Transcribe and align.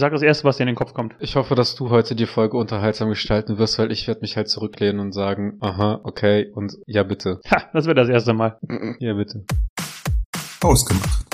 Sag 0.00 0.12
das 0.12 0.22
erste, 0.22 0.44
was 0.44 0.56
dir 0.56 0.62
in 0.62 0.68
den 0.68 0.76
Kopf 0.76 0.94
kommt. 0.94 1.16
Ich 1.18 1.34
hoffe, 1.34 1.56
dass 1.56 1.74
du 1.74 1.90
heute 1.90 2.14
die 2.14 2.26
Folge 2.26 2.56
unterhaltsam 2.56 3.08
gestalten 3.08 3.58
wirst, 3.58 3.80
weil 3.80 3.90
ich 3.90 4.06
werde 4.06 4.20
mich 4.20 4.36
halt 4.36 4.48
zurücklehnen 4.48 5.00
und 5.00 5.10
sagen, 5.10 5.58
aha, 5.58 6.02
okay 6.04 6.52
und 6.54 6.76
ja 6.86 7.02
bitte. 7.02 7.40
Ha, 7.50 7.64
das 7.72 7.86
wäre 7.86 7.96
das 7.96 8.08
erste 8.08 8.32
Mal. 8.32 8.60
Ja 9.00 9.14
bitte. 9.14 9.44
Ausgemacht. 10.62 11.26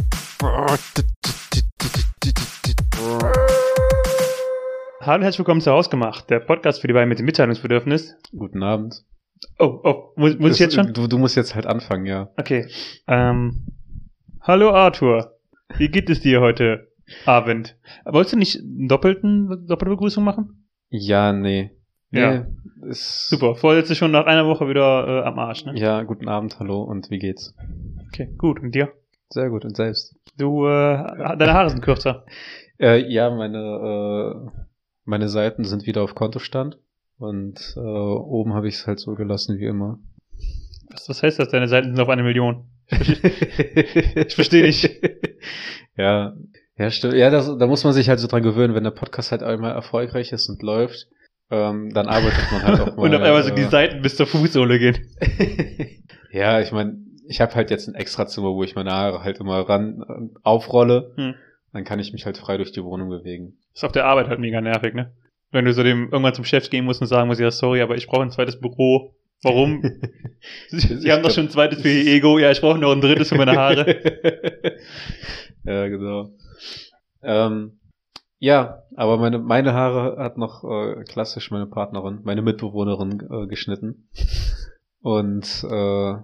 Hallo 5.03 5.17
und 5.17 5.23
herzlich 5.23 5.39
willkommen 5.41 5.61
zu 5.61 5.71
Hausgemacht, 5.71 6.31
der 6.31 6.41
Podcast 6.41 6.81
für 6.81 6.87
die 6.87 6.95
beiden 6.95 7.11
mit 7.11 7.19
dem 7.19 7.27
Mitteilungsbedürfnis. 7.27 8.17
Guten 8.35 8.63
Abend. 8.63 9.05
Oh, 9.59 9.79
oh, 9.85 10.13
muss, 10.17 10.39
muss 10.39 10.53
ich 10.53 10.61
jetzt 10.61 10.75
schon? 10.75 10.95
Du, 10.95 11.07
du 11.07 11.19
musst 11.19 11.37
jetzt 11.37 11.55
halt 11.55 11.67
anfangen, 11.67 12.07
ja. 12.07 12.31
Okay. 12.39 12.67
Ähm, 13.09 13.67
hallo 14.41 14.71
Arthur. 14.71 15.35
Wie 15.77 15.91
geht 15.91 16.09
es 16.09 16.23
dir 16.23 16.41
heute 16.41 16.94
Abend? 17.27 17.77
Wolltest 18.05 18.35
du 18.35 18.39
nicht 18.39 18.61
einen 18.61 18.89
doppelten, 18.89 19.67
doppelte 19.67 19.91
Begrüßung 19.91 20.25
machen? 20.25 20.67
Ja, 20.91 21.33
nee. 21.33 21.71
Nee, 22.11 22.21
Ja. 22.21 22.47
Ist, 22.89 23.29
Super. 23.29 23.57
Vorletzte 23.57 23.95
schon 23.95 24.11
nach 24.13 24.27
einer 24.27 24.47
Woche 24.47 24.69
wieder 24.69 25.23
äh, 25.23 25.27
am 25.27 25.39
Arsch, 25.39 25.65
ne? 25.65 25.73
Ja, 25.77 26.03
guten 26.03 26.29
Abend, 26.29 26.59
hallo 26.61 26.83
und 26.83 27.11
wie 27.11 27.19
geht's? 27.19 27.55
Okay, 28.09 28.29
gut. 28.39 28.61
Und 28.61 28.75
dir? 28.75 28.93
Sehr 29.31 29.51
gut 29.51 29.65
und 29.65 29.77
selbst. 29.77 30.15
Du, 30.39 30.67
äh, 30.67 30.69
deine 31.37 31.55
Haare 31.55 31.71
sind 31.71 31.83
kürzer. 31.83 32.25
Äh, 32.79 33.11
ja, 33.11 33.31
meine, 33.31 33.59
äh, 33.59 34.61
meine 35.05 35.29
Seiten 35.29 35.65
sind 35.65 35.87
wieder 35.87 36.03
auf 36.03 36.15
Kontostand 36.15 36.79
und 37.19 37.75
äh, 37.77 37.81
oben 37.81 38.55
habe 38.55 38.69
ich 38.69 38.75
es 38.75 38.87
halt 38.87 39.01
so 39.01 39.15
gelassen 39.15 39.59
wie 39.59 39.65
immer. 39.67 39.99
Was, 40.91 41.09
was 41.09 41.23
heißt 41.23 41.39
das? 41.39 41.49
Deine 41.49 41.69
Seiten 41.69 41.89
sind 41.89 42.01
auf 42.01 42.09
eine 42.09 42.23
Million. 42.23 42.67
Ich 42.91 44.35
verstehe 44.35 44.63
nicht. 44.63 44.91
Ja, 45.97 46.35
ja, 46.77 46.91
stimmt. 46.91 47.15
Ja, 47.15 47.31
das, 47.31 47.57
da 47.59 47.67
muss 47.67 47.85
man 47.85 47.93
sich 47.93 48.09
halt 48.09 48.19
so 48.21 48.27
dran 48.27 48.43
gewöhnen, 48.43 48.75
wenn 48.75 48.85
der 48.85 48.91
Podcast 48.91 49.31
halt 49.31 49.43
einmal 49.43 49.73
erfolgreich 49.73 50.33
ist 50.33 50.49
und 50.49 50.63
läuft, 50.63 51.07
ähm, 51.51 51.93
dann 51.93 52.09
arbeitet 52.09 52.51
man 52.51 52.63
halt 52.63 52.81
auch 52.81 52.97
mal. 52.97 53.05
Und 53.05 53.15
auf 53.15 53.23
einmal 53.23 53.43
so 53.43 53.55
die 53.55 53.63
äh, 53.63 53.69
Seiten 53.69 54.03
bis 54.03 54.17
zur 54.17 54.27
Fußsohle 54.27 54.79
gehen. 54.79 54.99
ja, 56.33 56.61
ich 56.61 56.73
meine, 56.73 56.97
ich 57.29 57.41
habe 57.41 57.55
halt 57.55 57.71
jetzt 57.71 57.89
ein 57.89 57.95
Extrazimmer, 57.95 58.55
wo 58.55 58.65
ich 58.65 58.75
meine 58.75 58.91
Haare 58.91 59.23
halt 59.23 59.39
immer 59.39 59.61
ran 59.69 60.03
äh, 60.09 60.39
aufrolle. 60.43 61.13
Hm. 61.17 61.35
Dann 61.73 61.85
kann 61.85 61.99
ich 61.99 62.13
mich 62.13 62.25
halt 62.25 62.39
frei 62.39 62.57
durch 62.57 62.73
die 62.73 62.85
Wohnung 62.85 63.09
bewegen. 63.09 63.59
Ist 63.75 63.85
auf 63.85 63.93
der 63.93 64.07
Arbeit 64.07 64.29
halt 64.29 64.41
mega 64.41 64.61
nervig, 64.61 64.95
ne? 64.95 65.13
Wenn 65.51 65.65
du 65.65 65.73
so 65.73 65.83
dem 65.83 66.05
irgendwann 66.11 66.35
zum 66.35 66.45
Chef 66.45 66.71
gehen 66.71 66.85
musst 66.85 67.01
und 67.01 67.07
sagen 67.07 67.29
musst, 67.29 67.41
ja, 67.41 67.51
sorry, 67.51 67.81
aber 67.81 67.97
ich 67.97 68.07
brauche 68.07 68.23
ein 68.23 68.31
zweites 68.31 68.59
Büro. 68.61 69.15
Warum? 69.43 69.83
Sie 70.69 71.13
haben 71.13 71.23
doch 71.23 71.31
schon 71.31 71.47
ein 71.47 71.51
zweites 71.51 71.83
für 71.83 71.89
ihr 71.89 72.15
Ego. 72.15 72.39
Ja, 72.39 72.51
ich 72.51 72.61
brauche 72.61 72.79
noch 72.79 72.93
ein 72.93 73.01
drittes 73.01 73.29
für 73.29 73.37
meine 73.37 73.57
Haare. 73.57 74.01
ja, 75.65 75.89
genau. 75.89 76.31
Ähm, 77.23 77.79
ja, 78.39 78.83
aber 78.95 79.17
meine, 79.17 79.39
meine 79.39 79.73
Haare 79.73 80.23
hat 80.23 80.37
noch 80.37 80.65
äh, 80.65 81.05
klassisch 81.05 81.51
meine 81.51 81.67
Partnerin, 81.67 82.21
meine 82.25 82.43
Mitbewohnerin 82.43 83.27
äh, 83.31 83.47
geschnitten. 83.47 84.09
Und 85.01 85.65
äh, 85.65 86.15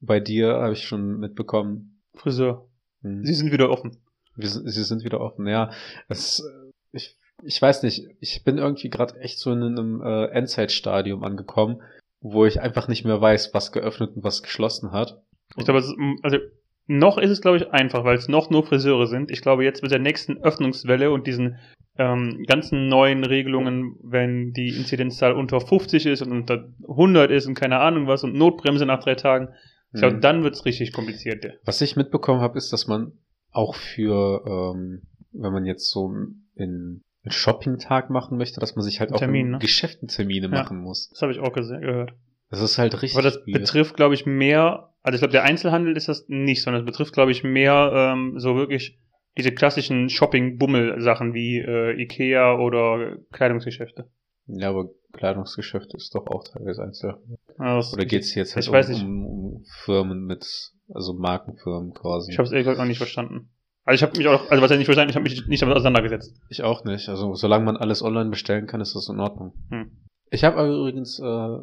bei 0.00 0.20
dir 0.20 0.54
habe 0.54 0.72
ich 0.72 0.86
schon 0.86 1.18
mitbekommen. 1.20 2.02
Friseur. 2.14 2.68
hm, 3.02 3.24
Sie 3.24 3.34
sind 3.34 3.52
wieder 3.52 3.70
offen. 3.70 3.96
wir, 4.36 4.48
sie 4.48 4.84
sind 4.84 5.04
wieder 5.04 5.20
offen. 5.20 5.46
Ja, 5.46 5.70
es, 6.08 6.40
äh, 6.40 6.72
ich, 6.92 7.16
ich 7.42 7.60
weiß 7.60 7.82
nicht, 7.82 8.08
ich 8.20 8.44
bin 8.44 8.58
irgendwie 8.58 8.90
gerade 8.90 9.18
echt 9.20 9.38
so 9.38 9.52
in 9.52 9.62
einem 9.62 10.02
äh, 10.02 10.26
Endzeitstadium 10.26 11.24
angekommen, 11.24 11.82
wo 12.20 12.44
ich 12.44 12.60
einfach 12.60 12.88
nicht 12.88 13.04
mehr 13.04 13.20
weiß, 13.20 13.54
was 13.54 13.72
geöffnet 13.72 14.16
und 14.16 14.24
was 14.24 14.42
geschlossen 14.42 14.92
hat. 14.92 15.22
Ich 15.56 15.64
glaube, 15.64 15.82
also 16.22 16.38
noch 16.86 17.18
ist 17.18 17.30
es, 17.30 17.40
glaube 17.40 17.56
ich, 17.58 17.70
einfach, 17.70 18.04
weil 18.04 18.16
es 18.16 18.28
noch 18.28 18.50
nur 18.50 18.64
Friseure 18.64 19.06
sind. 19.06 19.30
Ich 19.30 19.42
glaube, 19.42 19.64
jetzt 19.64 19.82
mit 19.82 19.92
der 19.92 19.98
nächsten 20.00 20.38
Öffnungswelle 20.42 21.10
und 21.10 21.26
diesen 21.26 21.56
ähm, 21.98 22.44
ganzen 22.46 22.88
neuen 22.88 23.24
Regelungen, 23.24 23.96
wenn 24.02 24.52
die 24.52 24.68
Inzidenzzahl 24.76 25.32
unter 25.32 25.60
50 25.60 26.06
ist 26.06 26.22
und 26.22 26.32
unter 26.32 26.68
100 26.88 27.30
ist 27.30 27.46
und 27.46 27.54
keine 27.54 27.78
Ahnung 27.80 28.06
was 28.06 28.24
und 28.24 28.34
Notbremse 28.34 28.86
nach 28.86 29.02
drei 29.02 29.14
Tagen, 29.14 29.48
ich 29.92 30.00
glaube, 30.00 30.14
Hm. 30.14 30.20
dann 30.20 30.42
wird's 30.44 30.64
richtig 30.64 30.92
kompliziert. 30.92 31.44
ja. 31.44 31.50
Was 31.64 31.80
ich 31.80 31.96
mitbekommen 31.96 32.40
habe, 32.40 32.56
ist, 32.58 32.72
dass 32.72 32.86
man 32.86 33.12
auch 33.50 33.74
für, 33.74 34.44
ähm, 34.74 35.02
wenn 35.32 35.52
man 35.52 35.66
jetzt 35.66 35.90
so 35.90 36.06
in 36.54 37.02
einen 37.22 37.32
Shopping-Tag 37.32 38.08
machen 38.08 38.38
möchte, 38.38 38.60
dass 38.60 38.76
man 38.76 38.84
sich 38.84 39.00
halt 39.00 39.12
auch 39.12 39.20
in 39.20 39.50
ne? 39.50 39.58
Geschäften 39.58 40.08
Termine 40.08 40.46
Ja. 40.46 40.52
machen 40.52 40.80
muss. 40.80 41.10
Das 41.10 41.22
habe 41.22 41.32
ich 41.32 41.40
auch 41.40 41.52
gehört. 41.52 42.14
Das 42.50 42.60
ist 42.62 42.78
halt 42.78 42.94
richtig. 43.02 43.14
Aber 43.18 43.22
das 43.22 43.36
weird. 43.46 43.52
betrifft, 43.60 43.96
glaube 43.96 44.14
ich, 44.14 44.26
mehr, 44.26 44.89
also 45.02 45.14
ich 45.14 45.20
glaube, 45.20 45.32
der 45.32 45.44
Einzelhandel 45.44 45.96
ist 45.96 46.08
das 46.08 46.26
nicht, 46.28 46.62
sondern 46.62 46.82
es 46.82 46.86
betrifft, 46.86 47.14
glaube 47.14 47.30
ich, 47.30 47.44
mehr 47.44 47.92
ähm, 47.94 48.38
so 48.38 48.56
wirklich 48.56 48.98
diese 49.38 49.52
klassischen 49.52 50.08
Shopping-Bummel-Sachen 50.08 51.34
wie 51.34 51.58
äh, 51.58 52.00
Ikea 52.00 52.58
oder 52.58 53.16
Kleidungsgeschäfte. 53.32 54.10
Ja, 54.46 54.70
aber 54.70 54.90
Kleidungsgeschäft 55.12 55.94
ist 55.94 56.14
doch 56.14 56.26
auch 56.26 56.44
teilweise 56.44 56.82
Einzelhandel. 56.82 57.38
Also, 57.56 57.94
Oder 57.94 58.04
geht's 58.04 58.34
jetzt 58.34 58.56
halt 58.56 58.68
um. 58.68 59.06
Um, 59.06 59.26
um 59.26 59.64
Firmen 59.84 60.24
mit, 60.24 60.72
also 60.92 61.14
Markenfirmen 61.14 61.94
quasi? 61.94 62.32
Ich 62.32 62.38
habe 62.38 62.46
es 62.46 62.52
ehrlich 62.52 62.64
gesagt 62.64 62.78
noch 62.78 62.86
nicht 62.86 62.98
verstanden. 62.98 63.50
Also 63.84 63.96
ich 63.96 64.02
habe 64.02 64.18
mich 64.18 64.28
auch, 64.28 64.50
also 64.50 64.62
was 64.62 64.70
ich 64.70 64.78
nicht 64.78 64.86
verstanden, 64.86 65.10
ich 65.10 65.16
habe 65.16 65.22
mich 65.22 65.46
nicht 65.46 65.62
damit 65.62 65.76
auseinandergesetzt. 65.76 66.34
Ich 66.48 66.62
auch 66.62 66.84
nicht. 66.84 67.08
Also 67.08 67.34
solange 67.34 67.64
man 67.64 67.76
alles 67.76 68.02
online 68.02 68.30
bestellen 68.30 68.66
kann, 68.66 68.80
ist 68.80 68.94
das 68.94 69.08
in 69.08 69.20
Ordnung. 69.20 69.54
Hm. 69.70 69.90
Ich 70.30 70.44
habe 70.44 70.58
aber 70.58 70.68
übrigens 70.68 71.18
äh, 71.18 71.58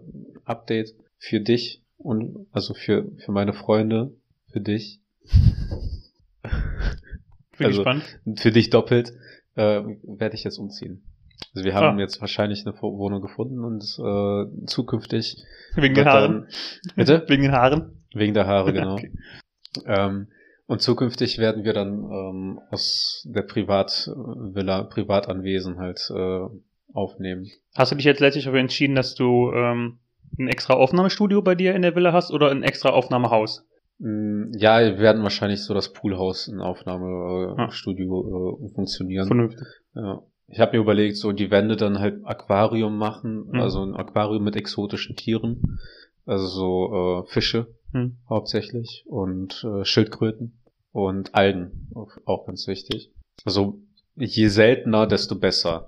Update 0.46 0.94
für 1.20 1.40
dich 1.40 1.84
und 1.98 2.48
also 2.52 2.74
für 2.74 3.12
für 3.18 3.32
meine 3.32 3.54
Freunde, 3.54 4.12
für 4.52 4.62
dich, 4.62 5.02
Bin 7.58 7.66
Also- 7.68 7.84
gespannt. 7.84 8.20
für 8.40 8.52
dich 8.52 8.70
doppelt, 8.70 9.14
äh, 9.56 9.82
werde 10.04 10.36
ich 10.36 10.44
jetzt 10.44 10.58
umziehen. 10.60 11.04
Also 11.54 11.66
wir 11.66 11.74
haben 11.74 11.98
Ah. 11.98 12.02
jetzt 12.02 12.22
wahrscheinlich 12.22 12.66
eine 12.66 12.76
Wo- 12.82 12.98
Wohnung 12.98 13.22
gefunden 13.22 13.64
und 13.64 13.84
äh, 14.00 14.66
zukünftig 14.68 15.44
Wegen 15.76 15.96
den 15.96 16.06
Haaren. 16.06 16.32
dann- 16.42 16.48
Bitte? 16.96 17.26
Wegen 17.28 17.44
den 17.44 17.52
Haaren. 17.52 18.04
wegen 18.14 18.34
der 18.34 18.48
Haare 18.48 18.74
genau. 18.74 18.94
Okay. 18.94 19.12
Ähm, 19.86 20.28
und 20.68 20.82
zukünftig 20.82 21.38
werden 21.38 21.64
wir 21.64 21.74
dann 21.74 22.04
ähm, 22.04 22.60
aus 22.72 23.24
der 23.28 23.42
Privatvilla, 23.44 24.84
Privatanwesen 24.84 25.78
halt 25.80 26.00
äh, 26.14 26.46
aufnehmen. 26.94 27.48
Hast 27.76 27.92
du 27.92 27.96
dich 27.96 28.06
jetzt 28.06 28.20
letztlich 28.20 28.46
dafür 28.46 28.60
entschieden, 28.60 28.96
dass 28.96 29.16
du 29.16 29.52
ähm, 29.54 30.00
ein 30.40 30.48
extra 30.48 30.74
Aufnahmestudio 30.76 31.42
bei 31.42 31.56
dir 31.56 31.76
in 31.76 31.82
der 31.82 31.96
Villa 31.96 32.14
hast 32.14 32.32
oder 32.32 32.52
ein 32.52 32.64
extra 32.64 32.90
Aufnahmehaus? 32.90 33.66
Mm, 34.00 34.52
Ja, 34.58 34.80
wir 34.80 35.00
werden 35.00 35.24
wahrscheinlich 35.24 35.64
so 35.64 35.74
das 35.74 35.94
Poolhaus 35.94 36.48
in 36.48 36.62
Ah. 36.62 36.66
Aufnahmestudio 36.66 38.60
äh, 38.64 38.70
funktionieren. 38.74 39.28
Vernünftig. 39.28 39.68
Ja. 39.96 40.22
Ich 40.50 40.60
habe 40.60 40.78
mir 40.78 40.84
überlegt, 40.84 41.18
so 41.18 41.32
die 41.34 41.52
Wände 41.52 41.76
dann 41.76 42.00
halt 42.00 42.26
Aquarium 42.26 42.98
machen, 42.98 43.48
Mhm. 43.52 43.60
also 43.60 43.84
ein 43.84 43.96
Aquarium 43.96 44.44
mit 44.44 44.56
exotischen 44.56 45.16
Tieren, 45.16 45.80
also 46.26 46.48
so 46.48 47.24
äh, 47.26 47.32
Fische 47.32 47.68
Hm. 47.92 48.18
hauptsächlich 48.30 49.04
und 49.08 49.64
äh, 49.66 49.84
Schildkröten 49.86 50.60
und 50.92 51.34
Algen, 51.36 51.90
auch, 51.96 52.12
auch 52.26 52.46
ganz 52.46 52.68
wichtig. 52.68 53.12
Also 53.46 53.80
je 54.16 54.48
seltener, 54.48 55.06
desto 55.08 55.36
besser. 55.36 55.88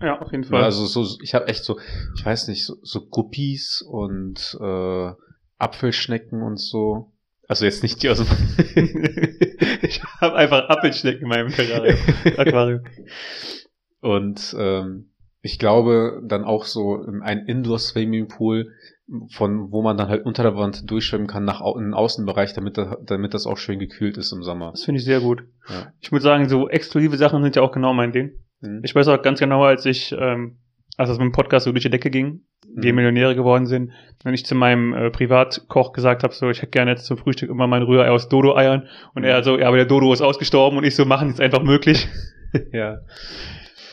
Ja, 0.00 0.20
auf 0.20 0.30
jeden 0.30 0.44
Ja, 0.44 0.50
Fall. 0.50 0.64
also 0.64 0.86
so, 0.86 1.18
ich 1.22 1.34
habe 1.34 1.48
echt 1.48 1.64
so, 1.64 1.78
ich 2.16 2.24
weiß 2.24 2.48
nicht, 2.48 2.64
so, 2.64 2.76
so 2.82 3.06
Guppies 3.06 3.82
und 3.82 4.56
äh, 4.60 5.10
Apfelschnecken 5.58 6.42
und 6.42 6.58
so. 6.58 7.12
Also 7.48 7.64
jetzt 7.64 7.82
nicht 7.82 8.02
die 8.02 8.08
aus 8.10 8.18
dem 8.18 8.26
ich 9.82 10.02
habe 10.20 10.34
einfach 10.36 10.68
Apfelschnecken 10.68 11.22
in 11.22 11.28
meinem 11.28 11.48
Terrarium. 11.48 11.96
Aquarium. 12.36 12.80
Und 14.00 14.54
ähm, 14.58 15.12
ich 15.42 15.58
glaube 15.58 16.20
dann 16.26 16.44
auch 16.44 16.64
so 16.64 17.04
ein 17.22 17.46
Indoor-Swimmingpool, 17.46 18.72
von 19.32 19.70
wo 19.70 19.82
man 19.82 19.96
dann 19.96 20.08
halt 20.08 20.26
unter 20.26 20.42
der 20.42 20.56
Wand 20.56 20.90
durchschwimmen 20.90 21.28
kann 21.28 21.44
nach 21.44 21.60
in 21.76 21.84
den 21.84 21.94
Außenbereich, 21.94 22.52
damit, 22.54 22.76
da, 22.76 22.96
damit 23.04 23.32
das 23.32 23.46
auch 23.46 23.56
schön 23.56 23.78
gekühlt 23.78 24.16
ist 24.16 24.32
im 24.32 24.42
Sommer. 24.42 24.72
Das 24.72 24.84
finde 24.84 24.98
ich 24.98 25.04
sehr 25.04 25.20
gut. 25.20 25.44
Ja. 25.68 25.92
Ich 26.00 26.10
muss 26.10 26.24
sagen, 26.24 26.48
so 26.48 26.68
exklusive 26.68 27.16
Sachen 27.16 27.42
sind 27.44 27.54
ja 27.54 27.62
auch 27.62 27.70
genau 27.72 27.94
mein 27.94 28.10
Ding. 28.12 28.32
Mhm. 28.60 28.80
Ich 28.84 28.94
weiß 28.94 29.08
auch 29.08 29.22
ganz 29.22 29.38
genau, 29.40 29.64
als 29.64 29.84
ich, 29.86 30.14
ähm, 30.18 30.56
als 30.96 31.08
das 31.10 31.18
mit 31.18 31.26
dem 31.26 31.32
Podcast 31.32 31.64
so 31.64 31.72
durch 31.72 31.82
die 31.82 31.90
Decke 31.90 32.10
ging, 32.10 32.40
wir 32.74 32.92
Mhm. 32.92 32.96
Millionäre 32.96 33.34
geworden 33.36 33.66
sind, 33.66 33.92
wenn 34.24 34.34
ich 34.34 34.44
zu 34.46 34.54
meinem 34.54 34.92
äh, 34.94 35.10
Privatkoch 35.10 35.92
gesagt 35.92 36.22
habe, 36.22 36.34
so, 36.34 36.50
ich 36.50 36.58
hätte 36.62 36.70
gerne 36.72 36.92
jetzt 36.92 37.06
zum 37.06 37.16
Frühstück 37.18 37.50
immer 37.50 37.66
mein 37.66 37.82
Rührei 37.82 38.10
aus 38.10 38.28
Dodo-Eiern 38.28 38.88
und 39.14 39.24
er 39.24 39.42
so, 39.44 39.58
ja, 39.58 39.68
aber 39.68 39.76
der 39.76 39.86
Dodo 39.86 40.12
ist 40.12 40.22
ausgestorben 40.22 40.78
und 40.78 40.84
ich 40.84 40.94
so, 40.96 41.04
machen 41.04 41.28
ist 41.30 41.40
einfach 41.40 41.62
möglich. 41.62 42.08
ja. 42.72 42.98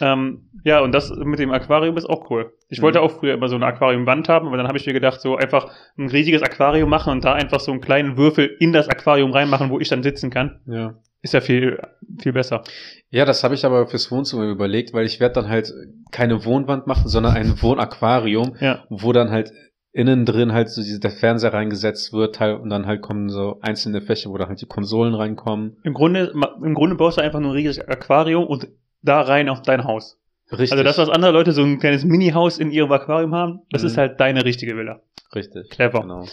ähm, 0.01 0.49
ja, 0.65 0.79
und 0.79 0.93
das 0.93 1.11
mit 1.13 1.39
dem 1.39 1.51
Aquarium 1.51 1.97
ist 1.97 2.05
auch 2.09 2.29
cool. 2.29 2.53
Ich 2.69 2.81
wollte 2.81 2.99
Mhm. 2.99 3.05
auch 3.05 3.11
früher 3.11 3.33
immer 3.33 3.49
so 3.49 3.55
eine 3.55 3.65
Aquariumwand 3.65 4.29
haben, 4.29 4.47
aber 4.47 4.55
dann 4.57 4.67
habe 4.67 4.77
ich 4.77 4.85
mir 4.85 4.93
gedacht, 4.93 5.19
so 5.19 5.35
einfach 5.35 5.69
ein 5.97 6.07
riesiges 6.09 6.41
Aquarium 6.41 6.89
machen 6.89 7.11
und 7.11 7.25
da 7.25 7.33
einfach 7.33 7.59
so 7.59 7.71
einen 7.71 7.81
kleinen 7.81 8.17
Würfel 8.17 8.45
in 8.59 8.71
das 8.71 8.87
Aquarium 8.87 9.31
reinmachen, 9.31 9.69
wo 9.69 9.79
ich 9.79 9.89
dann 9.89 10.03
sitzen 10.03 10.29
kann, 10.29 10.61
Ja. 10.65 10.95
Ist 11.23 11.33
ja 11.33 11.41
viel, 11.41 11.79
viel 12.21 12.33
besser. 12.33 12.63
Ja, 13.09 13.25
das 13.25 13.43
habe 13.43 13.55
ich 13.55 13.65
aber 13.65 13.87
fürs 13.87 14.11
Wohnzimmer 14.11 14.43
überlegt, 14.43 14.93
weil 14.93 15.05
ich 15.07 15.19
werde 15.19 15.35
dann 15.35 15.49
halt 15.49 15.73
keine 16.11 16.45
Wohnwand 16.45 16.85
machen, 16.85 17.07
sondern 17.07 17.33
ein 17.33 17.55
Wohnaquarium, 17.61 18.55
Ja. 18.59 18.83
wo 18.89 19.11
dann 19.13 19.31
halt 19.31 19.51
innen 19.93 20.25
drin 20.25 20.53
halt 20.53 20.69
so 20.69 20.81
diese, 20.81 20.99
der 20.99 21.11
Fernseher 21.11 21.53
reingesetzt 21.53 22.13
wird 22.13 22.39
halt, 22.39 22.59
und 22.61 22.69
dann 22.69 22.85
halt 22.87 23.01
kommen 23.01 23.29
so 23.29 23.59
einzelne 23.61 24.01
Fächer, 24.01 24.29
wo 24.31 24.37
dann 24.37 24.49
halt 24.49 24.59
die 24.61 24.65
Konsolen 24.65 25.13
reinkommen. 25.13 25.77
Im 25.83 25.93
Grunde, 25.93 26.33
im 26.63 26.73
Grunde 26.73 26.95
baust 26.95 27.17
du 27.17 27.21
einfach 27.21 27.39
nur 27.39 27.51
ein 27.51 27.55
riesiges 27.55 27.79
Aquarium 27.79 28.45
und 28.45 28.67
da 29.01 29.21
rein 29.21 29.49
auf 29.49 29.61
dein 29.61 29.83
Haus. 29.83 30.19
Richtig. 30.51 30.71
Also 30.73 30.83
das, 30.83 30.97
was 30.97 31.09
andere 31.09 31.31
Leute 31.31 31.51
so 31.51 31.63
ein 31.63 31.79
kleines 31.79 32.03
Mini-Haus 32.05 32.57
in 32.57 32.71
ihrem 32.71 32.91
Aquarium 32.91 33.33
haben, 33.33 33.59
das 33.71 33.81
Mhm. 33.83 33.87
ist 33.87 33.97
halt 33.97 34.19
deine 34.19 34.43
richtige 34.45 34.75
Villa. 34.75 34.99
Richtig. 35.35 35.69
Clever. 35.69 36.01
Genau. 36.01 36.25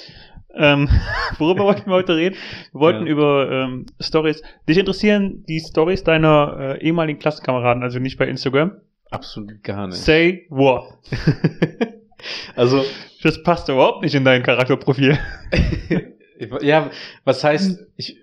Ähm, 0.54 0.88
worüber 1.38 1.64
wollten 1.64 1.88
wir 1.90 1.94
heute 1.94 2.16
reden? 2.16 2.36
Wir 2.72 2.80
wollten 2.80 3.06
Ja. 3.06 3.12
über 3.12 3.50
ähm, 3.50 3.86
Stories. 4.00 4.42
Dich 4.68 4.78
interessieren 4.78 5.44
die 5.48 5.60
Stories 5.60 6.04
deiner 6.04 6.76
äh, 6.80 6.84
ehemaligen 6.84 7.18
Klassenkameraden, 7.18 7.82
also 7.82 7.98
nicht 7.98 8.18
bei 8.18 8.26
Instagram? 8.26 8.72
Absolut 9.10 9.62
gar 9.62 9.86
nicht. 9.86 9.98
Say 9.98 10.46
what? 10.50 10.84
also, 12.56 12.84
Das 13.22 13.42
passt 13.42 13.68
überhaupt 13.68 14.02
nicht 14.02 14.14
in 14.14 14.24
dein 14.24 14.42
Charakterprofil. 14.42 15.18
ja, 16.62 16.90
was 17.24 17.44
heißt, 17.44 17.86
ich, 17.96 18.18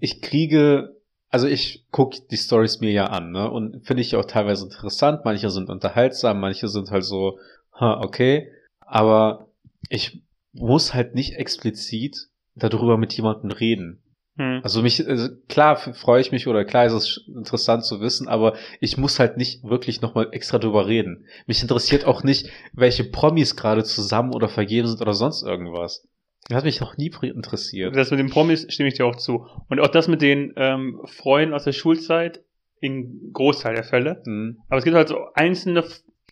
ich 0.00 0.22
kriege, 0.22 0.96
also 1.30 1.46
ich 1.46 1.84
gucke 1.90 2.18
die 2.30 2.36
Stories 2.36 2.80
mir 2.80 2.90
ja 2.90 3.06
an, 3.06 3.32
ne? 3.32 3.50
Und 3.50 3.84
finde 3.86 4.02
ich 4.02 4.16
auch 4.16 4.24
teilweise 4.24 4.64
interessant. 4.64 5.24
Manche 5.24 5.50
sind 5.50 5.68
unterhaltsam, 5.68 6.40
manche 6.40 6.68
sind 6.68 6.90
halt 6.90 7.04
so, 7.04 7.38
ha, 7.78 8.00
okay. 8.02 8.48
Aber 8.80 9.48
ich 9.88 10.22
muss 10.52 10.94
halt 10.94 11.14
nicht 11.14 11.34
explizit 11.34 12.28
darüber 12.54 12.96
mit 12.96 13.12
jemandem 13.12 13.50
reden. 13.50 14.02
Hm. 14.36 14.60
Also 14.62 14.82
mich, 14.82 15.06
also 15.06 15.28
klar 15.48 15.76
freue 15.76 16.20
ich 16.20 16.32
mich 16.32 16.46
oder 16.46 16.64
klar 16.64 16.86
ist 16.86 16.92
es 16.92 17.28
interessant 17.28 17.84
zu 17.84 18.00
wissen, 18.00 18.28
aber 18.28 18.56
ich 18.80 18.96
muss 18.96 19.18
halt 19.18 19.36
nicht 19.36 19.64
wirklich 19.64 20.00
nochmal 20.00 20.28
extra 20.32 20.58
drüber 20.58 20.86
reden. 20.86 21.26
Mich 21.46 21.62
interessiert 21.62 22.04
auch 22.04 22.22
nicht, 22.22 22.48
welche 22.72 23.04
Promis 23.04 23.56
gerade 23.56 23.84
zusammen 23.84 24.34
oder 24.34 24.48
vergeben 24.48 24.88
sind 24.88 25.00
oder 25.00 25.14
sonst 25.14 25.42
irgendwas. 25.42 26.08
Das 26.48 26.56
hat 26.56 26.64
mich 26.64 26.80
noch 26.80 26.96
nie 26.96 27.12
interessiert. 27.22 27.94
Das 27.94 28.10
mit 28.10 28.18
den 28.18 28.30
Promis 28.30 28.66
stimme 28.70 28.88
ich 28.88 28.94
dir 28.94 29.06
auch 29.06 29.16
zu. 29.16 29.46
Und 29.68 29.80
auch 29.80 29.88
das 29.88 30.08
mit 30.08 30.22
den 30.22 30.52
ähm, 30.56 31.00
Freunden 31.04 31.54
aus 31.54 31.64
der 31.64 31.72
Schulzeit 31.72 32.42
in 32.80 33.30
Großteil 33.32 33.74
der 33.74 33.84
Fälle. 33.84 34.22
Hm, 34.24 34.58
Aber 34.68 34.78
es 34.78 34.84
gibt 34.84 34.96
halt 34.96 35.08
so 35.08 35.18
einzelne, 35.34 35.84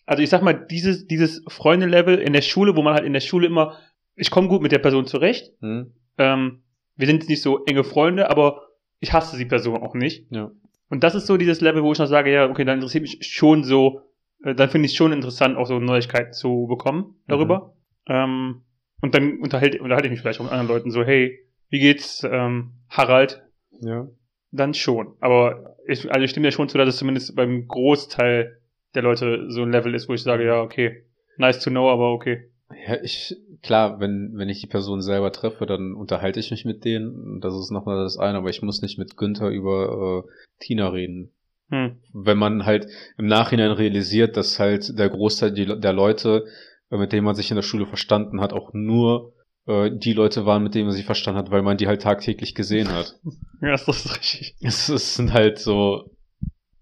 also 0.06 0.22
ich 0.22 0.30
sag 0.30 0.42
mal, 0.42 0.54
dieses, 0.54 1.06
dieses 1.06 1.44
Freunde-Level 1.46 2.18
in 2.18 2.32
der 2.32 2.42
Schule, 2.42 2.74
wo 2.74 2.82
man 2.82 2.94
halt 2.94 3.04
in 3.04 3.12
der 3.12 3.20
Schule 3.20 3.46
immer, 3.46 3.76
ich 4.18 4.30
komme 4.30 4.48
gut 4.48 4.62
mit 4.62 4.72
der 4.72 4.78
Person 4.78 5.06
zurecht. 5.06 5.52
hm, 5.60 5.92
Ähm, 6.18 6.62
wir 6.96 7.06
sind 7.06 7.28
nicht 7.28 7.42
so 7.42 7.64
enge 7.64 7.84
Freunde, 7.84 8.28
aber 8.30 8.62
ich 9.00 9.12
hasse 9.12 9.38
die 9.38 9.44
Person 9.44 9.82
auch 9.82 9.94
nicht. 9.94 10.26
ja. 10.30 10.50
Und 10.90 11.04
das 11.04 11.14
ist 11.14 11.26
so 11.26 11.36
dieses 11.36 11.60
Level, 11.60 11.82
wo 11.82 11.92
ich 11.92 11.98
noch 11.98 12.06
sage, 12.06 12.32
ja, 12.32 12.48
okay, 12.48 12.64
dann 12.64 12.76
interessiert 12.78 13.02
mich 13.02 13.18
schon 13.20 13.62
so, 13.62 14.00
äh, 14.42 14.54
dann 14.54 14.70
finde 14.70 14.86
ich 14.86 14.92
es 14.92 14.96
schon 14.96 15.12
interessant, 15.12 15.56
auch 15.58 15.66
so 15.66 15.78
Neuigkeiten 15.78 16.32
zu 16.32 16.66
bekommen 16.66 17.14
darüber. 17.26 17.74
Ähm, 18.06 18.62
und 19.02 19.14
dann 19.14 19.38
unterhalte, 19.38 19.80
unterhalte 19.82 20.06
ich 20.06 20.12
mich 20.12 20.20
vielleicht 20.20 20.40
auch 20.40 20.44
mit 20.44 20.52
anderen 20.52 20.74
Leuten 20.76 20.90
so, 20.90 21.04
hey, 21.04 21.38
wie 21.68 21.78
geht's, 21.78 22.24
ähm, 22.24 22.72
Harald? 22.88 23.42
Ja. 23.82 24.08
Dann 24.50 24.72
schon. 24.72 25.14
Aber 25.20 25.76
ich, 25.86 26.10
also 26.10 26.24
ich 26.24 26.30
stimme 26.30 26.48
dir 26.48 26.52
schon 26.52 26.70
zu, 26.70 26.78
dass 26.78 26.88
es 26.88 26.96
zumindest 26.96 27.36
beim 27.36 27.68
Großteil 27.68 28.58
der 28.94 29.02
Leute 29.02 29.44
so 29.50 29.62
ein 29.62 29.70
Level 29.70 29.94
ist, 29.94 30.08
wo 30.08 30.14
ich 30.14 30.22
sage, 30.22 30.46
ja, 30.46 30.62
okay, 30.62 31.04
nice 31.36 31.62
to 31.62 31.68
know, 31.70 31.90
aber 31.90 32.12
okay. 32.12 32.50
Ja, 32.70 33.02
ich, 33.02 33.36
klar, 33.62 33.98
wenn, 33.98 34.32
wenn 34.34 34.48
ich 34.48 34.60
die 34.60 34.66
Person 34.66 35.00
selber 35.00 35.32
treffe, 35.32 35.64
dann 35.64 35.94
unterhalte 35.94 36.38
ich 36.40 36.50
mich 36.50 36.64
mit 36.64 36.84
denen. 36.84 37.40
Das 37.40 37.54
ist 37.54 37.70
nochmal 37.70 38.02
das 38.02 38.18
eine, 38.18 38.38
aber 38.38 38.50
ich 38.50 38.62
muss 38.62 38.82
nicht 38.82 38.98
mit 38.98 39.16
Günther 39.16 39.48
über 39.48 40.24
äh, 40.26 40.30
Tina 40.60 40.88
reden. 40.88 41.32
Hm. 41.70 41.98
wenn 42.14 42.38
man 42.38 42.64
halt 42.64 42.86
im 43.18 43.26
Nachhinein 43.26 43.72
realisiert, 43.72 44.38
dass 44.38 44.58
halt 44.58 44.98
der 44.98 45.10
Großteil 45.10 45.52
der 45.52 45.92
Leute, 45.92 46.46
äh, 46.90 46.96
mit 46.96 47.12
denen 47.12 47.26
man 47.26 47.34
sich 47.34 47.50
in 47.50 47.56
der 47.56 47.62
Schule 47.62 47.84
verstanden 47.84 48.40
hat, 48.40 48.54
auch 48.54 48.72
nur 48.72 49.34
äh, 49.66 49.90
die 49.92 50.14
Leute 50.14 50.46
waren, 50.46 50.62
mit 50.62 50.74
denen 50.74 50.86
man 50.86 50.96
sich 50.96 51.04
verstanden 51.04 51.38
hat, 51.38 51.50
weil 51.50 51.60
man 51.60 51.76
die 51.76 51.86
halt 51.86 52.02
tagtäglich 52.02 52.54
gesehen 52.54 52.88
hat. 52.88 53.16
Ja, 53.60 53.72
das 53.72 53.88
ist 53.88 54.16
richtig. 54.16 54.54
es, 54.60 54.88
es 54.88 55.16
sind 55.16 55.32
halt 55.32 55.58
so 55.58 56.10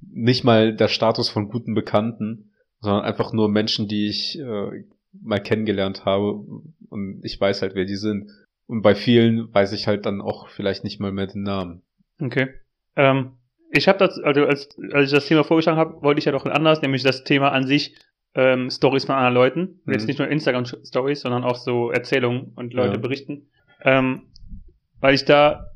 nicht 0.01 0.45
mal 0.45 0.77
der 0.77 0.89
Status 0.89 1.31
von 1.31 1.49
guten 1.49 1.75
Bekannten, 1.75 2.53
sondern 2.81 3.03
einfach 3.03 3.33
nur 3.33 3.49
Menschen, 3.49 3.89
die 3.89 4.09
ich 4.09 4.39
äh, 4.39 4.85
mal 5.23 5.41
kennengelernt 5.41 6.05
habe 6.05 6.45
und 6.89 7.21
ich 7.23 7.41
weiß 7.41 7.63
halt, 7.63 7.75
wer 7.75 7.85
die 7.85 7.97
sind. 7.97 8.31
Und 8.67 8.83
bei 8.83 8.95
vielen 8.95 9.53
weiß 9.55 9.73
ich 9.73 9.87
halt 9.87 10.07
dann 10.07 10.21
auch 10.21 10.49
vielleicht 10.49 10.83
nicht 10.85 10.99
mal 11.01 11.13
mehr 11.13 11.27
den 11.27 11.43
Namen. 11.43 11.83
Okay. 12.21 12.49
Ähm, 12.97 13.33
ich 13.71 13.89
habe 13.89 13.99
das, 13.99 14.19
also 14.19 14.45
als, 14.47 14.69
als 14.93 15.07
ich 15.07 15.15
das 15.15 15.27
Thema 15.27 15.45
vorgeschlagen 15.45 15.79
habe, 15.79 16.03
wollte 16.03 16.19
ich 16.19 16.25
ja 16.25 16.33
doch 16.33 16.45
ein 16.47 16.53
anderes, 16.53 16.83
nämlich 16.83 17.03
das 17.03 17.25
Thema 17.25 17.53
an 17.53 17.67
sich, 17.67 17.97
ähm, 18.35 18.71
Stories 18.71 19.05
von 19.05 19.15
anderen 19.15 19.35
Leuten. 19.35 19.81
Mhm. 19.85 19.93
Jetzt 19.93 20.07
nicht 20.07 20.19
nur 20.19 20.29
Instagram-Stories, 20.29 21.21
sondern 21.21 21.45
auch 21.45 21.57
so 21.57 21.91
Erzählungen 21.91 22.53
und 22.57 22.75
Leute 22.75 22.95
Ja. 22.95 23.01
berichten. 23.01 23.49
Ähm, 23.83 24.23
weil 25.01 25.15
ich 25.15 25.25
da, 25.25 25.67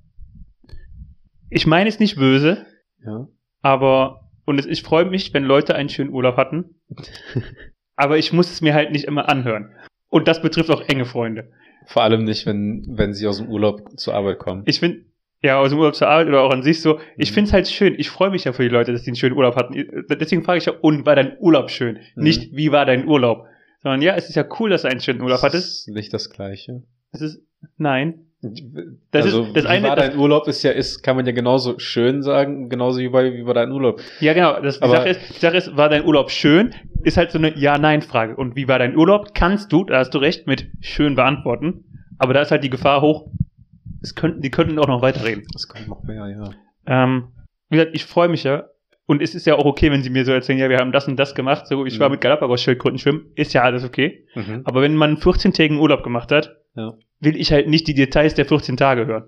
ich 1.48 1.66
meine 1.66 1.88
es 1.88 2.00
nicht 2.00 2.16
böse, 2.16 2.66
Ja. 3.04 3.28
aber, 3.60 4.30
und 4.46 4.58
es, 4.58 4.66
ich 4.66 4.82
freue 4.82 5.04
mich, 5.04 5.32
wenn 5.34 5.44
Leute 5.44 5.74
einen 5.74 5.88
schönen 5.88 6.10
Urlaub 6.10 6.36
hatten. 6.36 6.80
aber 8.00 8.18
ich 8.18 8.32
muss 8.32 8.50
es 8.50 8.60
mir 8.60 8.74
halt 8.74 8.90
nicht 8.92 9.04
immer 9.04 9.28
anhören. 9.28 9.70
Und 10.08 10.26
das 10.26 10.42
betrifft 10.42 10.70
auch 10.70 10.82
enge 10.88 11.04
Freunde. 11.04 11.50
Vor 11.86 12.02
allem 12.02 12.24
nicht, 12.24 12.46
wenn, 12.46 12.84
wenn 12.88 13.12
sie 13.14 13.26
aus 13.26 13.38
dem 13.38 13.48
Urlaub 13.48 13.82
zur 13.98 14.14
Arbeit 14.14 14.38
kommen. 14.38 14.62
Ich 14.66 14.80
finde, 14.80 15.04
ja, 15.42 15.58
aus 15.58 15.70
dem 15.70 15.78
Urlaub 15.78 15.94
zur 15.94 16.08
Arbeit 16.08 16.28
oder 16.28 16.42
auch 16.42 16.50
an 16.50 16.62
sich 16.62 16.82
so, 16.82 16.98
ich 17.16 17.30
Mhm. 17.30 17.34
finde 17.34 17.48
es 17.48 17.52
halt 17.54 17.68
schön. 17.68 17.94
Ich 17.98 18.10
freue 18.10 18.30
mich 18.30 18.44
ja 18.44 18.52
für 18.52 18.62
die 18.62 18.68
Leute, 18.68 18.92
dass 18.92 19.02
die 19.02 19.10
einen 19.10 19.16
schönen 19.16 19.36
Urlaub 19.36 19.56
hatten. 19.56 19.74
Deswegen 20.10 20.42
frage 20.42 20.58
ich 20.58 20.66
ja, 20.66 20.72
und 20.80 21.06
war 21.06 21.16
dein 21.16 21.36
Urlaub 21.38 21.70
schön? 21.70 21.98
Mhm. 22.16 22.22
Nicht, 22.22 22.56
wie 22.56 22.72
war 22.72 22.84
dein 22.84 23.06
Urlaub? 23.06 23.46
Sondern 23.82 24.02
ja, 24.02 24.14
es 24.14 24.28
ist 24.28 24.34
ja 24.34 24.44
cool, 24.58 24.68
dass 24.70 24.82
du 24.82 24.88
einen 24.88 25.00
schönen 25.00 25.22
Urlaub 25.22 25.40
hattest. 25.42 25.66
Das 25.66 25.88
ist 25.88 25.94
nicht 25.94 26.12
das 26.12 26.30
Gleiche. 26.30 26.82
Es 27.12 27.22
ist, 27.22 27.42
nein. 27.78 28.26
Das 28.42 29.26
ist- 29.26 29.34
also, 29.34 29.52
das 29.52 29.64
wie 29.64 29.68
eine- 29.68 29.88
war 29.88 29.96
dein 29.96 30.16
Urlaub 30.18 30.48
ist 30.48 30.62
ja, 30.62 30.70
ist, 30.70 31.02
kann 31.02 31.14
man 31.16 31.26
ja 31.26 31.32
genauso 31.32 31.78
schön 31.78 32.22
sagen, 32.22 32.70
genauso 32.70 32.98
wie 33.00 33.08
bei, 33.10 33.34
wie 33.34 33.44
war 33.44 33.52
dein 33.54 33.70
Urlaub. 33.70 34.00
Ja, 34.20 34.32
genau. 34.32 34.58
Das, 34.60 34.78
die, 34.78 34.82
Aber- 34.84 34.96
Sache 34.96 35.08
ist, 35.10 35.36
die 35.36 35.40
Sache 35.40 35.56
ist, 35.58 35.76
war 35.76 35.88
dein 35.90 36.04
Urlaub 36.06 36.30
schön? 36.30 36.74
Ist 37.04 37.16
halt 37.18 37.30
so 37.32 37.38
eine 37.38 37.56
Ja-Nein-Frage. 37.58 38.36
Und 38.36 38.56
wie 38.56 38.66
war 38.66 38.78
dein 38.78 38.96
Urlaub? 38.96 39.34
Kannst 39.34 39.72
du, 39.72 39.84
da 39.84 39.98
hast 39.98 40.14
du 40.14 40.18
recht, 40.18 40.46
mit 40.46 40.68
schön 40.80 41.16
beantworten. 41.16 41.84
Aber 42.18 42.32
da 42.32 42.40
ist 42.40 42.50
halt 42.50 42.64
die 42.64 42.70
Gefahr 42.70 43.02
hoch, 43.02 43.30
es 44.02 44.14
könnten, 44.14 44.40
die 44.40 44.50
könnten 44.50 44.78
auch 44.78 44.88
noch 44.88 45.02
weiterreden. 45.02 45.44
Das 45.52 45.68
kommt 45.68 45.88
noch 45.88 46.02
mehr, 46.04 46.26
ja. 46.28 46.50
Ähm, 46.86 47.28
wie 47.68 47.76
gesagt, 47.76 47.94
ich 47.94 48.04
freue 48.06 48.28
mich 48.28 48.44
ja. 48.44 48.64
Und 49.06 49.20
es 49.22 49.34
ist 49.34 49.44
ja 49.46 49.56
auch 49.56 49.64
okay, 49.66 49.90
wenn 49.90 50.02
sie 50.02 50.08
mir 50.10 50.24
so 50.24 50.32
erzählen, 50.32 50.58
ja, 50.58 50.70
wir 50.70 50.78
haben 50.78 50.92
das 50.92 51.06
und 51.08 51.16
das 51.16 51.34
gemacht. 51.34 51.66
So, 51.66 51.84
ich 51.84 51.98
war 52.00 52.08
Mhm. 52.08 52.12
mit 52.12 52.20
Galapagos-Schildkröten 52.22 52.98
schwimmen. 52.98 53.26
Ist 53.34 53.52
ja 53.52 53.62
alles 53.62 53.84
okay. 53.84 54.24
Mhm. 54.34 54.62
Aber 54.64 54.80
wenn 54.82 54.94
man 54.94 55.10
einen 55.10 55.18
14-tägigen 55.18 55.78
Urlaub 55.78 56.02
gemacht 56.02 56.30
hat, 56.32 56.56
Ja. 56.76 56.94
Will 57.20 57.36
ich 57.36 57.52
halt 57.52 57.68
nicht 57.68 57.86
die 57.86 57.94
Details 57.94 58.34
der 58.34 58.46
14 58.46 58.76
Tage 58.76 59.06
hören. 59.06 59.24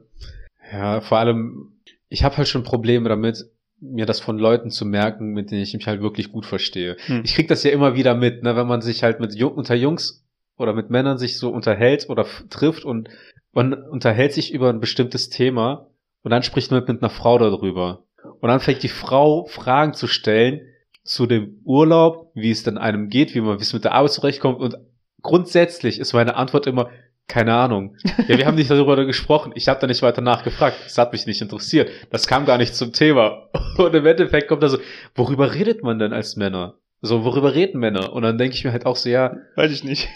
Ja, 0.72 1.00
vor 1.00 1.18
allem, 1.18 1.72
ich 2.08 2.24
habe 2.24 2.36
halt 2.38 2.48
schon 2.48 2.64
Probleme 2.64 3.08
damit, 3.08 3.44
mir 3.80 4.06
das 4.06 4.20
von 4.20 4.38
Leuten 4.38 4.70
zu 4.70 4.84
merken, 4.86 5.32
mit 5.32 5.50
denen 5.50 5.62
ich 5.62 5.74
mich 5.74 5.86
halt 5.86 6.00
wirklich 6.00 6.30
gut 6.30 6.46
verstehe. 6.46 6.96
Hm. 7.06 7.22
Ich 7.24 7.34
krieg 7.34 7.48
das 7.48 7.64
ja 7.64 7.72
immer 7.72 7.94
wieder 7.96 8.14
mit, 8.14 8.42
ne, 8.42 8.56
wenn 8.56 8.66
man 8.66 8.80
sich 8.80 9.02
halt 9.02 9.20
mit 9.20 9.34
Jung, 9.34 9.52
unter 9.54 9.74
Jungs 9.74 10.24
oder 10.56 10.72
mit 10.72 10.88
Männern 10.88 11.18
sich 11.18 11.38
so 11.38 11.50
unterhält 11.50 12.08
oder 12.08 12.24
trifft 12.48 12.84
und 12.84 13.08
man 13.52 13.74
unterhält 13.74 14.32
sich 14.32 14.52
über 14.52 14.70
ein 14.70 14.80
bestimmtes 14.80 15.30
Thema 15.30 15.88
und 16.22 16.30
dann 16.30 16.44
spricht 16.44 16.70
man 16.70 16.84
mit 16.86 17.02
einer 17.02 17.10
Frau 17.10 17.38
darüber. 17.38 18.04
Und 18.40 18.48
dann 18.48 18.60
fängt 18.60 18.84
die 18.84 18.88
Frau 18.88 19.46
Fragen 19.46 19.94
zu 19.94 20.06
stellen 20.06 20.60
zu 21.02 21.26
dem 21.26 21.60
Urlaub, 21.64 22.30
wie 22.34 22.52
es 22.52 22.62
dann 22.62 22.78
einem 22.78 23.08
geht, 23.08 23.34
wie 23.34 23.40
man 23.40 23.58
wie 23.58 23.62
es 23.62 23.72
mit 23.72 23.84
der 23.84 23.92
Arbeit 23.92 24.12
zurechtkommt 24.12 24.60
und 24.60 24.76
grundsätzlich 25.22 25.98
ist 25.98 26.12
meine 26.12 26.36
Antwort 26.36 26.68
immer 26.68 26.90
keine 27.32 27.54
Ahnung. 27.54 27.96
Ja, 28.28 28.36
wir 28.36 28.46
haben 28.46 28.56
nicht 28.56 28.70
darüber 28.70 29.06
gesprochen. 29.06 29.52
Ich 29.54 29.66
habe 29.66 29.80
da 29.80 29.86
nicht 29.86 30.02
weiter 30.02 30.20
nachgefragt. 30.20 30.76
Das 30.84 30.98
hat 30.98 31.12
mich 31.12 31.26
nicht 31.26 31.40
interessiert. 31.40 31.88
Das 32.10 32.26
kam 32.26 32.44
gar 32.44 32.58
nicht 32.58 32.74
zum 32.74 32.92
Thema. 32.92 33.48
Und 33.78 33.94
im 33.94 34.04
Endeffekt 34.04 34.48
kommt 34.48 34.62
da 34.62 34.68
so, 34.68 34.76
worüber 35.14 35.54
redet 35.54 35.82
man 35.82 35.98
denn 35.98 36.12
als 36.12 36.36
Männer? 36.36 36.74
So, 37.00 37.24
worüber 37.24 37.54
reden 37.54 37.80
Männer? 37.80 38.12
Und 38.12 38.22
dann 38.22 38.36
denke 38.36 38.54
ich 38.54 38.64
mir 38.64 38.72
halt 38.72 38.84
auch 38.84 38.96
so, 38.96 39.08
ja, 39.08 39.34
Weiß 39.56 39.72
ich 39.72 39.82
nicht. 39.82 40.10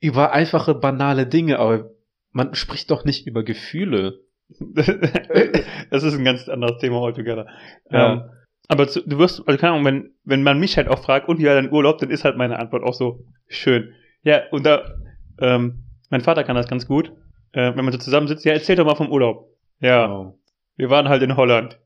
über 0.00 0.32
einfache, 0.32 0.74
banale 0.74 1.26
Dinge, 1.26 1.58
aber 1.58 1.90
man 2.32 2.54
spricht 2.54 2.90
doch 2.90 3.04
nicht 3.04 3.26
über 3.26 3.42
Gefühle. 3.42 4.20
das 4.48 6.02
ist 6.02 6.14
ein 6.14 6.24
ganz 6.24 6.48
anderes 6.48 6.80
Thema 6.80 7.04
altogether. 7.04 7.46
Ja. 7.90 8.12
Ähm, 8.12 8.22
aber 8.68 8.88
zu, 8.88 9.06
du 9.06 9.18
wirst, 9.18 9.46
also 9.46 9.60
keine 9.60 9.74
Ahnung, 9.74 9.84
wenn, 9.84 10.14
wenn 10.24 10.42
man 10.42 10.58
mich 10.58 10.78
halt 10.78 10.88
auch 10.88 11.02
fragt, 11.02 11.28
und 11.28 11.40
wie 11.40 11.44
war 11.44 11.56
dein 11.56 11.70
Urlaub, 11.70 11.98
dann 11.98 12.08
ist 12.08 12.24
halt 12.24 12.38
meine 12.38 12.58
Antwort 12.58 12.84
auch 12.84 12.94
so 12.94 13.26
schön. 13.48 13.92
Ja, 14.22 14.44
und 14.50 14.64
da, 14.64 14.94
ähm, 15.40 15.84
mein 16.10 16.20
Vater 16.20 16.44
kann 16.44 16.56
das 16.56 16.68
ganz 16.68 16.86
gut. 16.86 17.12
Äh, 17.52 17.74
wenn 17.76 17.84
man 17.84 17.92
so 17.92 17.98
zusammensitzt, 17.98 18.44
ja, 18.44 18.52
erzähl 18.52 18.76
doch 18.76 18.84
mal 18.84 18.94
vom 18.94 19.10
Urlaub. 19.10 19.48
Ja, 19.80 20.10
Oh. 20.10 20.38
wir 20.76 20.90
waren 20.90 21.08
halt 21.08 21.22
in 21.22 21.36
Holland. 21.36 21.78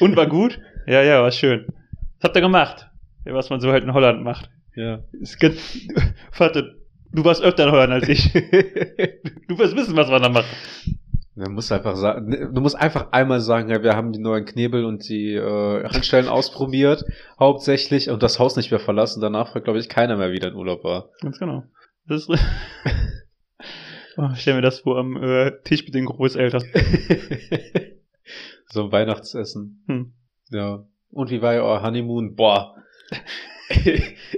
Und 0.00 0.16
war 0.16 0.26
gut? 0.26 0.60
Ja, 0.86 1.02
ja, 1.02 1.20
war 1.22 1.30
schön. 1.30 1.66
Was 2.18 2.24
habt 2.30 2.36
ihr 2.36 2.40
gemacht? 2.40 2.88
Ja, 3.26 3.34
was 3.34 3.50
man 3.50 3.60
so 3.60 3.70
halt 3.70 3.84
in 3.84 3.92
Holland 3.92 4.22
macht. 4.24 4.50
Ja. 4.74 5.00
Ist 5.20 5.38
ganz, 5.38 5.78
Vater, 6.32 6.62
du 7.12 7.24
warst 7.26 7.42
öfter 7.42 7.64
in 7.66 7.72
Holland 7.72 7.92
als 7.92 8.08
ich. 8.08 8.32
Du 9.48 9.58
wirst 9.58 9.76
wissen, 9.76 9.94
was 9.96 10.08
man 10.10 10.22
da 10.22 10.28
macht. 10.30 10.46
Du 11.36 11.50
musst 11.50 11.70
einfach 11.70 11.94
sagen, 11.94 12.30
du 12.54 12.60
musst 12.60 12.74
einfach 12.76 13.12
einmal 13.12 13.40
sagen, 13.40 13.68
ja, 13.70 13.82
wir 13.82 13.94
haben 13.96 14.12
die 14.12 14.18
neuen 14.18 14.44
Knebel 14.46 14.84
und 14.86 15.08
die 15.08 15.34
äh, 15.34 15.84
Handstellen 15.84 16.26
ausprobiert, 16.28 17.04
hauptsächlich, 17.38 18.08
und 18.10 18.22
das 18.22 18.38
Haus 18.38 18.56
nicht 18.56 18.70
mehr 18.70 18.80
verlassen. 18.80 19.20
Danach 19.20 19.52
fragt, 19.52 19.64
glaube 19.64 19.78
ich, 19.78 19.88
keiner 19.88 20.16
mehr, 20.16 20.32
wie 20.32 20.38
dein 20.40 20.54
Urlaub 20.54 20.82
war. 20.84 21.10
Ganz 21.20 21.38
genau. 21.38 21.64
Das 22.08 22.26
ist, 22.28 22.40
oh, 24.18 24.30
stell 24.34 24.54
mir 24.54 24.62
das 24.62 24.80
vor 24.80 24.98
am 24.98 25.16
äh, 25.16 25.52
Tisch 25.64 25.84
mit 25.84 25.94
den 25.94 26.06
Großeltern. 26.06 26.62
so 28.66 28.84
ein 28.84 28.92
Weihnachtsessen. 28.92 29.84
Hm. 29.86 30.12
Ja. 30.50 30.84
Und 31.10 31.30
wie 31.30 31.40
war 31.40 31.54
euer 31.54 31.82
Honeymoon? 31.82 32.34
Boah. 32.34 32.74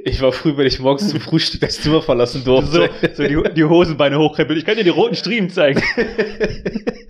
ich 0.04 0.20
war 0.20 0.32
früh, 0.32 0.56
wenn 0.56 0.66
ich 0.66 0.80
morgens 0.80 1.08
zum 1.08 1.20
Frühstück 1.20 1.62
das 1.62 1.80
Zimmer 1.80 2.02
verlassen 2.02 2.42
So, 2.44 2.60
durfte. 2.60 2.90
so 3.14 3.26
die, 3.26 3.54
die 3.54 3.64
Hosenbeine 3.64 4.18
hochkrempeln. 4.18 4.58
Ich 4.58 4.64
kann 4.64 4.76
dir 4.76 4.84
die 4.84 4.90
roten 4.90 5.16
Striemen 5.16 5.50
zeigen. 5.50 5.82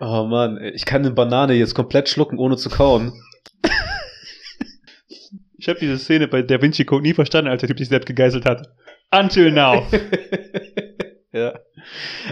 oh 0.00 0.24
Mann, 0.24 0.58
ich 0.74 0.84
kann 0.84 1.02
eine 1.02 1.12
Banane 1.12 1.54
jetzt 1.54 1.74
komplett 1.74 2.08
schlucken, 2.08 2.38
ohne 2.38 2.56
zu 2.56 2.70
kauen. 2.70 3.12
Ich 5.58 5.68
habe 5.68 5.80
diese 5.80 5.98
Szene 5.98 6.28
bei 6.28 6.42
Da 6.42 6.62
Vinci 6.62 6.84
Code 6.84 7.02
nie 7.02 7.14
verstanden, 7.14 7.50
als 7.50 7.60
der 7.60 7.68
Typ 7.68 7.78
sich 7.78 7.88
selbst 7.88 8.06
gegeißelt 8.06 8.44
hat. 8.44 8.68
Until 9.10 9.52
now. 9.52 9.86
ja. 11.32 11.58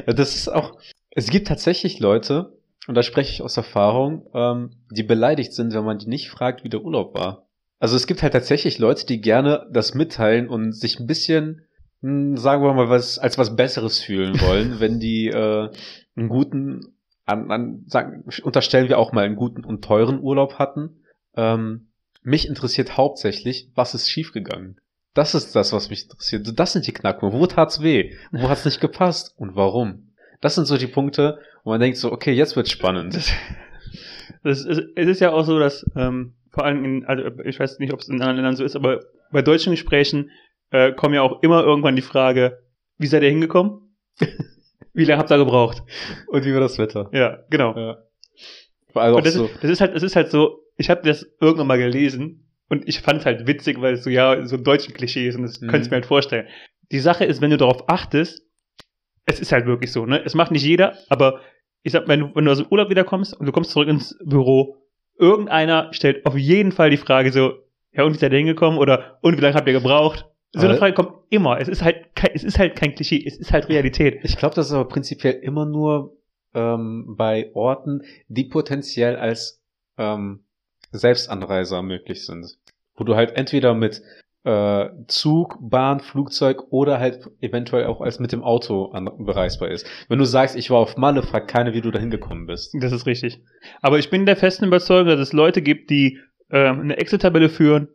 Das 0.06 0.34
ist 0.34 0.48
auch, 0.48 0.78
es 1.10 1.30
gibt 1.30 1.48
tatsächlich 1.48 2.00
Leute, 2.00 2.52
und 2.86 2.94
da 2.94 3.02
spreche 3.02 3.32
ich 3.32 3.42
aus 3.42 3.56
Erfahrung, 3.56 4.28
ähm, 4.34 4.70
die 4.90 5.02
beleidigt 5.02 5.52
sind, 5.52 5.72
wenn 5.72 5.84
man 5.84 5.98
die 5.98 6.08
nicht 6.08 6.28
fragt, 6.28 6.64
wie 6.64 6.68
der 6.68 6.82
Urlaub 6.82 7.14
war. 7.14 7.46
Also 7.78 7.96
es 7.96 8.06
gibt 8.06 8.22
halt 8.22 8.32
tatsächlich 8.32 8.78
Leute, 8.78 9.06
die 9.06 9.20
gerne 9.20 9.66
das 9.70 9.94
mitteilen 9.94 10.48
und 10.48 10.72
sich 10.72 10.98
ein 10.98 11.06
bisschen, 11.06 11.66
mh, 12.00 12.38
sagen 12.38 12.62
wir 12.62 12.72
mal, 12.74 12.88
was 12.88 13.18
als 13.18 13.38
was 13.38 13.56
Besseres 13.56 14.00
fühlen 14.00 14.40
wollen, 14.40 14.78
wenn 14.80 15.00
die 15.00 15.28
äh, 15.28 15.70
einen 16.16 16.28
guten, 16.28 16.94
an, 17.26 17.50
an, 17.50 17.84
sagen, 17.86 18.24
unterstellen 18.42 18.88
wir 18.88 18.98
auch 18.98 19.12
mal 19.12 19.24
einen 19.24 19.36
guten 19.36 19.64
und 19.64 19.84
teuren 19.84 20.20
Urlaub 20.20 20.58
hatten. 20.58 21.00
Ähm, 21.36 21.88
mich 22.22 22.48
interessiert 22.48 22.96
hauptsächlich, 22.96 23.70
was 23.74 23.94
ist 23.94 24.08
schiefgegangen. 24.08 24.80
Das 25.14 25.34
ist 25.34 25.54
das, 25.54 25.72
was 25.72 25.90
mich 25.90 26.04
interessiert. 26.04 26.58
Das 26.58 26.72
sind 26.72 26.86
die 26.86 26.92
Knackpunkte. 26.92 27.38
Wo 27.38 27.46
tat's 27.46 27.82
weh? 27.82 28.14
Wo 28.32 28.48
hat's 28.48 28.64
nicht 28.64 28.80
gepasst? 28.80 29.34
Und 29.38 29.54
warum? 29.54 30.12
Das 30.40 30.56
sind 30.56 30.66
so 30.66 30.76
die 30.76 30.88
Punkte, 30.88 31.38
wo 31.62 31.70
man 31.70 31.80
denkt 31.80 31.96
so, 31.96 32.12
okay, 32.12 32.32
jetzt 32.32 32.56
wird's 32.56 32.70
spannend. 32.70 33.18
Das, 34.42 34.62
das 34.62 34.78
ist, 34.78 34.88
es 34.94 35.08
ist 35.08 35.20
ja 35.20 35.32
auch 35.32 35.44
so, 35.44 35.58
dass 35.58 35.86
ähm, 35.96 36.34
vor 36.50 36.64
allem 36.64 36.84
in, 36.84 37.04
also 37.06 37.24
ich 37.44 37.58
weiß 37.58 37.78
nicht, 37.78 37.92
ob 37.92 38.00
es 38.00 38.08
in 38.08 38.14
anderen 38.14 38.36
Ländern 38.36 38.56
so 38.56 38.64
ist, 38.64 38.76
aber 38.76 39.00
bei 39.32 39.40
deutschen 39.40 39.70
Gesprächen 39.70 40.30
äh, 40.70 40.92
kommen 40.92 41.14
ja 41.14 41.22
auch 41.22 41.42
immer 41.42 41.62
irgendwann 41.62 41.96
die 41.96 42.02
Frage, 42.02 42.62
wie 42.98 43.06
seid 43.06 43.22
ihr 43.22 43.30
hingekommen? 43.30 43.80
wie 44.92 45.04
lange 45.04 45.18
habt 45.18 45.30
ihr 45.30 45.38
gebraucht? 45.38 45.82
Und 46.28 46.44
wie 46.44 46.52
war 46.52 46.60
das 46.60 46.78
Wetter? 46.78 47.08
Ja, 47.12 47.38
genau. 47.50 47.76
Ja. 47.76 47.98
Also 48.94 49.14
auch 49.14 49.18
Und 49.18 49.26
das, 49.26 49.34
so. 49.34 49.46
ist, 49.46 49.62
das 49.62 49.70
ist 49.70 49.80
halt, 49.80 49.94
es 49.94 50.02
ist 50.02 50.16
halt 50.16 50.30
so, 50.30 50.60
ich 50.76 50.90
habe 50.90 51.02
das 51.02 51.26
irgendwann 51.40 51.66
mal 51.66 51.78
gelesen 51.78 52.43
und 52.68 52.88
ich 52.88 53.00
fand 53.00 53.20
es 53.20 53.26
halt 53.26 53.46
witzig, 53.46 53.80
weil 53.80 53.94
es 53.94 54.04
so 54.04 54.10
ja 54.10 54.46
so 54.46 54.56
ein 54.56 54.64
deutschen 54.64 54.94
Klischee 54.94 55.28
ist 55.28 55.36
und 55.36 55.42
das 55.42 55.60
Mhm. 55.60 55.68
könntest 55.68 55.90
du 55.90 55.94
mir 55.94 55.96
halt 56.00 56.06
vorstellen. 56.06 56.46
Die 56.92 56.98
Sache 57.00 57.24
ist, 57.24 57.40
wenn 57.40 57.50
du 57.50 57.56
darauf 57.56 57.88
achtest, 57.88 58.42
es 59.26 59.40
ist 59.40 59.52
halt 59.52 59.66
wirklich 59.66 59.90
so, 59.92 60.04
ne? 60.06 60.22
Es 60.24 60.34
macht 60.34 60.50
nicht 60.52 60.64
jeder, 60.64 60.96
aber 61.08 61.40
ich 61.82 61.92
sag, 61.92 62.08
wenn 62.08 62.20
du, 62.20 62.30
wenn 62.34 62.44
du 62.44 62.50
aus 62.52 62.58
dem 62.58 62.66
Urlaub 62.70 62.90
wiederkommst 62.90 63.34
und 63.38 63.46
du 63.46 63.52
kommst 63.52 63.70
zurück 63.70 63.88
ins 63.88 64.16
Büro, 64.24 64.76
irgendeiner 65.18 65.92
stellt 65.92 66.24
auf 66.26 66.36
jeden 66.36 66.72
Fall 66.72 66.90
die 66.90 66.96
Frage 66.96 67.32
so, 67.32 67.54
ja, 67.92 68.04
und 68.04 68.14
wie 68.14 68.18
seid 68.18 68.32
ihr 68.32 68.38
hingekommen? 68.38 68.78
Oder 68.78 69.18
und 69.22 69.36
wie 69.36 69.40
lange 69.40 69.54
habt 69.54 69.66
ihr 69.66 69.72
gebraucht? 69.72 70.26
So 70.52 70.66
eine 70.66 70.76
Frage 70.76 70.94
kommt 70.94 71.12
immer. 71.30 71.58
Es 71.60 71.66
ist 71.68 71.82
halt 71.82 72.14
kein, 72.14 72.30
es 72.32 72.44
ist 72.44 72.58
halt 72.58 72.76
kein 72.76 72.94
Klischee, 72.94 73.24
es 73.26 73.36
ist 73.36 73.52
halt 73.52 73.68
Realität. 73.68 74.20
Ich 74.22 74.36
glaube, 74.36 74.54
das 74.54 74.66
ist 74.66 74.72
aber 74.72 74.86
prinzipiell 74.86 75.34
immer 75.34 75.66
nur 75.66 76.16
ähm, 76.54 77.14
bei 77.16 77.50
Orten, 77.54 78.02
die 78.28 78.44
potenziell 78.44 79.16
als 79.16 79.62
ähm, 79.98 80.43
Selbstanreiser 80.98 81.82
möglich 81.82 82.24
sind. 82.26 82.56
Wo 82.96 83.04
du 83.04 83.16
halt 83.16 83.36
entweder 83.36 83.74
mit 83.74 84.02
äh, 84.44 84.90
Zug, 85.08 85.56
Bahn, 85.60 86.00
Flugzeug 86.00 86.64
oder 86.70 87.00
halt 87.00 87.30
eventuell 87.40 87.86
auch 87.86 88.00
als 88.00 88.20
mit 88.20 88.32
dem 88.32 88.42
Auto 88.42 88.92
bereisbar 89.18 89.70
ist. 89.70 89.86
Wenn 90.08 90.18
du 90.18 90.26
sagst, 90.26 90.54
ich 90.54 90.70
war 90.70 90.78
auf 90.78 90.96
Malle, 90.96 91.22
fragt 91.22 91.48
keiner, 91.48 91.72
wie 91.72 91.80
du 91.80 91.90
da 91.90 91.98
hingekommen 91.98 92.46
bist. 92.46 92.74
Das 92.78 92.92
ist 92.92 93.06
richtig. 93.06 93.40
Aber 93.80 93.98
ich 93.98 94.10
bin 94.10 94.26
der 94.26 94.36
festen 94.36 94.66
Überzeugung, 94.66 95.08
dass 95.08 95.20
es 95.20 95.32
Leute 95.32 95.62
gibt, 95.62 95.90
die 95.90 96.18
ähm, 96.50 96.80
eine 96.80 96.96
Excel-Tabelle 96.98 97.48
führen, 97.48 97.88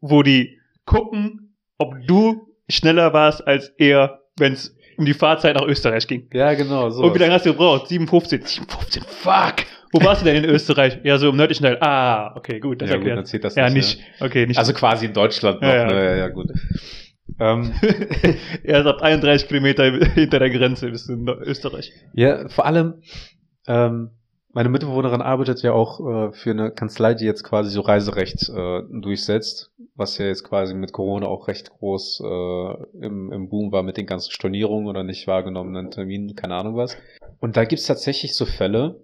wo 0.00 0.22
die 0.22 0.58
gucken, 0.86 1.56
ob 1.78 1.94
du 2.06 2.48
schneller 2.68 3.12
warst 3.12 3.46
als 3.46 3.68
er, 3.76 4.22
wenn 4.38 4.54
es 4.54 4.74
um 4.96 5.04
die 5.04 5.14
Fahrzeit 5.14 5.56
nach 5.56 5.66
Österreich 5.66 6.06
ging. 6.06 6.28
Ja, 6.32 6.54
genau. 6.54 6.88
So. 6.90 7.02
Und 7.02 7.14
wie 7.14 7.18
lange 7.18 7.34
hast 7.34 7.44
du 7.44 7.50
gebraucht? 7.50 7.90
7,15. 7.90 8.66
7,15, 8.66 9.04
fuck! 9.04 9.66
Wo 9.94 10.04
warst 10.04 10.22
du 10.22 10.24
denn 10.24 10.42
in 10.42 10.50
Österreich? 10.50 10.98
Ja, 11.04 11.18
so 11.18 11.28
im 11.28 11.36
nördlichen 11.36 11.62
Teil. 11.62 11.78
Ah, 11.80 12.34
okay, 12.34 12.58
gut, 12.58 12.82
das 12.82 12.90
ja, 12.90 12.96
gut, 12.96 13.02
erklärt. 13.02 13.18
dann 13.18 13.26
zählt 13.26 13.44
das 13.44 13.54
ja, 13.54 13.70
nicht. 13.70 13.96
nicht. 13.96 14.20
Okay, 14.20 14.44
nicht. 14.44 14.58
Also 14.58 14.72
quasi 14.72 15.06
in 15.06 15.12
Deutschland 15.12 15.62
noch. 15.62 15.68
Ja, 15.68 15.76
ja. 15.76 15.86
Ne? 15.86 16.04
ja, 16.04 16.16
ja 16.16 16.28
gut. 16.30 16.48
ähm, 17.38 17.72
er 18.64 18.80
ist 18.80 18.86
ab 18.86 19.02
31 19.02 19.46
Kilometer 19.46 19.84
hinter 20.14 20.40
der 20.40 20.50
Grenze 20.50 20.90
bis 20.90 21.08
in 21.08 21.28
Österreich. 21.28 21.92
Ja, 22.12 22.48
vor 22.48 22.66
allem, 22.66 23.02
ähm, 23.68 24.10
meine 24.52 24.68
Mitbewohnerin 24.68 25.22
arbeitet 25.22 25.62
ja 25.62 25.72
auch 25.72 26.00
äh, 26.00 26.32
für 26.32 26.50
eine 26.50 26.72
Kanzlei, 26.72 27.14
die 27.14 27.24
jetzt 27.24 27.44
quasi 27.44 27.70
so 27.70 27.80
Reiserecht 27.80 28.48
äh, 28.48 28.82
durchsetzt, 28.90 29.70
was 29.94 30.18
ja 30.18 30.26
jetzt 30.26 30.42
quasi 30.42 30.74
mit 30.74 30.92
Corona 30.92 31.26
auch 31.28 31.46
recht 31.46 31.70
groß 31.70 32.20
äh, 32.20 33.06
im, 33.06 33.30
im 33.30 33.48
Boom 33.48 33.70
war 33.70 33.84
mit 33.84 33.96
den 33.96 34.06
ganzen 34.06 34.32
Stornierungen 34.32 34.88
oder 34.88 35.04
nicht 35.04 35.28
wahrgenommenen 35.28 35.92
Terminen, 35.92 36.34
keine 36.34 36.56
Ahnung 36.56 36.74
was. 36.74 36.96
Und 37.38 37.56
da 37.56 37.64
gibt's 37.64 37.86
tatsächlich 37.86 38.34
so 38.34 38.44
Fälle, 38.44 39.03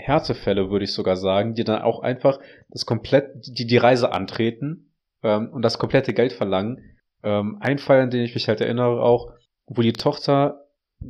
Härtefälle 0.00 0.70
würde 0.70 0.84
ich 0.84 0.92
sogar 0.92 1.16
sagen, 1.16 1.54
die 1.54 1.64
dann 1.64 1.82
auch 1.82 2.00
einfach 2.00 2.38
das 2.68 2.86
komplett, 2.86 3.30
die 3.46 3.66
die 3.66 3.76
Reise 3.76 4.12
antreten 4.12 4.92
ähm, 5.22 5.50
und 5.52 5.62
das 5.62 5.78
komplette 5.78 6.14
Geld 6.14 6.32
verlangen. 6.32 6.96
Ähm, 7.22 7.58
ein 7.60 7.78
Fall, 7.78 8.00
an 8.00 8.10
den 8.10 8.22
ich 8.22 8.34
mich 8.34 8.48
halt 8.48 8.60
erinnere 8.60 9.02
auch, 9.02 9.32
wo 9.66 9.82
die 9.82 9.92
Tochter 9.92 10.66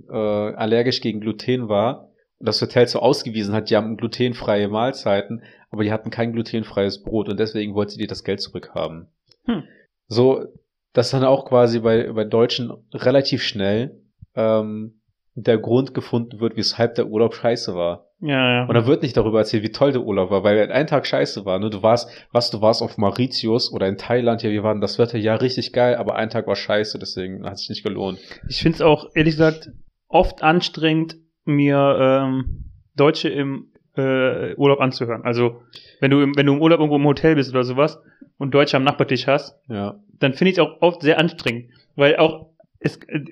äh, 0.09 0.15
allergisch 0.15 1.01
gegen 1.01 1.21
Gluten 1.21 1.69
war 1.69 2.11
und 2.39 2.49
das 2.49 2.61
Hotel 2.61 2.87
so 2.89 3.01
ausgewiesen 3.01 3.55
hat, 3.55 3.71
die 3.71 3.77
haben 3.77 3.97
glutenfreie 3.97 4.69
Mahlzeiten, 4.69 5.43
aber 5.71 5.85
die 5.85 5.93
hatten 5.93 6.11
kein 6.11 6.33
glutenfreies 6.33 7.03
Brot 7.03 7.29
und 7.29 7.39
deswegen 7.39 7.75
wollte 7.75 7.97
die 7.97 8.07
das 8.07 8.25
Geld 8.25 8.41
zurückhaben. 8.41 9.09
Hm. 9.45 9.65
So, 10.09 10.47
dass 10.93 11.11
dann 11.11 11.25
auch 11.25 11.47
quasi 11.47 11.81
bei, 11.81 12.13
bei 12.13 12.25
Deutschen 12.25 12.73
relativ 12.93 13.43
schnell 13.43 14.01
ähm, 14.35 15.01
der 15.35 15.59
Grund 15.59 15.95
gefunden 15.95 16.41
wird, 16.41 16.57
weshalb 16.57 16.97
der 16.97 17.07
Urlaub 17.07 17.35
scheiße 17.35 17.75
war. 17.75 18.10
Ja, 18.23 18.53
ja. 18.53 18.65
Und 18.67 18.75
da 18.75 18.87
wird 18.87 19.03
nicht 19.03 19.17
darüber 19.17 19.39
erzählt, 19.39 19.63
wie 19.63 19.73
toll 19.73 19.93
der 19.93 20.03
Urlaub 20.03 20.31
war, 20.31 20.45
weil 20.45 20.71
ein 20.71 20.87
Tag 20.87 21.07
scheiße 21.07 21.45
war. 21.47 21.59
Ne? 21.59 21.71
Du 21.71 21.83
warst, 21.83 22.11
was, 22.33 22.51
du 22.51 22.61
warst 22.61 22.83
auf 22.83 22.99
Mauritius 22.99 23.73
oder 23.73 23.89
in 23.89 23.97
Thailand, 23.97 24.43
ja, 24.43 24.51
wir 24.51 24.63
waren 24.63 24.81
das 24.83 24.99
Wetter 24.99 25.17
ja 25.19 25.37
richtig 25.37 25.73
geil, 25.73 25.95
aber 25.97 26.17
ein 26.17 26.29
Tag 26.29 26.47
war 26.47 26.57
scheiße, 26.57 26.99
deswegen 26.99 27.45
hat 27.47 27.59
sich 27.59 27.71
nicht 27.71 27.83
gelohnt. 27.83 28.19
Ich 28.49 28.61
finde 28.61 28.77
es 28.77 28.83
auch, 28.83 29.09
ehrlich 29.15 29.35
gesagt, 29.35 29.71
oft 30.09 30.43
anstrengend, 30.43 31.17
mir 31.47 31.97
ähm, 31.99 32.65
Deutsche 32.95 33.31
im 33.31 33.73
äh, 33.97 34.55
Urlaub 34.57 34.81
anzuhören. 34.81 35.23
Also, 35.25 35.63
wenn 36.01 36.11
du, 36.11 36.21
im, 36.21 36.37
wenn 36.37 36.47
du 36.47 36.53
im 36.53 36.61
Urlaub 36.61 36.81
irgendwo 36.81 36.97
im 36.97 37.07
Hotel 37.07 37.35
bist 37.35 37.51
oder 37.51 37.65
sowas 37.65 37.99
und 38.37 38.53
Deutsche 38.53 38.77
am 38.77 38.85
Nachbartisch 38.85 39.27
hast, 39.27 39.59
Ja. 39.69 39.99
dann 40.19 40.35
finde 40.35 40.51
ich 40.51 40.59
es 40.59 40.63
auch 40.63 40.81
oft 40.83 41.01
sehr 41.03 41.19
anstrengend. 41.19 41.71
Weil 41.97 42.17
auch, 42.17 42.51
es, 42.79 42.97
äh, 43.09 43.25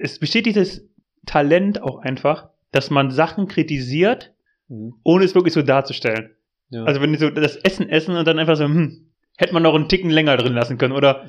es 0.00 0.18
besteht 0.18 0.46
dieses 0.46 0.88
Talent 1.26 1.82
auch 1.82 1.98
einfach, 1.98 2.48
dass 2.74 2.90
man 2.90 3.10
Sachen 3.10 3.46
kritisiert, 3.48 4.32
Mhm. 4.68 4.94
ohne 5.04 5.24
es 5.24 5.34
wirklich 5.34 5.52
so 5.54 5.60
darzustellen. 5.62 6.30
ja. 6.70 6.84
Also 6.84 7.00
wenn 7.02 7.12
die 7.12 7.18
so 7.18 7.28
das 7.30 7.56
Essen 7.56 7.88
essen 7.88 8.16
und 8.16 8.26
dann 8.26 8.38
einfach 8.38 8.56
so, 8.56 8.64
hm, 8.64 9.10
hätte 9.36 9.52
man 9.52 9.62
noch 9.62 9.74
einen 9.74 9.88
Ticken 9.88 10.10
länger 10.10 10.36
drin 10.38 10.54
lassen 10.54 10.78
können 10.78 10.92
oder 10.94 11.26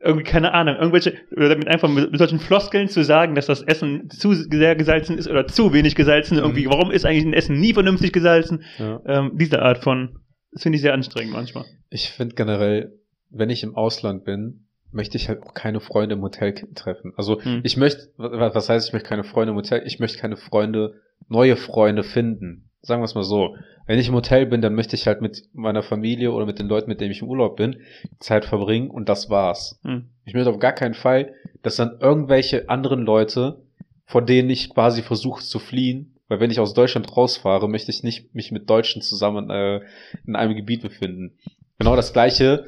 irgendwie, 0.00 0.24
keine 0.24 0.54
Ahnung, 0.54 0.76
irgendwelche, 0.76 1.14
oder 1.36 1.48
damit 1.50 1.68
einfach 1.68 1.88
mit, 1.88 2.16
solchen 2.16 2.38
Floskeln 2.38 2.88
zu 2.88 3.02
sagen, 3.04 3.34
dass 3.34 3.46
das 3.46 3.62
Essen 3.62 4.08
zu 4.10 4.32
sehr 4.32 4.74
gesalzen 4.76 5.18
ist 5.18 5.28
oder 5.28 5.46
zu 5.48 5.72
wenig 5.74 5.96
gesalzen, 5.96 6.38
irgendwie, 6.38 6.66
Mhm. 6.66 6.70
warum 6.70 6.90
ist 6.90 7.04
eigentlich 7.04 7.26
ein 7.26 7.32
Essen 7.34 7.58
nie 7.60 7.74
vernünftig 7.74 8.12
gesalzen? 8.12 8.62
ja. 8.78 9.00
Ähm, 9.06 9.32
diese 9.34 9.60
Art 9.60 9.78
von, 9.82 10.20
das 10.52 10.62
finde 10.62 10.76
ich 10.76 10.82
sehr 10.82 10.94
anstrengend 10.94 11.32
manchmal. 11.34 11.64
Ich 11.90 12.10
finde 12.10 12.34
generell, 12.36 12.92
wenn 13.28 13.50
ich 13.50 13.62
im 13.64 13.74
Ausland 13.76 14.24
bin, 14.24 14.67
möchte 14.92 15.16
ich 15.16 15.28
halt 15.28 15.42
auch 15.42 15.54
keine 15.54 15.80
Freunde 15.80 16.14
im 16.14 16.22
Hotel 16.22 16.54
treffen. 16.74 17.12
Also 17.16 17.40
Hm. 17.42 17.60
ich 17.64 17.76
möchte, 17.76 18.08
wa- 18.16 18.54
was 18.54 18.68
heißt, 18.68 18.88
ich 18.88 18.92
möchte 18.92 19.08
keine 19.08 19.24
Freunde 19.24 19.50
im 19.52 19.56
Hotel, 19.56 19.82
ich 19.86 19.98
möchte 19.98 20.18
keine 20.18 20.36
Freunde, 20.36 20.94
neue 21.28 21.56
Freunde 21.56 22.02
finden. 22.04 22.64
Sagen 22.80 23.00
wir 23.02 23.06
es 23.06 23.14
mal 23.14 23.24
so. 23.24 23.56
Wenn 23.86 23.98
ich 23.98 24.08
im 24.08 24.14
Hotel 24.14 24.46
bin, 24.46 24.60
dann 24.62 24.74
möchte 24.74 24.94
ich 24.96 25.06
halt 25.06 25.20
mit 25.20 25.44
meiner 25.52 25.82
Familie 25.82 26.30
oder 26.32 26.46
mit 26.46 26.58
den 26.58 26.68
Leuten, 26.68 26.88
mit 26.88 27.00
denen 27.00 27.10
ich 27.10 27.22
im 27.22 27.28
Urlaub 27.28 27.56
bin, 27.56 27.80
Zeit 28.20 28.44
verbringen 28.44 28.88
und 28.90 29.08
das 29.08 29.28
war's. 29.30 29.80
Hm. 29.82 30.06
Ich 30.24 30.34
möchte 30.34 30.50
auf 30.50 30.58
gar 30.58 30.72
keinen 30.72 30.94
Fall, 30.94 31.34
dass 31.62 31.76
dann 31.76 31.98
irgendwelche 32.00 32.68
anderen 32.68 33.00
Leute, 33.02 33.62
vor 34.06 34.22
denen 34.22 34.48
ich 34.48 34.70
quasi 34.70 35.02
versuche 35.02 35.42
zu 35.42 35.58
fliehen, 35.58 36.14
weil 36.28 36.40
wenn 36.40 36.50
ich 36.50 36.60
aus 36.60 36.72
Deutschland 36.74 37.14
rausfahre, 37.16 37.68
möchte 37.68 37.90
ich 37.90 38.02
nicht 38.02 38.34
mich 38.34 38.52
mit 38.52 38.68
Deutschen 38.70 39.02
zusammen 39.02 39.50
äh, 39.50 39.80
in 40.26 40.36
einem 40.36 40.54
Gebiet 40.54 40.82
befinden. 40.82 41.32
Genau 41.78 41.96
das 41.96 42.12
gleiche 42.12 42.66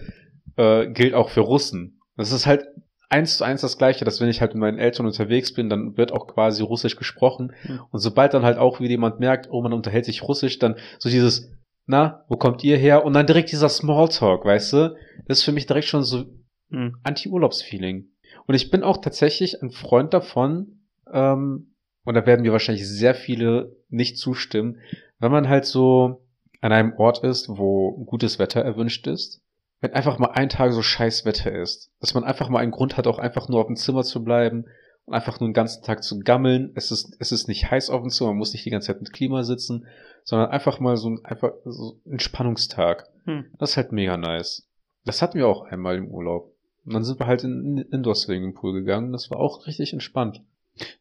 äh, 0.57 0.87
gilt 0.89 1.15
auch 1.15 1.29
für 1.29 1.41
Russen. 1.41 2.00
Das 2.21 2.33
ist 2.33 2.47
halt 2.47 2.67
eins 3.09 3.39
zu 3.39 3.45
eins 3.45 3.61
das 3.61 3.79
gleiche, 3.79 4.05
dass 4.05 4.21
wenn 4.21 4.29
ich 4.29 4.41
halt 4.41 4.55
mit 4.55 4.61
meinen 4.61 4.79
Eltern 4.79 5.07
unterwegs 5.07 5.53
bin, 5.53 5.69
dann 5.69 5.97
wird 5.97 6.12
auch 6.12 6.29
quasi 6.29 6.62
Russisch 6.62 6.97
gesprochen. 6.97 7.53
Mhm. 7.65 7.81
Und 7.91 7.99
sobald 7.99 8.35
dann 8.35 8.45
halt 8.45 8.59
auch 8.59 8.81
wieder 8.81 8.91
jemand 8.91 9.19
merkt, 9.21 9.49
oh, 9.50 9.62
man 9.62 9.73
unterhält 9.73 10.05
sich 10.05 10.23
Russisch, 10.23 10.59
dann 10.59 10.77
so 10.99 11.09
dieses, 11.09 11.50
na, 11.87 12.25
wo 12.29 12.37
kommt 12.37 12.62
ihr 12.62 12.77
her? 12.77 13.05
Und 13.05 13.15
dann 13.15 13.27
direkt 13.27 13.50
dieser 13.50 13.69
Smalltalk, 13.69 14.45
weißt 14.45 14.73
du? 14.73 14.97
Das 15.27 15.39
ist 15.39 15.45
für 15.45 15.53
mich 15.53 15.67
direkt 15.67 15.89
schon 15.89 16.05
so 16.05 16.25
Hm. 16.71 16.97
Anti-Urlaubsfeeling. 17.03 18.09
Und 18.47 18.55
ich 18.55 18.71
bin 18.71 18.83
auch 18.83 18.99
tatsächlich 18.99 19.62
ein 19.62 19.71
Freund 19.71 20.15
davon, 20.15 20.81
ähm, 21.12 21.75
und 22.05 22.15
da 22.15 22.27
werden 22.27 22.43
mir 22.43 22.53
wahrscheinlich 22.53 22.89
sehr 22.89 23.15
viele 23.15 23.77
nicht 23.89 24.19
zustimmen, 24.19 24.81
wenn 25.19 25.33
man 25.33 25.49
halt 25.49 25.65
so 25.65 26.25
an 26.61 26.73
einem 26.73 26.95
Ort 26.95 27.25
ist, 27.25 27.49
wo 27.49 28.05
gutes 28.05 28.39
Wetter 28.39 28.61
erwünscht 28.61 29.07
ist, 29.07 29.43
wenn 29.81 29.93
einfach 29.95 30.19
mal 30.19 30.33
ein 30.33 30.49
Tag 30.49 30.73
so 30.73 30.83
scheiß 30.83 31.25
Wetter 31.25 31.53
ist, 31.53 31.91
dass 32.01 32.15
man 32.15 32.25
einfach 32.25 32.49
mal 32.49 32.59
einen 32.61 32.71
Grund 32.73 32.97
hat, 32.97 33.07
auch 33.07 33.19
einfach 33.19 33.49
nur 33.49 33.61
auf 33.61 33.67
dem 33.67 33.77
Zimmer 33.77 34.03
zu 34.03 34.23
bleiben 34.23 34.67
und 35.07 35.15
einfach 35.15 35.41
nur 35.41 35.49
den 35.49 35.55
ganzen 35.55 35.83
Tag 35.83 36.03
zu 36.03 36.21
gammeln. 36.21 36.73
Es 36.75 36.91
ist, 36.91 37.17
es 37.19 37.33
ist 37.33 37.49
nicht 37.49 37.71
heiß 37.71 37.91
auf 37.91 38.03
dem 38.03 38.11
Zimmer, 38.11 38.31
man 38.31 38.39
muss 38.39 38.53
nicht 38.53 38.65
die 38.65 38.71
ganze 38.71 38.89
Zeit 38.89 39.01
mit 39.01 39.13
Klima 39.13 39.43
sitzen, 39.43 39.87
sondern 40.25 40.51
einfach 40.51 40.81
mal 40.81 40.97
so 40.97 41.11
ein, 41.11 41.25
einfach 41.25 41.53
so 41.65 41.99
ein 42.07 42.13
Entspannungstag. 42.13 43.09
Hm. 43.25 43.47
Das 43.59 43.71
ist 43.71 43.77
halt 43.77 43.93
mega 43.93 44.17
nice. 44.17 44.67
Das 45.05 45.23
hatten 45.23 45.39
wir 45.39 45.49
auch 45.49 45.63
einmal 45.65 45.97
im 45.97 46.09
Urlaub. 46.09 46.53
Und 46.85 46.95
dann 46.95 47.05
sind 47.05 47.19
wir 47.19 47.27
halt 47.27 47.45
in, 47.45 47.79
in 47.79 47.93
Indoor 47.93 48.15
Swimming 48.15 48.55
Pool 48.55 48.75
gegangen. 48.75 49.13
Das 49.13 49.31
war 49.31 49.39
auch 49.39 49.67
richtig 49.67 49.93
entspannt. 49.93 50.43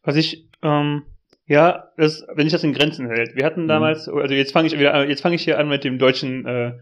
Was 0.02 0.16
ich, 0.16 0.46
ähm, 0.62 1.02
ja, 1.46 1.90
das, 1.96 2.24
wenn 2.34 2.46
ich 2.46 2.52
das 2.52 2.64
in 2.64 2.72
Grenzen 2.72 3.08
hält. 3.08 3.34
Wir 3.34 3.44
hatten 3.44 3.66
damals, 3.68 4.08
also 4.08 4.34
jetzt 4.34 4.52
fange 4.52 4.68
ich 4.68 4.78
wieder, 4.78 4.94
an- 4.94 5.08
jetzt 5.08 5.20
fange 5.22 5.34
ich 5.34 5.42
hier 5.42 5.58
an 5.58 5.68
mit 5.68 5.84
dem 5.84 5.98
deutschen, 5.98 6.46
äh, 6.46 6.72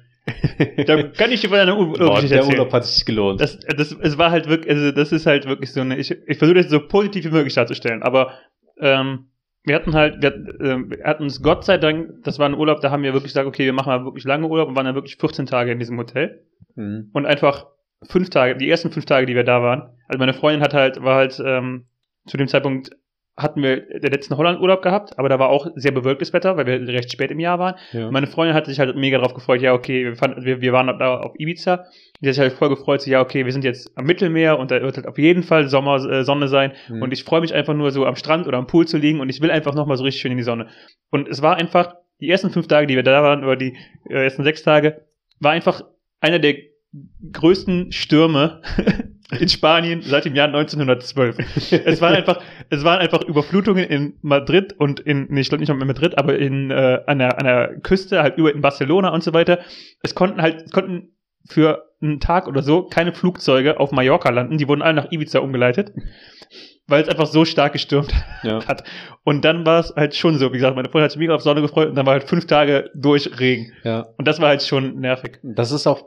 da 0.87 1.02
kann 1.02 1.30
ich 1.32 1.40
dir 1.40 1.49
von 1.49 1.58
einer 1.58 1.78
Ur 1.78 1.92
Boah, 1.92 2.08
Urgeschichte 2.11 2.37
der. 2.37 2.47
Urlaub 2.47 2.73
hat 2.73 2.85
sich 2.85 3.04
gelohnt. 3.04 3.40
Das, 3.40 3.58
das, 3.61 3.92
es 3.92 4.18
war 4.18 4.30
halt 4.30 4.49
wirklich, 4.49 4.70
also 4.70 4.92
das 4.92 5.12
ist 5.12 5.26
halt 5.26 5.47
wirklich 5.47 5.73
so 5.73 5.80
eine, 5.80 5.97
ich, 5.99 6.11
ich 6.11 6.38
versuche 6.38 6.56
das 6.62 6.68
so 6.70 6.87
positiv 6.87 7.25
wie 7.26 7.30
möglich 7.30 7.54
darzustellen, 7.54 8.02
aber 8.02 8.32
ähm, 8.80 9.30
wir 9.64 9.75
hatten 9.75 9.94
halt, 9.94 10.23
wir, 10.23 10.30
hatten, 10.30 10.49
ähm, 10.62 10.90
wir 10.90 11.04
hatten 11.04 11.25
uns 11.25 11.42
Gott 11.42 11.64
sei 11.64 11.78
Dank, 11.78 12.23
das 12.25 12.38
war 12.38 12.49
ein 12.49 12.54
Urlaub, 12.54 12.80
da 12.80 12.90
haben 12.90 13.02
wir 13.02 13.12
wirklich 13.12 13.32
gesagt, 13.32 13.47
okay, 13.47 13.64
wir 13.64 13.73
machen 13.73 13.88
mal 13.88 14.04
wirklich 14.04 14.25
lange 14.25 14.47
Urlaub 14.47 14.68
und 14.68 14.76
waren 14.76 14.87
dann 14.87 14.94
wirklich 14.94 15.16
14 15.16 15.47
Tage 15.47 15.73
in 15.73 15.78
diesem 15.78 15.99
Hotel 15.99 16.44
Mhm. 16.75 17.11
und 17.12 17.26
einfach 17.26 17.66
fünf 18.04 18.30
Tage, 18.30 18.56
die 18.56 18.70
ersten 18.70 18.90
fünf 18.90 19.04
Tage, 19.04 19.26
die 19.26 19.35
wir 19.35 19.42
da 19.44 19.62
waren, 19.62 19.90
also 20.06 20.18
meine 20.18 20.35
Freundin 20.35 20.62
hat 20.62 20.75
halt, 20.75 21.02
war 21.02 21.16
halt, 21.16 21.42
ähm, 21.44 21.87
zu 22.26 22.37
dem 22.37 22.47
Zeitpunkt 22.47 22.90
hatten 23.38 23.62
wir 23.62 23.80
den 24.00 24.11
letzten 24.11 24.37
Holland-Urlaub 24.37 24.83
gehabt, 24.83 25.18
aber 25.18 25.28
da 25.28 25.38
war 25.38 25.49
auch 25.49 25.68
sehr 25.76 25.92
bewölktes 25.92 26.33
Wetter, 26.33 26.57
weil 26.57 26.66
wir 26.66 26.88
recht 26.88 27.12
spät 27.12 27.30
im 27.30 27.38
Jahr 27.38 27.59
waren. 27.59 27.76
Ja. 27.92 28.11
Meine 28.11 28.26
Freundin 28.26 28.54
hat 28.54 28.66
sich 28.66 28.80
halt 28.80 28.95
mega 28.97 29.18
drauf 29.18 29.33
gefreut, 29.33 29.62
ja, 29.62 29.73
okay, 29.73 30.04
wir, 30.04 30.16
fanden, 30.16 30.45
wir, 30.45 30.61
wir 30.61 30.73
waren 30.73 30.87
da 30.99 31.21
auf 31.21 31.38
Ibiza. 31.38 31.87
Die 32.21 32.26
hat 32.26 32.35
sich 32.35 32.40
halt 32.40 32.52
voll 32.52 32.68
gefreut, 32.68 33.00
so, 33.00 33.11
ja, 33.11 33.21
okay, 33.21 33.45
wir 33.45 33.52
sind 33.52 33.62
jetzt 33.62 33.97
am 33.97 34.07
Mittelmeer 34.07 34.59
und 34.59 34.73
da 34.73 34.83
wird 34.83 34.97
halt 34.97 35.07
auf 35.07 35.18
jeden 35.18 35.45
Fall 35.45 35.68
Sommer, 35.68 36.04
äh, 36.04 36.25
Sonne 36.25 36.49
sein. 36.49 36.73
Mhm. 36.88 37.02
Und 37.02 37.12
ich 37.12 37.23
freue 37.23 37.40
mich 37.40 37.54
einfach 37.54 37.75
nur 37.75 37.92
so 37.92 38.04
am 38.04 38.16
Strand 38.16 38.49
oder 38.49 38.59
am 38.59 38.66
Pool 38.66 38.88
zu 38.88 38.99
liegen 38.99 39.21
und 39.21 39.28
ich 39.28 39.40
will 39.40 39.52
einfach 39.52 39.75
nochmal 39.75 39.97
so 39.97 40.04
richtig 40.04 40.21
schön 40.21 40.33
in 40.33 40.38
die 40.38 40.45
Sonne. 40.45 40.66
Und 41.11 41.28
es 41.28 41.40
war 41.40 41.57
einfach, 41.57 41.95
die 42.21 42.28
ersten 42.28 42.50
fünf 42.50 42.66
Tage, 42.66 42.88
die 42.88 42.97
wir 42.97 43.04
da 43.04 43.23
waren, 43.23 43.45
oder 43.45 43.54
die 43.54 43.76
äh, 44.11 44.25
ersten 44.25 44.42
sechs 44.42 44.64
Tage, 44.64 45.07
war 45.38 45.52
einfach 45.52 45.83
einer 46.21 46.40
der 46.40 46.57
größten 47.33 47.92
Stürme 47.92 48.62
in 49.30 49.49
Spanien 49.49 50.00
seit 50.02 50.25
dem 50.25 50.35
Jahr 50.35 50.47
1912. 50.47 51.37
es 51.85 52.00
waren 52.00 52.14
einfach, 52.16 52.40
es 52.70 52.82
waren 52.85 53.00
einfach 53.00 53.23
Überflutungen 53.23 53.85
in 53.85 54.14
Madrid 54.23 54.75
und 54.78 55.00
in, 55.00 55.26
nee, 55.28 55.40
ich 55.40 55.49
glaube 55.49 55.61
nicht 55.61 55.68
mal 55.68 55.80
in 55.80 55.87
Madrid, 55.87 56.16
aber 56.16 56.38
in 56.38 56.70
äh, 56.70 57.00
an, 57.06 57.18
der, 57.18 57.38
an 57.38 57.44
der 57.44 57.80
Küste, 57.80 58.23
halt 58.23 58.38
über 58.38 58.54
in 58.54 58.62
Barcelona 58.62 59.11
und 59.11 59.23
so 59.23 59.35
weiter. 59.35 59.58
Es 60.02 60.14
konnten 60.14 60.40
halt, 60.40 60.73
konnten 60.73 61.12
für 61.47 61.85
einen 62.00 62.20
Tag 62.20 62.47
oder 62.47 62.62
so 62.62 62.85
keine 62.85 63.12
Flugzeuge 63.12 63.80
auf 63.80 63.92
Mallorca 63.92 64.30
landen. 64.30 64.58
Die 64.58 64.68
wurden 64.68 64.82
alle 64.82 64.94
nach 64.94 65.12
Ibiza 65.12 65.40
umgeleitet, 65.40 65.92
weil 66.88 67.02
es 67.02 67.09
einfach 67.09 67.26
so 67.26 67.45
stark 67.45 67.75
gestürmt 67.75 68.12
ja. 68.42 68.64
hat. 68.66 68.83
Und 69.23 69.45
dann 69.45 69.64
war 69.66 69.80
es 69.80 69.92
halt 69.95 70.16
schon 70.16 70.38
so, 70.38 70.52
wie 70.52 70.57
gesagt, 70.57 70.75
meine 70.75 70.88
Freundin 70.88 71.04
hat 71.04 71.12
sich 71.12 71.21
mega 71.21 71.35
auf 71.35 71.42
Sonne 71.42 71.61
gefreut 71.61 71.90
und 71.90 71.95
dann 71.95 72.07
war 72.07 72.14
halt 72.14 72.25
fünf 72.25 72.47
Tage 72.47 72.90
durch 72.95 73.38
Regen. 73.38 73.73
ja. 73.85 74.09
Und 74.16 74.26
das 74.26 74.40
war 74.40 74.49
halt 74.49 74.62
schon 74.62 74.99
nervig. 74.99 75.38
Das 75.42 75.71
ist 75.71 75.87
auch 75.87 76.04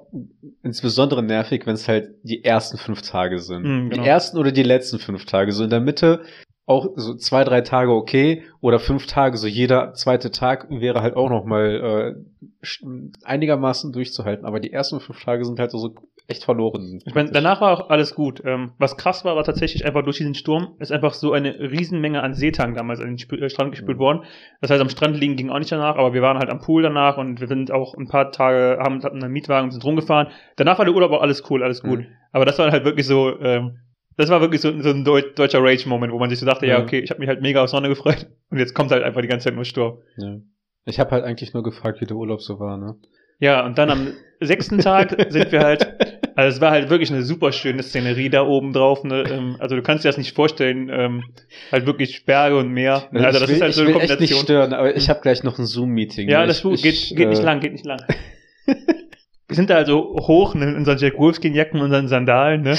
insbesondere 0.63 1.23
nervig, 1.23 1.65
wenn 1.67 1.75
es 1.75 1.87
halt 1.87 2.09
die 2.23 2.43
ersten 2.43 2.77
fünf 2.77 3.03
Tage 3.03 3.39
sind. 3.39 3.63
Mhm, 3.63 3.89
genau. 3.91 4.03
Die 4.03 4.09
ersten 4.09 4.37
oder 4.37 4.51
die 4.51 4.63
letzten 4.63 4.99
fünf 4.99 5.25
Tage. 5.25 5.51
So 5.51 5.63
in 5.63 5.69
der 5.69 5.81
Mitte 5.81 6.21
auch 6.65 6.87
so 6.95 7.15
zwei, 7.15 7.43
drei 7.43 7.61
Tage 7.61 7.91
okay 7.91 8.43
oder 8.61 8.79
fünf 8.79 9.07
Tage. 9.07 9.37
So 9.37 9.47
jeder 9.47 9.93
zweite 9.93 10.31
Tag 10.31 10.67
wäre 10.69 11.01
halt 11.01 11.15
auch 11.15 11.29
noch 11.29 11.43
mal 11.43 12.15
äh, 12.15 13.05
einigermaßen 13.23 13.91
durchzuhalten. 13.91 14.45
Aber 14.45 14.59
die 14.59 14.71
ersten 14.71 14.99
fünf 14.99 15.23
Tage 15.23 15.43
sind 15.43 15.59
halt 15.59 15.71
so, 15.71 15.95
echt 16.27 16.45
verloren. 16.45 17.01
Ich 17.05 17.13
meine, 17.13 17.31
danach 17.31 17.61
war 17.61 17.71
auch 17.71 17.89
alles 17.89 18.15
gut. 18.15 18.41
Ähm, 18.45 18.71
was 18.77 18.97
krass 18.97 19.25
war, 19.25 19.35
war 19.35 19.43
tatsächlich 19.43 19.85
einfach 19.85 20.03
durch 20.03 20.17
diesen 20.17 20.33
Sturm 20.33 20.75
ist 20.79 20.91
einfach 20.91 21.13
so 21.13 21.33
eine 21.33 21.59
Riesenmenge 21.59 22.23
an 22.23 22.33
Seetang 22.33 22.73
damals 22.73 22.99
an 22.99 23.07
den 23.07 23.17
Spü 23.17 23.35
äh, 23.37 23.49
Strand 23.49 23.71
gespült 23.71 23.97
Mhm. 23.97 24.01
worden. 24.01 24.23
Das 24.61 24.71
heißt, 24.71 24.81
am 24.81 24.89
Strand 24.89 25.17
liegen 25.17 25.35
ging 25.35 25.49
auch 25.49 25.59
nicht 25.59 25.71
danach, 25.71 25.97
aber 25.97 26.13
wir 26.13 26.21
waren 26.21 26.37
halt 26.37 26.49
am 26.49 26.59
Pool 26.61 26.83
danach 26.83 27.17
und 27.17 27.41
wir 27.41 27.47
sind 27.47 27.71
auch 27.71 27.93
ein 27.95 28.07
paar 28.07 28.31
Tage, 28.31 28.79
haben 28.81 29.03
hatten 29.03 29.21
einen 29.21 29.33
Mietwagen 29.33 29.65
und 29.65 29.71
sind 29.71 29.83
rumgefahren. 29.83 30.27
Danach 30.55 30.77
war 30.77 30.85
der 30.85 30.93
Urlaub 30.93 31.11
auch 31.11 31.21
alles 31.21 31.43
cool, 31.49 31.63
alles 31.63 31.81
gut. 31.81 31.99
Mhm. 31.99 32.07
Aber 32.31 32.45
das 32.45 32.57
war 32.57 32.71
halt 32.71 32.85
wirklich 32.85 33.05
so, 33.05 33.37
ähm, 33.39 33.79
das 34.21 34.29
war 34.29 34.41
wirklich 34.41 34.61
so, 34.61 34.71
so 34.81 34.89
ein 34.89 35.03
Deu 35.03 35.21
deutscher 35.21 35.59
Rage-Moment, 35.61 36.13
wo 36.13 36.19
man 36.19 36.29
sich 36.29 36.39
so 36.39 36.45
dachte, 36.45 36.65
ja, 36.67 36.77
Ja. 36.77 36.83
okay, 36.83 36.99
ich 36.99 37.09
habe 37.09 37.19
mich 37.19 37.27
halt 37.29 37.41
mega 37.41 37.63
auf 37.63 37.69
Sonne 37.69 37.89
gefreut 37.89 38.27
und 38.49 38.57
jetzt 38.59 38.73
kommt 38.73 38.91
halt 38.91 39.03
einfach 39.03 39.21
die 39.21 39.27
ganze 39.27 39.45
Zeit 39.45 39.55
nur 39.55 39.65
Sturm. 39.65 39.97
Ja. 40.17 40.37
Ich 40.85 40.99
habe 40.99 41.11
halt 41.11 41.23
eigentlich 41.25 41.53
nur 41.53 41.63
gefragt, 41.63 42.01
wie 42.01 42.05
der 42.05 42.17
Urlaub 42.17 42.41
so 42.41 42.59
war, 42.59 42.77
ne? 42.77 42.95
Ja, 43.39 43.65
und 43.65 43.77
dann 43.77 43.89
am 43.89 44.07
sechsten 44.39 44.77
Tag 44.79 45.15
sind 45.29 45.51
wir 45.51 45.61
halt, 45.61 45.95
also 46.35 46.55
es 46.55 46.61
war 46.61 46.71
halt 46.71 46.89
wirklich 46.91 47.11
eine 47.11 47.23
super 47.23 47.51
schöne 47.51 47.81
Szenerie 47.81 48.29
da 48.29 48.43
oben 48.45 48.71
drauf. 48.71 49.03
Ne? 49.03 49.23
Ähm, 49.29 49.55
Also 49.59 49.75
du 49.75 49.81
kannst 49.81 50.03
dir 50.05 50.09
das 50.09 50.17
nicht 50.19 50.35
vorstellen, 50.35 50.89
ähm, 50.93 51.23
halt 51.71 51.87
wirklich 51.87 52.25
Berge 52.25 52.57
und 52.57 52.69
Meer. 52.69 53.09
Also 53.13 53.39
das 53.39 53.41
ich 53.43 53.47
will, 53.49 53.55
ist 53.55 53.61
halt 53.63 53.73
so 53.73 53.81
ich 53.83 53.87
eine 53.89 53.95
will 53.95 54.01
echt 54.03 54.19
nicht 54.19 54.33
Kombination. 54.33 54.43
stören, 54.43 54.73
aber 54.73 54.95
ich 54.95 55.09
habe 55.09 55.21
gleich 55.21 55.43
noch 55.43 55.57
ein 55.57 55.65
Zoom-Meeting. 55.65 56.29
Ja, 56.29 56.45
das 56.45 56.63
ich, 56.63 56.83
geht, 56.83 56.93
ich, 56.93 57.15
geht 57.15 57.29
nicht 57.29 57.41
äh, 57.41 57.45
lang, 57.45 57.59
geht 57.61 57.71
nicht 57.71 57.85
lang. 57.85 57.99
wir 58.67 59.55
sind 59.55 59.71
da 59.71 59.75
also 59.75 60.15
hoch 60.19 60.53
ne, 60.53 60.65
in 60.69 60.75
unseren 60.75 60.99
Jack 60.99 61.17
Wolfskin-Jacken 61.17 61.79
und 61.79 61.85
unseren 61.85 62.07
Sandalen, 62.07 62.61
ne? 62.61 62.77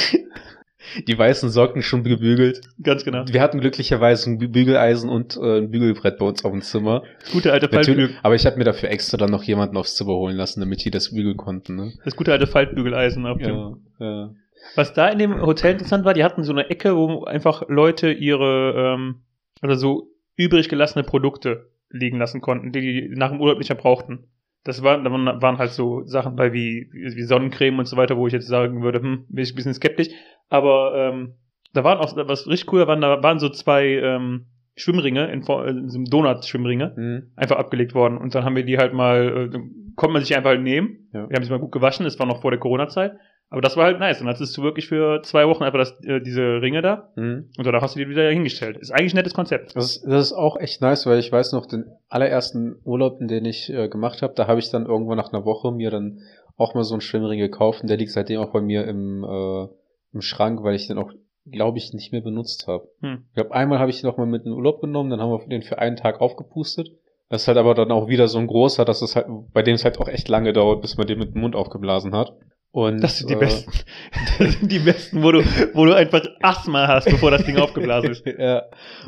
Die 1.07 1.17
weißen 1.19 1.49
Socken 1.49 1.83
schon 1.83 2.03
gebügelt. 2.05 2.61
Ganz 2.83 3.05
genau. 3.05 3.25
Wir 3.27 3.41
hatten 3.41 3.61
glücklicherweise 3.61 4.31
ein 4.31 4.39
Bü- 4.41 4.49
Bügeleisen 4.51 5.09
und 5.09 5.37
äh, 5.37 5.59
ein 5.59 5.71
Bügelbrett 5.71 6.19
bei 6.19 6.27
uns 6.27 6.45
auf 6.45 6.53
dem 6.53 6.63
Zimmer. 6.63 7.03
Das 7.21 7.33
gute 7.33 7.53
alte 7.53 7.69
Faltbügel, 7.69 8.11
aber 8.23 8.35
ich 8.35 8.47
habe 8.47 8.57
mir 8.59 8.65
dafür 8.65 8.91
extra 8.91 9.17
dann 9.17 9.31
noch 9.31 9.43
jemanden 9.45 9.77
aufs 9.77 9.97
Zimmer 9.97 10.15
holen 10.15 10.37
lassen, 10.37 10.61
damit 10.61 10.85
die 10.85 10.91
das 10.91 11.15
bügeln 11.15 11.37
konnten. 11.37 11.77
Ne? 11.77 11.93
das 12.05 12.17
gute 12.17 12.33
alte 12.33 12.47
Faltbügeleisen 12.47 13.27
auf 13.27 13.39
dem. 13.39 13.55
Ja, 13.57 13.77
ja. 14.01 14.31
Was 14.77 14.93
da 14.95 15.09
in 15.09 15.19
dem 15.19 15.41
Hotel 15.41 15.73
interessant 15.73 16.05
war, 16.05 16.15
die 16.15 16.23
hatten 16.25 16.45
so 16.45 16.53
eine 16.53 16.71
Ecke, 16.71 16.97
wo 16.97 17.25
einfach 17.25 17.65
Leute 17.69 18.13
ihre, 18.13 18.95
ähm, 18.95 19.23
also 19.61 19.75
so 19.77 20.09
übrig 20.37 20.69
gelassene 20.69 21.05
Produkte 21.05 21.69
liegen 21.91 22.19
lassen 22.19 22.41
konnten, 22.41 22.73
die 22.73 22.81
die 22.81 23.09
nach 23.17 23.31
dem 23.31 23.41
Urlaub 23.41 23.59
nicht 23.59 23.69
mehr 23.71 23.77
brauchten. 23.79 24.25
Das 24.65 24.83
waren, 24.83 25.05
da 25.05 25.11
waren 25.11 25.43
waren 25.43 25.59
halt 25.59 25.71
so 25.71 26.05
Sachen 26.05 26.37
bei 26.37 26.53
wie, 26.53 26.89
wie 26.93 27.23
Sonnencreme 27.23 27.79
und 27.81 27.87
so 27.87 27.97
weiter, 27.97 28.17
wo 28.17 28.27
ich 28.27 28.33
jetzt 28.33 28.47
sagen 28.47 28.83
würde, 28.83 29.01
hm, 29.01 29.27
bin 29.29 29.43
ich 29.43 29.53
ein 29.53 29.57
bisschen 29.57 29.75
skeptisch. 29.75 30.09
Aber 30.49 30.95
ähm, 30.95 31.35
da 31.73 31.85
waren 31.85 31.99
auch, 31.99 32.15
was 32.17 32.47
richtig 32.47 32.73
cool 32.73 32.87
war, 32.87 32.97
da 32.97 33.23
waren 33.23 33.39
so 33.39 33.49
zwei 33.49 33.87
ähm, 33.87 34.47
Schwimmringe, 34.77 35.31
in, 35.33 35.41
in 35.41 35.89
so 35.89 35.99
einem 35.99 36.05
Donut-Schwimmringe, 36.07 36.95
Hm. 36.95 37.33
einfach 37.37 37.57
abgelegt 37.57 37.95
worden. 37.95 38.19
Und 38.19 38.35
dann 38.35 38.45
haben 38.45 38.57
wir 38.57 38.65
die 38.65 38.79
halt 38.79 38.93
mal, 38.93 39.51
äh, 39.53 39.59
konnte 39.97 40.13
man 40.13 40.23
sich 40.23 40.37
einfach 40.37 40.51
halt 40.51 40.63
nehmen. 40.63 41.09
Ja. 41.13 41.29
Wir 41.29 41.37
haben 41.37 41.45
sie 41.45 41.51
mal 41.51 41.59
gut 41.59 41.73
gewaschen, 41.73 42.05
das 42.05 42.19
war 42.19 42.27
noch 42.27 42.41
vor 42.41 42.51
der 42.51 42.61
Corona-Zeit. 42.61 43.13
Aber 43.53 43.61
das 43.61 43.77
war 43.77 43.85
halt 43.85 44.01
nice. 44.01 44.19
Und 44.19 44.27
dann 44.27 44.35
hattest 44.35 44.57
du 44.57 44.63
wirklich 44.63 44.89
für 44.89 45.21
zwei 45.23 45.47
Wochen 45.47 45.63
einfach 45.63 45.79
das, 45.79 46.01
äh, 46.05 46.23
diese 46.23 46.63
Ringe 46.63 46.81
da. 46.81 47.11
Hm. 47.17 47.51
Und 47.59 47.67
danach 47.67 47.83
hast 47.83 47.95
du 47.95 47.99
die 47.99 48.09
wieder 48.09 48.31
hingestellt. 48.31 48.79
Ist 48.79 48.91
eigentlich 48.91 49.13
ein 49.13 49.17
nettes 49.17 49.35
Konzept. 49.35 49.77
Das, 49.77 49.97
ist, 49.97 50.07
das 50.07 50.27
ist 50.29 50.33
auch 50.33 50.57
echt 50.59 50.81
nice, 50.81 51.05
weil 51.05 51.19
ich 51.19 51.31
weiß 51.31 51.53
noch, 51.53 51.67
den 51.67 51.85
allerersten 52.09 52.77
Urlaub, 52.85 53.21
in 53.21 53.29
den 53.29 53.45
ich 53.45 53.71
äh, 53.71 53.89
gemacht 53.89 54.23
habe, 54.23 54.33
da 54.35 54.47
habe 54.47 54.59
ich 54.59 54.71
dann 54.71 54.87
irgendwann 54.87 55.19
nach 55.19 55.35
einer 55.35 55.45
Woche 55.45 55.71
mir 55.71 55.91
dann 55.91 56.21
auch 56.57 56.75
mal 56.75 56.83
so 56.83 56.95
einen 56.95 57.03
Schwimmring 57.03 57.39
gekauft 57.39 57.83
und 57.83 57.91
der 57.91 57.99
liegt 57.99 58.13
seitdem 58.13 58.41
auch 58.41 58.53
bei 58.53 58.63
mir 58.63 58.87
im, 58.87 59.23
äh, 59.23 59.69
im 60.15 60.23
Schrank, 60.23 60.63
weil 60.63 60.75
ich 60.75 60.87
den 60.87 60.97
auch, 60.97 61.13
glaube 61.45 61.77
ich, 61.77 61.93
nicht 61.93 62.11
mehr 62.11 62.23
benutzt 62.23 62.67
habe. 62.69 62.89
Hm. 63.03 63.25
Ich 63.29 63.35
glaube, 63.35 63.53
einmal 63.53 63.81
habe 63.81 63.91
ich 63.91 64.01
den 64.01 64.09
noch 64.09 64.17
mal 64.17 64.27
mit 64.27 64.47
in 64.47 64.53
den 64.53 64.57
Urlaub 64.57 64.81
genommen, 64.81 65.11
dann 65.11 65.21
haben 65.21 65.31
wir 65.31 65.47
den 65.47 65.63
für 65.63 65.79
einen 65.79 65.97
Tag 65.97 66.23
aufgepustet. 66.23 66.91
Das 67.29 67.43
ist 67.43 67.49
halt 67.49 67.59
aber 67.59 67.75
dann 67.75 67.91
auch 67.91 68.09
wieder 68.09 68.29
so 68.29 68.39
ein 68.39 68.47
großer, 68.47 68.87
dass 68.87 69.03
es 69.03 69.15
halt, 69.15 69.27
bei 69.53 69.63
dem 69.63 69.75
es 69.75 69.85
halt 69.85 69.99
auch 69.99 70.09
echt 70.09 70.29
lange 70.29 70.55
dauert, 70.55 70.81
bis 70.81 70.97
man 70.97 71.07
den 71.07 71.19
mit 71.19 71.35
dem 71.35 71.43
Mund 71.43 71.55
aufgeblasen 71.55 72.15
hat. 72.15 72.35
Und, 72.73 73.03
Das 73.03 73.19
sind 73.19 73.29
die 73.29 73.35
äh, 73.35 73.39
besten. 73.39 73.71
Das 74.39 74.55
sind 74.55 74.73
die 74.73 74.79
besten, 74.79 75.23
wo 75.23 75.31
du, 75.31 75.45
wo 75.75 75.85
du 75.85 75.95
einfach 75.95 76.23
Asthma 76.41 76.89
hast, 76.89 77.05
bevor 77.05 77.31
das 77.31 77.45
Ding 77.45 77.59
aufgeblasen 77.59 78.11
ist. 78.11 78.25
ja. 78.39 78.63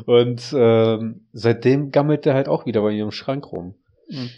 Und 0.05 0.53
ähm, 0.55 1.27
seitdem 1.33 1.89
gammelt 1.89 2.25
der 2.25 2.35
halt 2.35 2.47
auch 2.47 2.67
wieder 2.67 2.81
bei 2.81 2.91
mir 2.91 3.03
im 3.03 3.11
Schrank 3.11 3.51
rum. 3.51 3.75
Hm. 4.09 4.29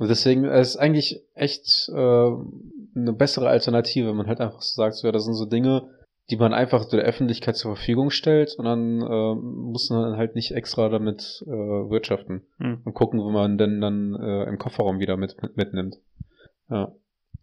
Und 0.00 0.08
deswegen 0.08 0.44
es 0.46 0.70
ist 0.70 0.76
eigentlich 0.76 1.20
echt 1.34 1.88
äh, 1.90 1.94
eine 1.94 3.12
bessere 3.12 3.48
Alternative, 3.48 4.08
wenn 4.08 4.16
man 4.16 4.26
halt 4.26 4.40
einfach 4.40 4.60
so 4.60 4.82
sagt, 4.82 4.96
so, 4.96 5.06
ja, 5.06 5.12
das 5.12 5.24
sind 5.24 5.34
so 5.34 5.46
Dinge, 5.46 5.88
die 6.30 6.36
man 6.36 6.52
einfach 6.52 6.84
der 6.88 7.02
Öffentlichkeit 7.02 7.56
zur 7.56 7.76
Verfügung 7.76 8.10
stellt 8.10 8.54
und 8.58 8.64
dann 8.64 9.00
äh, 9.00 9.34
muss 9.34 9.90
man 9.90 10.16
halt 10.16 10.34
nicht 10.34 10.52
extra 10.52 10.88
damit 10.88 11.44
äh, 11.46 11.50
wirtschaften 11.50 12.42
Hm. 12.58 12.80
und 12.84 12.94
gucken, 12.94 13.20
wo 13.20 13.30
man 13.30 13.58
denn 13.58 13.80
dann 13.80 14.16
äh, 14.20 14.44
im 14.44 14.58
Kofferraum 14.58 14.98
wieder 14.98 15.16
mit, 15.16 15.40
mit 15.40 15.56
mitnimmt. 15.56 15.98
Ja. 16.68 16.92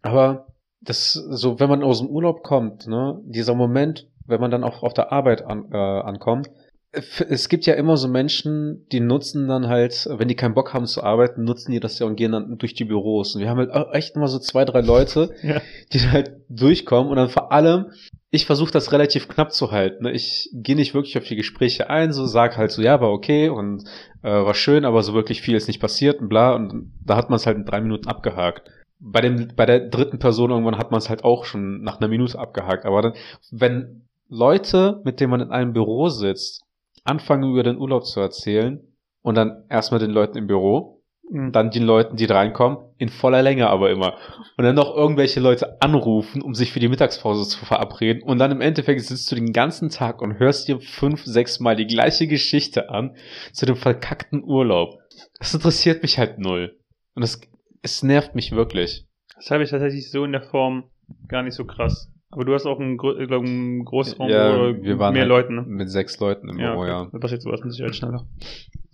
Aber 0.02 0.46
das 0.80 1.12
so, 1.12 1.60
wenn 1.60 1.68
man 1.68 1.82
aus 1.82 2.00
dem 2.00 2.08
Urlaub 2.08 2.42
kommt, 2.42 2.86
ne, 2.86 3.20
dieser 3.24 3.54
Moment, 3.54 4.06
wenn 4.26 4.40
man 4.40 4.50
dann 4.50 4.64
auch 4.64 4.82
auf 4.82 4.94
der 4.94 5.12
Arbeit 5.12 5.44
an, 5.44 5.66
äh, 5.72 5.76
ankommt, 5.76 6.50
es 6.92 7.48
gibt 7.48 7.66
ja 7.66 7.74
immer 7.74 7.96
so 7.96 8.08
Menschen, 8.08 8.84
die 8.90 8.98
nutzen 8.98 9.46
dann 9.46 9.68
halt, 9.68 10.08
wenn 10.10 10.26
die 10.26 10.34
keinen 10.34 10.54
Bock 10.54 10.74
haben 10.74 10.86
zu 10.86 11.04
arbeiten, 11.04 11.44
nutzen 11.44 11.70
die 11.70 11.78
das 11.78 12.00
ja 12.00 12.06
und 12.06 12.16
gehen 12.16 12.32
dann 12.32 12.58
durch 12.58 12.74
die 12.74 12.84
Büros. 12.84 13.36
Und 13.36 13.42
wir 13.42 13.48
haben 13.48 13.58
halt 13.58 13.94
echt 13.94 14.16
immer 14.16 14.26
so 14.26 14.40
zwei, 14.40 14.64
drei 14.64 14.80
Leute, 14.80 15.30
Ja. 15.42 15.60
die 15.92 16.00
halt 16.00 16.32
durchkommen 16.48 17.08
und 17.10 17.16
dann 17.16 17.28
vor 17.28 17.52
allem 17.52 17.92
ich 18.32 18.46
versuche 18.46 18.70
das 18.70 18.92
relativ 18.92 19.28
knapp 19.28 19.52
zu 19.52 19.72
halten. 19.72 20.04
Ne? 20.04 20.12
Ich 20.12 20.50
gehe 20.52 20.76
nicht 20.76 20.94
wirklich 20.94 21.18
auf 21.18 21.24
die 21.24 21.36
Gespräche 21.36 21.90
ein, 21.90 22.12
so 22.12 22.26
sag 22.26 22.56
halt 22.56 22.70
so, 22.70 22.80
ja, 22.80 23.00
war 23.00 23.10
okay 23.10 23.48
und 23.48 23.84
äh, 24.22 24.30
war 24.30 24.54
schön, 24.54 24.84
aber 24.84 25.02
so 25.02 25.14
wirklich 25.14 25.42
viel 25.42 25.56
ist 25.56 25.66
nicht 25.66 25.80
passiert 25.80 26.20
und 26.20 26.28
bla. 26.28 26.54
Und 26.54 26.92
da 27.04 27.16
hat 27.16 27.28
man 27.28 27.38
es 27.38 27.46
halt 27.46 27.56
in 27.56 27.64
drei 27.64 27.80
Minuten 27.80 28.08
abgehakt. 28.08 28.70
Bei 29.00 29.20
dem, 29.20 29.48
bei 29.56 29.66
der 29.66 29.88
dritten 29.88 30.18
Person 30.18 30.50
irgendwann 30.50 30.78
hat 30.78 30.90
man 30.90 30.98
es 30.98 31.08
halt 31.08 31.24
auch 31.24 31.44
schon 31.44 31.82
nach 31.82 31.98
einer 31.98 32.08
Minute 32.08 32.38
abgehakt. 32.38 32.84
Aber 32.84 33.02
dann, 33.02 33.14
wenn 33.50 34.06
Leute, 34.28 35.00
mit 35.04 35.20
denen 35.20 35.30
man 35.30 35.40
in 35.40 35.50
einem 35.50 35.72
Büro 35.72 36.08
sitzt, 36.08 36.62
anfangen 37.04 37.50
über 37.50 37.62
den 37.62 37.78
Urlaub 37.78 38.04
zu 38.04 38.20
erzählen 38.20 38.80
und 39.22 39.36
dann 39.36 39.64
erstmal 39.68 40.00
den 40.00 40.10
Leuten 40.10 40.36
im 40.36 40.46
Büro, 40.46 41.00
Mhm. 41.30 41.52
dann 41.52 41.70
den 41.70 41.84
Leuten, 41.84 42.16
die 42.16 42.24
reinkommen, 42.24 42.78
in 42.98 43.08
voller 43.08 43.42
Länge 43.42 43.68
aber 43.70 43.90
immer. 43.90 44.16
Und 44.56 44.64
dann 44.64 44.74
noch 44.74 44.94
irgendwelche 44.94 45.38
Leute 45.38 45.80
anrufen, 45.80 46.42
um 46.42 46.54
sich 46.54 46.72
für 46.72 46.80
die 46.80 46.88
Mittagspause 46.88 47.48
zu 47.48 47.64
verabreden. 47.64 48.22
Und 48.22 48.38
dann 48.38 48.50
im 48.50 48.60
Endeffekt 48.60 49.00
sitzt 49.02 49.30
du 49.30 49.36
den 49.36 49.52
ganzen 49.52 49.90
Tag 49.90 50.22
und 50.22 50.38
hörst 50.38 50.66
dir 50.66 50.80
fünf, 50.80 51.24
sechs 51.24 51.60
Mal 51.60 51.76
die 51.76 51.86
gleiche 51.86 52.26
Geschichte 52.26 52.90
an 52.90 53.16
zu 53.52 53.64
dem 53.64 53.76
verkackten 53.76 54.42
Urlaub. 54.42 54.98
Das 55.38 55.54
interessiert 55.54 56.02
mich 56.02 56.18
halt 56.18 56.38
null. 56.38 56.76
Und 57.14 57.22
es, 57.22 57.40
es 57.82 58.02
nervt 58.02 58.34
mich 58.34 58.52
wirklich. 58.52 59.06
Das 59.36 59.50
habe 59.50 59.62
ich 59.62 59.70
tatsächlich 59.70 60.10
so 60.10 60.24
in 60.24 60.32
der 60.32 60.42
Form 60.42 60.84
gar 61.28 61.42
nicht 61.42 61.54
so 61.54 61.64
krass. 61.64 62.12
Aber 62.32 62.44
du 62.44 62.54
hast 62.54 62.64
auch 62.64 62.78
einen, 62.78 62.96
glaub, 62.96 63.16
einen 63.18 63.84
Großraum 63.84 64.28
Ja, 64.28 64.54
oder 64.54 64.82
wir 64.82 64.98
waren 65.00 65.14
mehr 65.14 65.22
halt 65.22 65.28
Leuten, 65.28 65.54
ne? 65.56 65.62
Mit 65.62 65.90
sechs 65.90 66.20
Leuten 66.20 66.48
im 66.48 66.58
Büro, 66.58 66.84
ja. 66.86 67.08
Da 67.10 67.18
passiert 67.18 67.42
sowas 67.42 67.60
mit 67.64 67.72
Sicherheit 67.72 67.96
schneller. 67.96 68.24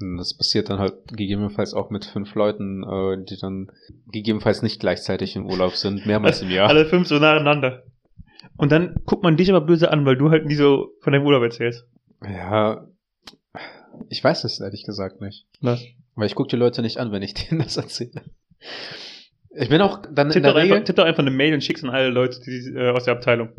Und 0.01 0.17
das 0.17 0.35
passiert 0.35 0.71
dann 0.71 0.79
halt 0.79 0.95
gegebenenfalls 1.09 1.75
auch 1.75 1.91
mit 1.91 2.07
fünf 2.07 2.35
Leuten, 2.35 2.83
äh, 2.83 3.23
die 3.25 3.37
dann 3.39 3.71
gegebenenfalls 4.11 4.63
nicht 4.63 4.81
gleichzeitig 4.81 5.37
im 5.37 5.47
Urlaub 5.47 5.73
sind, 5.73 6.07
mehrmals 6.07 6.41
im 6.41 6.51
Jahr. 6.51 6.69
Alle 6.69 6.87
fünf 6.87 7.09
so 7.09 7.19
nacheinander. 7.19 7.83
Und 8.57 8.73
dann 8.73 8.95
guckt 9.05 9.23
man 9.23 9.37
dich 9.37 9.51
aber 9.51 9.61
böse 9.61 9.91
an, 9.91 10.07
weil 10.07 10.17
du 10.17 10.31
halt 10.31 10.47
nie 10.47 10.55
so 10.55 10.93
von 11.01 11.13
deinem 11.13 11.27
Urlaub 11.27 11.43
erzählst. 11.43 11.87
Ja, 12.23 12.87
ich 14.09 14.25
weiß 14.25 14.45
es 14.45 14.61
ehrlich 14.61 14.85
gesagt 14.85 15.21
nicht. 15.21 15.47
Was? 15.61 15.85
Weil 16.15 16.27
ich 16.27 16.35
gucke 16.35 16.49
die 16.49 16.57
Leute 16.57 16.81
nicht 16.81 16.99
an, 16.99 17.13
wenn 17.13 17.23
ich 17.23 17.35
denen 17.51 17.61
das 17.61 17.77
erzähle. 17.77 18.23
Ich 19.59 19.69
bin 19.69 19.81
auch 19.81 20.03
dann 20.13 20.27
in 20.27 20.33
Tipp 20.35 20.43
der 20.43 20.53
doch, 20.53 20.59
einfach, 20.59 20.75
Regel, 20.75 20.85
tipp 20.85 20.97
doch 20.97 21.05
einfach 21.05 21.23
eine 21.23 21.31
Mail 21.31 21.55
und 21.55 21.65
schick's 21.65 21.83
an 21.83 21.91
alle 21.91 22.11
Leute 22.11 22.41
die, 22.41 22.75
äh, 22.75 22.91
aus 22.91 23.05
der 23.05 23.15
Abteilung. 23.15 23.51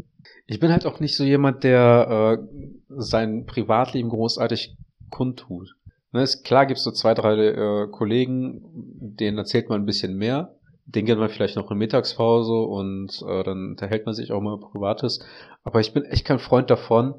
ich 0.45 0.59
bin 0.59 0.71
halt 0.71 0.85
auch 0.85 0.99
nicht 0.99 1.15
so 1.15 1.23
jemand, 1.23 1.63
der 1.63 2.37
äh, 2.39 2.43
sein 2.89 3.45
Privatleben 3.45 4.09
großartig 4.09 4.75
kundtut. 5.09 5.75
Ne, 6.11 6.21
ist, 6.23 6.43
klar 6.45 6.65
gibt's 6.65 6.83
so 6.83 6.91
zwei, 6.91 7.13
drei 7.13 7.35
äh, 7.35 7.87
Kollegen, 7.87 8.61
denen 8.63 9.37
erzählt 9.37 9.69
man 9.69 9.81
ein 9.81 9.85
bisschen 9.85 10.17
mehr. 10.17 10.53
Den 10.85 11.05
geht 11.05 11.17
man 11.17 11.27
vielleicht 11.27 11.57
noch 11.57 11.69
in 11.69 11.77
Mittagspause 11.77 12.53
und 12.53 13.21
äh, 13.27 13.43
dann 13.43 13.71
unterhält 13.71 14.05
man 14.05 14.15
sich 14.15 14.31
auch 14.31 14.39
mal 14.39 14.57
Privates. 14.57 15.19
Aber 15.63 15.81
ich 15.81 15.91
bin 15.93 16.03
echt 16.03 16.23
kein 16.23 16.39
Freund 16.39 16.69
davon, 16.69 17.15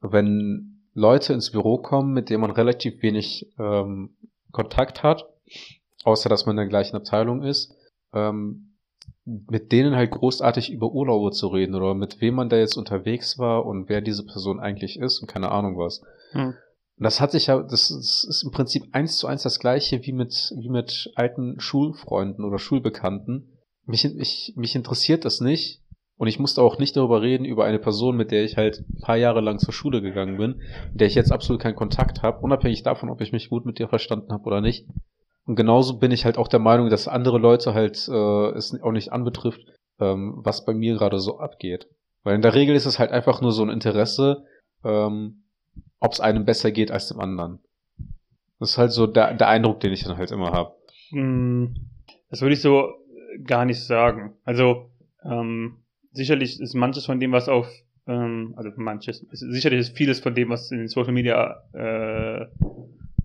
wenn 0.00 0.80
Leute 0.92 1.32
ins 1.32 1.52
Büro 1.52 1.78
kommen, 1.78 2.12
mit 2.14 2.30
denen 2.30 2.40
man 2.40 2.50
relativ 2.50 3.00
wenig 3.00 3.46
ähm, 3.60 4.10
Kontakt 4.50 5.04
hat, 5.04 5.24
außer 6.04 6.28
dass 6.28 6.46
man 6.46 6.54
in 6.54 6.58
der 6.58 6.68
gleichen 6.68 6.96
Abteilung 6.96 7.42
ist, 7.42 7.74
ähm, 8.12 8.76
mit 9.24 9.70
denen 9.72 9.94
halt 9.94 10.10
großartig 10.10 10.72
über 10.72 10.92
Urlaube 10.92 11.30
zu 11.30 11.48
reden 11.48 11.74
oder 11.74 11.94
mit 11.94 12.20
wem 12.20 12.34
man 12.34 12.48
da 12.48 12.56
jetzt 12.56 12.76
unterwegs 12.76 13.38
war 13.38 13.64
und 13.64 13.88
wer 13.88 14.00
diese 14.00 14.24
Person 14.24 14.58
eigentlich 14.60 14.98
ist 14.98 15.20
und 15.20 15.28
keine 15.28 15.50
Ahnung 15.50 15.78
was. 15.78 16.02
Hm. 16.32 16.54
Und 16.98 17.04
das 17.04 17.20
hat 17.20 17.32
sich 17.32 17.46
ja, 17.46 17.62
das, 17.62 17.88
das 17.88 18.24
ist 18.28 18.42
im 18.44 18.50
Prinzip 18.50 18.84
eins 18.92 19.16
zu 19.16 19.26
eins 19.26 19.42
das 19.42 19.58
gleiche 19.58 20.04
wie 20.04 20.12
mit, 20.12 20.52
wie 20.56 20.68
mit 20.68 21.12
alten 21.14 21.58
Schulfreunden 21.60 22.44
oder 22.44 22.58
Schulbekannten. 22.58 23.58
Mich, 23.86 24.04
ich, 24.04 24.54
mich 24.56 24.74
interessiert 24.74 25.24
das 25.24 25.40
nicht. 25.40 25.80
Und 26.16 26.28
ich 26.28 26.38
musste 26.38 26.62
auch 26.62 26.78
nicht 26.78 26.96
darüber 26.96 27.22
reden, 27.22 27.44
über 27.44 27.64
eine 27.64 27.80
Person, 27.80 28.16
mit 28.16 28.30
der 28.30 28.44
ich 28.44 28.56
halt 28.56 28.84
ein 28.88 29.00
paar 29.00 29.16
Jahre 29.16 29.40
lang 29.40 29.58
zur 29.58 29.72
Schule 29.72 30.00
gegangen 30.02 30.36
bin, 30.36 30.60
mit 30.92 31.00
der 31.00 31.08
ich 31.08 31.16
jetzt 31.16 31.32
absolut 31.32 31.60
keinen 31.60 31.74
Kontakt 31.74 32.22
habe, 32.22 32.38
unabhängig 32.42 32.84
davon, 32.84 33.10
ob 33.10 33.20
ich 33.20 33.32
mich 33.32 33.48
gut 33.48 33.66
mit 33.66 33.80
dir 33.80 33.88
verstanden 33.88 34.32
habe 34.32 34.44
oder 34.44 34.60
nicht. 34.60 34.86
Und 35.44 35.56
genauso 35.56 35.98
bin 35.98 36.12
ich 36.12 36.24
halt 36.24 36.38
auch 36.38 36.48
der 36.48 36.60
Meinung, 36.60 36.88
dass 36.88 37.08
andere 37.08 37.38
Leute 37.38 37.74
halt 37.74 38.08
äh, 38.08 38.50
es 38.50 38.80
auch 38.82 38.92
nicht 38.92 39.12
anbetrifft, 39.12 39.60
ähm, 40.00 40.34
was 40.44 40.64
bei 40.64 40.72
mir 40.72 40.94
gerade 40.94 41.18
so 41.18 41.38
abgeht. 41.38 41.88
Weil 42.22 42.36
in 42.36 42.42
der 42.42 42.54
Regel 42.54 42.76
ist 42.76 42.86
es 42.86 42.98
halt 42.98 43.10
einfach 43.10 43.40
nur 43.40 43.52
so 43.52 43.62
ein 43.62 43.68
Interesse, 43.68 44.44
ähm, 44.84 45.42
ob 45.98 46.12
es 46.12 46.20
einem 46.20 46.44
besser 46.44 46.70
geht 46.70 46.90
als 46.90 47.08
dem 47.08 47.20
anderen. 47.20 47.58
Das 48.60 48.70
ist 48.70 48.78
halt 48.78 48.92
so 48.92 49.06
der, 49.08 49.34
der 49.34 49.48
Eindruck, 49.48 49.80
den 49.80 49.92
ich 49.92 50.04
dann 50.04 50.16
halt 50.16 50.30
immer 50.30 50.52
habe. 50.52 50.74
Hm, 51.10 51.74
Das 52.30 52.40
würde 52.40 52.54
ich 52.54 52.62
so 52.62 52.92
gar 53.44 53.64
nicht 53.64 53.84
sagen. 53.84 54.34
Also, 54.44 54.90
ähm, 55.24 55.78
sicherlich 56.12 56.60
ist 56.60 56.74
manches 56.74 57.06
von 57.06 57.18
dem, 57.18 57.32
was 57.32 57.48
auf, 57.48 57.68
ähm, 58.06 58.54
also 58.56 58.70
manches, 58.76 59.26
sicherlich 59.30 59.80
ist 59.80 59.96
vieles 59.96 60.20
von 60.20 60.34
dem, 60.34 60.50
was 60.50 60.70
in 60.70 60.78
den 60.78 60.88
Social 60.88 61.12
Media 61.12 61.62
äh, 61.72 62.46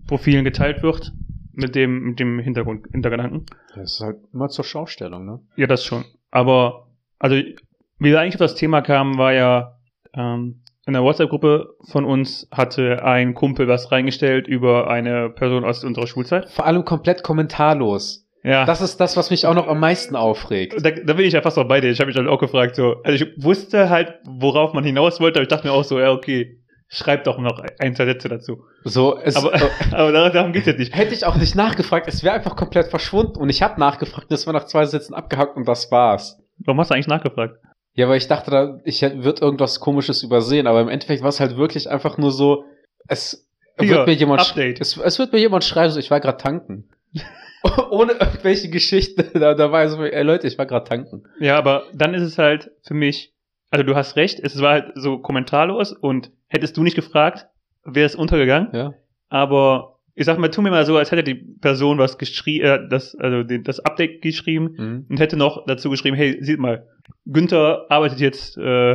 Profilen 0.06 0.44
geteilt 0.44 0.82
wird, 0.82 1.12
mit 1.58 1.74
dem, 1.74 2.00
mit 2.02 2.20
dem 2.20 2.38
Hintergrund, 2.38 2.86
Hintergedanken. 2.92 3.46
Das 3.74 3.94
ist 3.94 4.00
halt 4.00 4.18
immer 4.32 4.48
zur 4.48 4.64
Schaustellung, 4.64 5.26
ne? 5.26 5.40
Ja, 5.56 5.66
das 5.66 5.84
schon. 5.84 6.04
Aber, 6.30 6.86
also, 7.18 7.36
wie 7.36 8.10
wir 8.10 8.20
eigentlich 8.20 8.36
auf 8.36 8.38
das 8.38 8.54
Thema 8.54 8.80
kamen, 8.80 9.18
war 9.18 9.32
ja, 9.32 9.76
ähm, 10.14 10.62
in 10.86 10.94
der 10.94 11.02
WhatsApp-Gruppe 11.02 11.74
von 11.90 12.04
uns 12.04 12.48
hatte 12.50 13.04
ein 13.04 13.34
Kumpel 13.34 13.68
was 13.68 13.92
reingestellt 13.92 14.48
über 14.48 14.88
eine 14.88 15.28
Person 15.28 15.64
aus 15.64 15.84
unserer 15.84 16.06
Schulzeit. 16.06 16.48
Vor 16.48 16.64
allem 16.64 16.84
komplett 16.84 17.22
kommentarlos. 17.22 18.26
Ja. 18.44 18.64
Das 18.64 18.80
ist 18.80 18.98
das, 18.98 19.16
was 19.16 19.30
mich 19.30 19.44
auch 19.44 19.54
noch 19.54 19.66
am 19.66 19.80
meisten 19.80 20.16
aufregt. 20.16 20.74
da, 20.82 20.90
da 20.90 21.12
bin 21.12 21.26
ich 21.26 21.34
ja 21.34 21.42
fast 21.42 21.58
auch 21.58 21.68
bei 21.68 21.80
dir. 21.80 21.90
Ich 21.90 21.98
habe 21.98 22.08
mich 22.08 22.16
halt 22.16 22.28
auch 22.28 22.38
gefragt, 22.38 22.76
so. 22.76 23.02
Also 23.02 23.24
ich 23.24 23.44
wusste 23.44 23.90
halt, 23.90 24.14
worauf 24.24 24.72
man 24.72 24.84
hinaus 24.84 25.20
wollte, 25.20 25.40
aber 25.40 25.42
ich 25.42 25.48
dachte 25.48 25.66
mir 25.66 25.72
auch 25.74 25.84
so, 25.84 25.98
ja, 25.98 26.12
okay, 26.12 26.57
schreib 26.88 27.24
doch 27.24 27.38
noch 27.38 27.62
ein, 27.78 27.94
zwei 27.94 28.06
Sätze 28.06 28.28
dazu. 28.28 28.64
So, 28.84 29.18
es, 29.18 29.36
Aber, 29.36 29.54
äh, 29.54 29.60
aber 29.92 30.12
darum, 30.12 30.32
darum 30.32 30.52
geht's 30.52 30.66
jetzt 30.66 30.78
nicht. 30.78 30.96
hätte 30.96 31.14
ich 31.14 31.24
auch 31.24 31.36
nicht 31.36 31.54
nachgefragt, 31.54 32.08
es 32.08 32.24
wäre 32.24 32.34
einfach 32.34 32.56
komplett 32.56 32.88
verschwunden. 32.88 33.36
Und 33.38 33.50
ich 33.50 33.62
habe 33.62 33.78
nachgefragt, 33.78 34.30
das 34.30 34.46
war 34.46 34.54
nach 34.54 34.64
zwei 34.64 34.84
Sätzen 34.86 35.14
abgehackt 35.14 35.56
und 35.56 35.68
das 35.68 35.90
war's. 35.90 36.38
Warum 36.58 36.80
hast 36.80 36.90
du 36.90 36.94
eigentlich 36.94 37.06
nachgefragt? 37.06 37.58
Ja, 37.94 38.08
weil 38.08 38.18
ich 38.18 38.28
dachte, 38.28 38.50
da, 38.50 38.80
ich 38.84 39.02
wird 39.02 39.42
irgendwas 39.42 39.80
komisches 39.80 40.22
übersehen, 40.22 40.66
aber 40.66 40.80
im 40.80 40.88
Endeffekt 40.88 41.22
war 41.22 41.28
es 41.30 41.40
halt 41.40 41.56
wirklich 41.56 41.90
einfach 41.90 42.16
nur 42.16 42.30
so, 42.30 42.64
es 43.08 43.48
Hier, 43.78 43.90
wird 43.90 44.06
mir 44.06 44.14
jemand 44.14 44.40
Update. 44.40 44.80
Es, 44.80 44.96
es 44.96 45.18
wird 45.18 45.32
mir 45.32 45.40
jemand 45.40 45.64
schreiben, 45.64 45.90
so 45.90 45.98
ich 45.98 46.10
war 46.10 46.20
gerade 46.20 46.38
tanken. 46.38 46.88
Ohne 47.90 48.12
irgendwelche 48.12 48.70
Geschichten 48.70 49.28
da, 49.38 49.54
dabei, 49.54 49.88
so, 49.88 50.02
ey 50.02 50.22
Leute, 50.22 50.46
ich 50.46 50.58
war 50.58 50.66
gerade 50.66 50.88
tanken. 50.88 51.24
Ja, 51.40 51.58
aber 51.58 51.84
dann 51.92 52.14
ist 52.14 52.22
es 52.22 52.38
halt 52.38 52.70
für 52.82 52.94
mich, 52.94 53.34
also 53.70 53.82
du 53.84 53.94
hast 53.94 54.16
recht, 54.16 54.40
es 54.40 54.60
war 54.60 54.72
halt 54.72 54.92
so 54.94 55.18
kommentarlos 55.18 55.92
und 55.92 56.30
hättest 56.48 56.76
du 56.76 56.82
nicht 56.82 56.96
gefragt, 56.96 57.46
wäre 57.84 58.06
es 58.06 58.14
untergegangen. 58.14 58.68
Ja. 58.72 58.94
Aber 59.28 59.98
ich 60.14 60.24
sag 60.24 60.38
mal, 60.38 60.48
tu 60.50 60.62
mir 60.62 60.70
mal 60.70 60.84
so, 60.84 60.96
als 60.96 61.12
hätte 61.12 61.22
die 61.22 61.34
Person 61.34 61.98
was 61.98 62.18
geschrieben, 62.18 62.64
äh, 62.64 62.88
das, 62.88 63.14
also 63.14 63.42
den, 63.44 63.62
das 63.62 63.80
Update 63.80 64.20
geschrieben 64.22 64.74
Mhm. 64.76 65.06
und 65.10 65.20
hätte 65.20 65.36
noch 65.36 65.64
dazu 65.66 65.90
geschrieben, 65.90 66.16
hey, 66.16 66.38
sieht 66.42 66.58
mal, 66.58 66.86
Günther 67.26 67.86
arbeitet 67.88 68.18
jetzt 68.20 68.56
äh, 68.58 68.92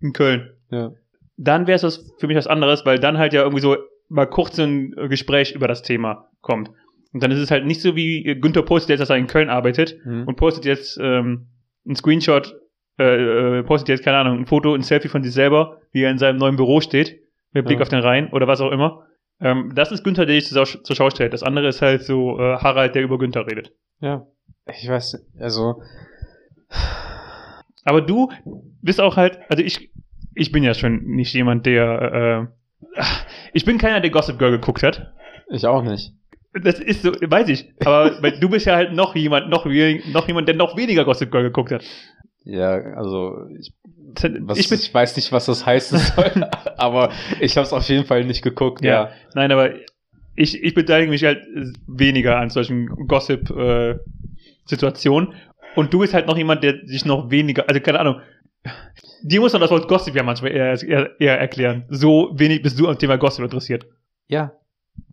in 0.00 0.12
Köln. 0.12 0.50
Ja. 0.70 0.92
Dann 1.36 1.66
wäre 1.66 1.84
es 1.86 2.14
für 2.18 2.26
mich 2.26 2.36
was 2.36 2.46
anderes, 2.46 2.86
weil 2.86 2.98
dann 2.98 3.18
halt 3.18 3.32
ja 3.32 3.42
irgendwie 3.42 3.60
so 3.62 3.76
mal 4.08 4.26
kurz 4.26 4.58
ein 4.58 4.92
Gespräch 5.08 5.52
über 5.54 5.68
das 5.68 5.82
Thema 5.82 6.28
kommt. 6.40 6.70
Und 7.12 7.22
dann 7.22 7.30
ist 7.30 7.38
es 7.38 7.50
halt 7.50 7.66
nicht 7.66 7.80
so 7.82 7.94
wie 7.96 8.22
Günther 8.40 8.62
postet 8.62 8.90
jetzt, 8.90 9.00
dass 9.00 9.10
er 9.10 9.16
in 9.16 9.26
Köln 9.26 9.50
arbeitet 9.50 9.96
Mhm. 10.04 10.24
und 10.26 10.36
postet 10.36 10.64
jetzt 10.64 10.98
ähm, 11.02 11.48
ein 11.86 11.96
Screenshot, 11.96 12.54
äh, 12.98 13.58
äh, 13.58 13.62
postet 13.62 13.88
jetzt, 13.88 14.04
keine 14.04 14.18
Ahnung, 14.18 14.38
ein 14.38 14.46
Foto, 14.46 14.74
ein 14.74 14.82
Selfie 14.82 15.08
von 15.08 15.22
sich 15.22 15.32
selber, 15.34 15.80
wie 15.92 16.02
er 16.02 16.10
in 16.10 16.18
seinem 16.18 16.36
neuen 16.38 16.56
Büro 16.56 16.80
steht, 16.80 17.20
mit 17.52 17.64
Blick 17.66 17.78
Ja. 17.78 17.82
auf 17.82 17.88
den 17.88 18.00
Rhein 18.00 18.30
oder 18.32 18.46
was 18.46 18.60
auch 18.60 18.70
immer. 18.70 19.06
Ähm, 19.40 19.72
das 19.74 19.90
ist 19.92 20.04
Günther, 20.04 20.26
der 20.26 20.40
sich 20.40 20.48
zur, 20.50 20.66
Schau- 20.66 20.78
zur 20.80 20.94
Schau 20.96 21.10
stellt. 21.10 21.32
Das 21.32 21.42
andere 21.42 21.68
ist 21.68 21.82
halt 21.82 22.02
so 22.02 22.38
äh, 22.38 22.56
Harald, 22.58 22.94
der 22.94 23.02
über 23.02 23.18
Günther 23.18 23.46
redet. 23.46 23.72
ja. 24.00 24.26
Ich 24.80 24.88
weiß, 24.88 25.26
also, 25.40 25.82
Aber 27.84 28.00
du 28.00 28.30
bist 28.80 29.00
auch 29.00 29.16
halt, 29.16 29.38
also 29.48 29.62
ich, 29.62 29.90
ich 30.34 30.52
bin 30.52 30.62
ja 30.62 30.72
schon 30.74 31.02
nicht 31.04 31.34
jemand, 31.34 31.66
der, 31.66 32.48
äh, 32.96 33.02
ich 33.52 33.64
bin 33.64 33.78
keiner, 33.78 34.00
der 34.00 34.10
Gossip 34.10 34.38
Girl 34.38 34.52
geguckt 34.52 34.82
hat. 34.82 35.12
ich 35.50 35.66
auch 35.66 35.82
nicht. 35.82 36.12
Das 36.54 36.78
ist 36.78 37.02
so, 37.02 37.10
weiß 37.12 37.48
ich. 37.48 37.72
Aber 37.84 38.10
du 38.30 38.48
bist 38.50 38.66
ja 38.66 38.76
halt 38.76 38.92
noch 38.92 39.16
jemand, 39.16 39.48
noch, 39.48 39.64
noch 39.64 40.28
jemand, 40.28 40.48
der 40.48 40.54
noch 40.54 40.76
weniger 40.76 41.04
Gossip 41.04 41.30
Girl 41.32 41.42
geguckt 41.44 41.72
hat. 41.72 41.82
Ja, 42.44 42.72
also, 42.96 43.46
ich, 43.58 43.72
was, 44.40 44.58
ich 44.58 44.70
ich, 44.70 44.92
weiß 44.92 45.16
nicht, 45.16 45.32
was 45.32 45.46
das 45.46 45.64
heißen 45.64 45.98
soll, 46.16 46.46
aber 46.76 47.10
ich 47.40 47.56
habe 47.56 47.66
es 47.66 47.72
auf 47.72 47.88
jeden 47.88 48.04
Fall 48.04 48.24
nicht 48.24 48.42
geguckt, 48.42 48.84
Ja. 48.84 48.90
ja. 48.90 49.10
nein, 49.34 49.50
aber 49.52 49.70
ich, 50.34 50.62
ich 50.62 50.74
beteilige 50.74 51.10
mich 51.10 51.24
halt 51.24 51.42
weniger 51.86 52.38
an 52.38 52.50
solchen 52.50 52.86
Gossip-Situationen. 53.06 55.34
Und 55.74 55.92
du 55.94 56.00
bist 56.00 56.12
halt 56.14 56.26
noch 56.26 56.36
jemand, 56.36 56.62
der 56.64 56.74
sich 56.84 57.04
noch 57.04 57.30
weniger, 57.30 57.68
also 57.68 57.80
keine 57.80 58.00
Ahnung, 58.00 58.20
dir 59.22 59.40
muss 59.40 59.52
man 59.52 59.62
das 59.62 59.70
Wort 59.70 59.88
Gossip 59.88 60.14
ja 60.14 60.22
manchmal 60.22 60.52
eher, 60.52 60.80
eher, 60.82 61.20
eher 61.20 61.38
erklären. 61.38 61.84
So 61.88 62.30
wenig 62.34 62.62
bist 62.62 62.78
du 62.78 62.88
am 62.88 62.98
Thema 62.98 63.16
Gossip 63.16 63.44
interessiert. 63.44 63.86
Ja, 64.28 64.52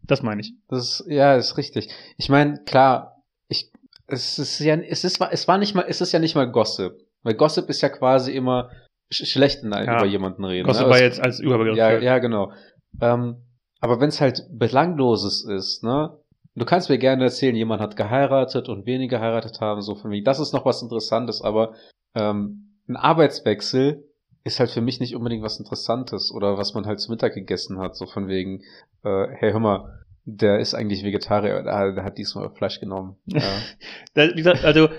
Das 0.04 0.22
meine 0.24 0.42
ich. 0.42 0.54
Das 0.68 1.02
ist, 1.02 1.10
ja, 1.10 1.36
ist 1.36 1.58
richtig. 1.58 1.90
Ich 2.18 2.30
meine, 2.30 2.62
klar, 2.66 3.24
ich, 3.48 3.72
es 4.08 4.40
ist 4.40 4.60
ja, 4.60 4.76
es 4.76 5.04
ist, 5.04 5.22
es 5.32 5.48
war 5.48 5.58
nicht 5.58 5.76
mal, 5.76 5.86
es 5.88 6.02
ist 6.02 6.12
ja 6.12 6.20
nicht 6.20 6.36
mal 6.36 6.52
Gossip. 6.52 6.94
Weil 7.24 7.36
Gossip 7.36 7.70
ist 7.70 7.82
ja 7.82 7.90
quasi 7.90 8.32
immer 8.32 8.70
sch 9.12 9.26
schlechten 9.26 9.72
Ja. 9.72 9.98
über 9.98 10.06
jemanden 10.06 10.46
reden. 10.46 10.66
Gossip 10.66 10.88
ne? 10.88 10.92
war 10.92 11.02
jetzt 11.02 11.20
als 11.22 11.40
Überbegriff. 11.40 11.78
ja, 11.78 11.98
ja, 12.00 12.20
genau. 12.20 12.52
Ähm, 13.02 13.38
aber 13.80 14.00
wenn 14.00 14.10
es 14.10 14.22
halt 14.22 14.44
belangloses 14.52 15.46
ist, 15.46 15.84
ne? 15.84 16.18
Du 16.56 16.66
kannst 16.66 16.90
mir 16.90 16.98
gerne 16.98 17.24
erzählen, 17.24 17.56
jemand 17.56 17.82
hat 17.82 17.96
geheiratet 17.96 18.68
und 18.68 18.86
wen 18.86 19.08
geheiratet 19.08 19.62
haben, 19.62 19.82
so 19.82 19.96
von 19.96 20.12
wegen. 20.12 20.26
Das 20.26 20.40
ist 20.40 20.52
noch 20.54 20.66
was 20.66 20.82
Interessantes, 20.82 21.42
aber 21.42 21.74
ähm, 22.16 22.76
ein 22.90 22.98
Arbeitswechsel 22.98 24.04
ist 24.44 24.60
halt 24.60 24.72
für 24.72 24.82
mich 24.82 25.00
nicht 25.00 25.16
unbedingt 25.16 25.44
was 25.44 25.60
Interessantes 25.60 26.32
oder 26.34 26.58
was 26.58 26.74
man 26.74 26.86
halt 26.86 27.00
zu 27.00 27.12
Mittag 27.12 27.34
gegessen 27.34 27.80
hat, 27.80 27.96
so 27.96 28.06
von 28.08 28.28
wegen, 28.28 28.62
äh, 29.04 29.28
hey, 29.36 29.52
hör 29.52 29.60
mal, 29.60 30.00
der 30.26 30.60
ist 30.60 30.74
eigentlich 30.74 31.04
Vegetarier, 31.04 31.64
der, 31.64 31.94
der 31.94 32.04
hat 32.04 32.18
diesmal 32.18 32.50
Fleisch 32.50 32.80
genommen. 32.80 33.16
Ja. 33.28 33.42
Wie 34.16 34.36
gesagt, 34.36 34.66
also 34.66 34.90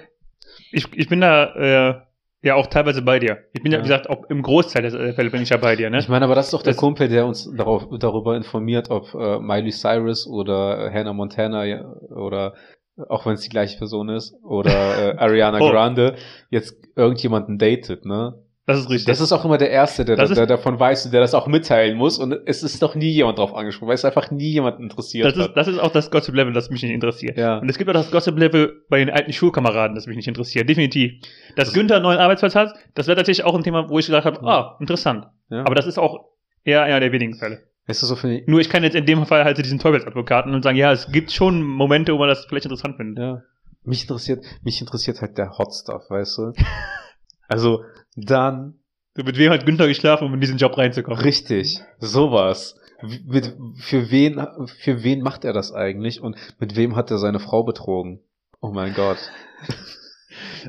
ich, 0.70 0.86
ich 0.94 1.08
bin 1.08 1.20
da 1.20 1.54
äh, 1.54 2.00
ja 2.42 2.54
auch 2.54 2.66
teilweise 2.68 3.02
bei 3.02 3.18
dir. 3.18 3.38
Ich 3.52 3.62
bin 3.62 3.70
ja, 3.72 3.78
Ja. 3.78 3.84
wie 3.84 3.88
gesagt, 3.88 4.08
auch 4.10 4.24
im 4.28 4.42
Großteil 4.42 4.82
der 4.90 5.14
Fälle 5.14 5.30
bin 5.30 5.42
ich 5.42 5.50
ja 5.50 5.56
bei 5.56 5.76
dir, 5.76 5.90
ne? 5.90 5.98
Ich 5.98 6.08
meine, 6.08 6.24
aber 6.24 6.34
das 6.34 6.46
ist 6.46 6.52
doch 6.54 6.62
der 6.62 6.72
Das- 6.72 6.80
Kumpel, 6.80 7.08
der 7.08 7.26
uns 7.26 7.50
darauf, 7.56 7.86
darüber 7.98 8.36
informiert, 8.36 8.90
ob 8.90 9.14
äh, 9.14 9.38
Miley 9.38 9.70
Cyrus 9.72 10.26
oder 10.26 10.86
äh, 10.86 10.92
Hannah 10.92 11.12
Montana 11.12 11.64
oder 12.10 12.54
äh, 12.96 13.02
auch 13.08 13.26
wenn 13.26 13.34
es 13.34 13.42
die 13.42 13.48
gleiche 13.50 13.78
Person 13.78 14.08
ist 14.08 14.34
oder 14.42 14.70
äh, 14.70 15.16
Ariana 15.18 15.58
Oh. 15.60 15.70
Grande 15.70 16.16
jetzt 16.50 16.76
irgendjemanden 16.96 17.58
datet, 17.58 18.04
ne? 18.04 18.34
Das 18.66 18.78
ist 18.78 18.88
richtig. 18.90 19.06
Das 19.06 19.20
ist 19.20 19.32
auch 19.32 19.44
immer 19.44 19.58
der 19.58 19.70
Erste, 19.70 20.04
der, 20.04 20.18
ist- 20.18 20.36
der 20.36 20.46
davon 20.46 20.78
weiß 20.78 21.06
und 21.06 21.12
der 21.12 21.20
das 21.22 21.34
auch 21.34 21.46
mitteilen 21.48 21.96
muss 21.96 22.18
und 22.18 22.32
es 22.46 22.62
ist 22.62 22.80
doch 22.82 22.94
nie 22.94 23.08
jemand 23.10 23.38
drauf 23.38 23.54
angesprochen, 23.54 23.88
weil 23.88 23.94
es 23.96 24.04
einfach 24.04 24.30
nie 24.30 24.50
jemand 24.52 24.78
interessiert 24.78 25.26
das, 25.26 25.34
ist, 25.34 25.42
hat. 25.42 25.56
das 25.56 25.66
ist 25.66 25.78
auch 25.78 25.90
das 25.90 26.10
Gossip-Level, 26.10 26.52
das 26.52 26.70
mich 26.70 26.82
nicht 26.82 26.92
interessiert. 26.92 27.36
Ja. 27.36 27.58
Und 27.58 27.68
es 27.68 27.78
gibt 27.78 27.88
auch 27.90 27.94
das 27.94 28.10
Gossip-Level 28.10 28.84
bei 28.88 28.98
den 28.98 29.10
alten 29.10 29.32
Schulkameraden, 29.32 29.94
das 29.96 30.06
mich 30.06 30.16
nicht 30.16 30.28
interessiert. 30.28 30.68
Definitiv. 30.68 31.12
Dass 31.56 31.66
Das- 31.68 31.74
Günther 31.74 31.96
einen 31.96 32.04
neuen 32.04 32.18
Arbeitsplatz 32.18 32.54
hat, 32.54 32.74
das 32.94 33.06
wäre 33.08 33.16
tatsächlich 33.16 33.44
auch 33.44 33.54
ein 33.56 33.62
Thema, 33.64 33.88
wo 33.88 33.98
ich 33.98 34.06
gedacht 34.06 34.24
habe, 34.26 34.40
ah, 34.46 34.76
interessant. 34.78 35.26
ja. 35.48 35.60
Aber 35.64 35.74
das 35.74 35.86
ist 35.86 35.98
auch 35.98 36.26
eher 36.62 36.82
einer 36.82 37.00
der 37.00 37.10
wenigen 37.12 37.34
Fälle. 37.34 37.62
weißt 37.88 38.02
du, 38.02 38.06
so 38.06 38.16
Nur 38.46 38.60
ich 38.60 38.68
kann 38.68 38.84
jetzt 38.84 38.94
in 38.94 39.06
dem 39.06 39.24
Fall 39.26 39.42
halt 39.44 39.58
diesen 39.58 39.78
Teufelsadvokaten 39.80 40.54
und 40.54 40.62
sagen, 40.62 40.76
ja, 40.76 40.92
es 40.92 41.10
gibt 41.10 41.32
schon 41.32 41.62
Momente, 41.62 42.12
wo 42.12 42.18
man 42.18 42.28
das 42.28 42.44
vielleicht 42.44 42.66
interessant 42.66 42.96
findet. 42.98 43.18
Ja. 43.18 43.42
Mich 43.82 44.02
interessiert, 44.02 44.44
mich 44.62 44.80
interessiert 44.80 45.20
halt 45.22 45.38
der 45.38 45.56
Hot 45.58 45.72
Stuff, 45.74 46.02
weißt 46.08 46.38
du? 46.38 46.52
Also, 47.48 47.82
dann 48.16 48.74
So, 49.16 49.24
mit 49.24 49.38
wem 49.38 49.52
hat 49.52 49.66
Günther 49.66 49.88
geschlafen, 49.88 50.24
um 50.24 50.34
in 50.34 50.40
diesen 50.40 50.58
Job 50.58 50.76
reinzukommen? 50.76 51.20
Richtig, 51.20 51.80
sowas. 51.98 52.76
Mit, 53.26 53.56
für 53.76 54.10
wen, 54.10 54.46
für 54.78 55.02
wen 55.02 55.22
macht 55.22 55.44
er 55.44 55.52
das 55.54 55.72
eigentlich 55.72 56.20
und 56.20 56.36
mit 56.58 56.76
wem 56.76 56.96
hat 56.96 57.10
er 57.10 57.18
seine 57.18 57.40
Frau 57.40 57.62
betrogen? 57.64 58.20
Oh 58.60 58.70
mein 58.72 58.92
Gott. 58.94 59.18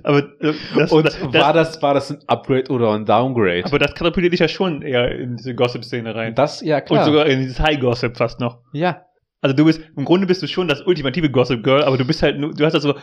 Aber 0.04 0.19
äh, 0.39 0.54
das, 0.75 0.91
und 0.91 1.06
das, 1.06 1.21
war 1.21 1.54
das, 1.54 1.82
war 1.82 1.93
das 1.93 2.12
ein 2.12 2.19
Upgrade 2.27 2.71
oder 2.71 2.93
ein 2.93 3.06
Downgrade? 3.06 3.65
aber 3.65 3.80
das 3.80 3.93
katapultiert 3.93 4.34
dich 4.34 4.39
ja 4.39 4.47
schon 4.47 4.82
eher 4.82 5.12
in 5.12 5.36
diese 5.38 5.56
Gossip-Szene 5.56 6.15
rein. 6.15 6.36
das, 6.36 6.62
ja 6.62 6.82
klar. 6.82 7.01
Und 7.01 7.06
sogar 7.06 7.25
in 7.27 7.39
dieses 7.39 7.60
High-Gossip 7.60 8.17
fast 8.17 8.39
noch. 8.39 8.60
ja, 8.73 9.04
Also 9.41 9.56
du 9.56 9.65
bist, 9.65 9.82
im 9.95 10.06
Grunde 10.06 10.27
bist 10.27 10.41
du 10.41 10.47
schon 10.47 10.67
das 10.67 10.82
ultimative 10.86 11.30
Gossip 11.30 11.63
Girl, 11.63 11.84
aber 11.84 11.97
du 11.97 12.06
bist 12.06 12.23
halt 12.23 12.39
nur, 12.39 12.54
du 12.54 12.65
hast 12.65 12.73
also, 12.73 12.95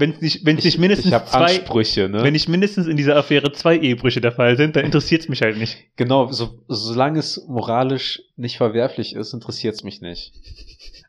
wenn 0.00 0.10
es 0.12 0.20
nicht, 0.20 0.44
wenn 0.46 0.58
es 0.58 0.64
nicht 0.64 0.78
mindestens 0.78 1.12
ich 1.12 1.24
zwei, 1.24 1.56
Ansprüche, 1.58 2.08
ne? 2.08 2.22
wenn 2.22 2.32
nicht 2.32 2.48
mindestens 2.48 2.86
in 2.86 2.96
dieser 2.96 3.16
Affäre 3.16 3.52
zwei 3.52 3.76
Ehebrüche 3.78 4.20
der 4.20 4.32
Fall 4.32 4.56
sind, 4.56 4.76
dann 4.76 4.84
interessiert 4.84 5.22
es 5.22 5.28
mich 5.28 5.42
halt 5.42 5.56
nicht. 5.58 5.76
genau, 5.96 6.30
so, 6.30 6.62
solange 6.68 7.18
es 7.18 7.44
moralisch 7.48 8.22
nicht 8.36 8.56
verwerflich 8.56 9.14
ist, 9.14 9.32
interessiert 9.34 9.74
es 9.74 9.84
mich 9.84 10.00
nicht. 10.00 10.32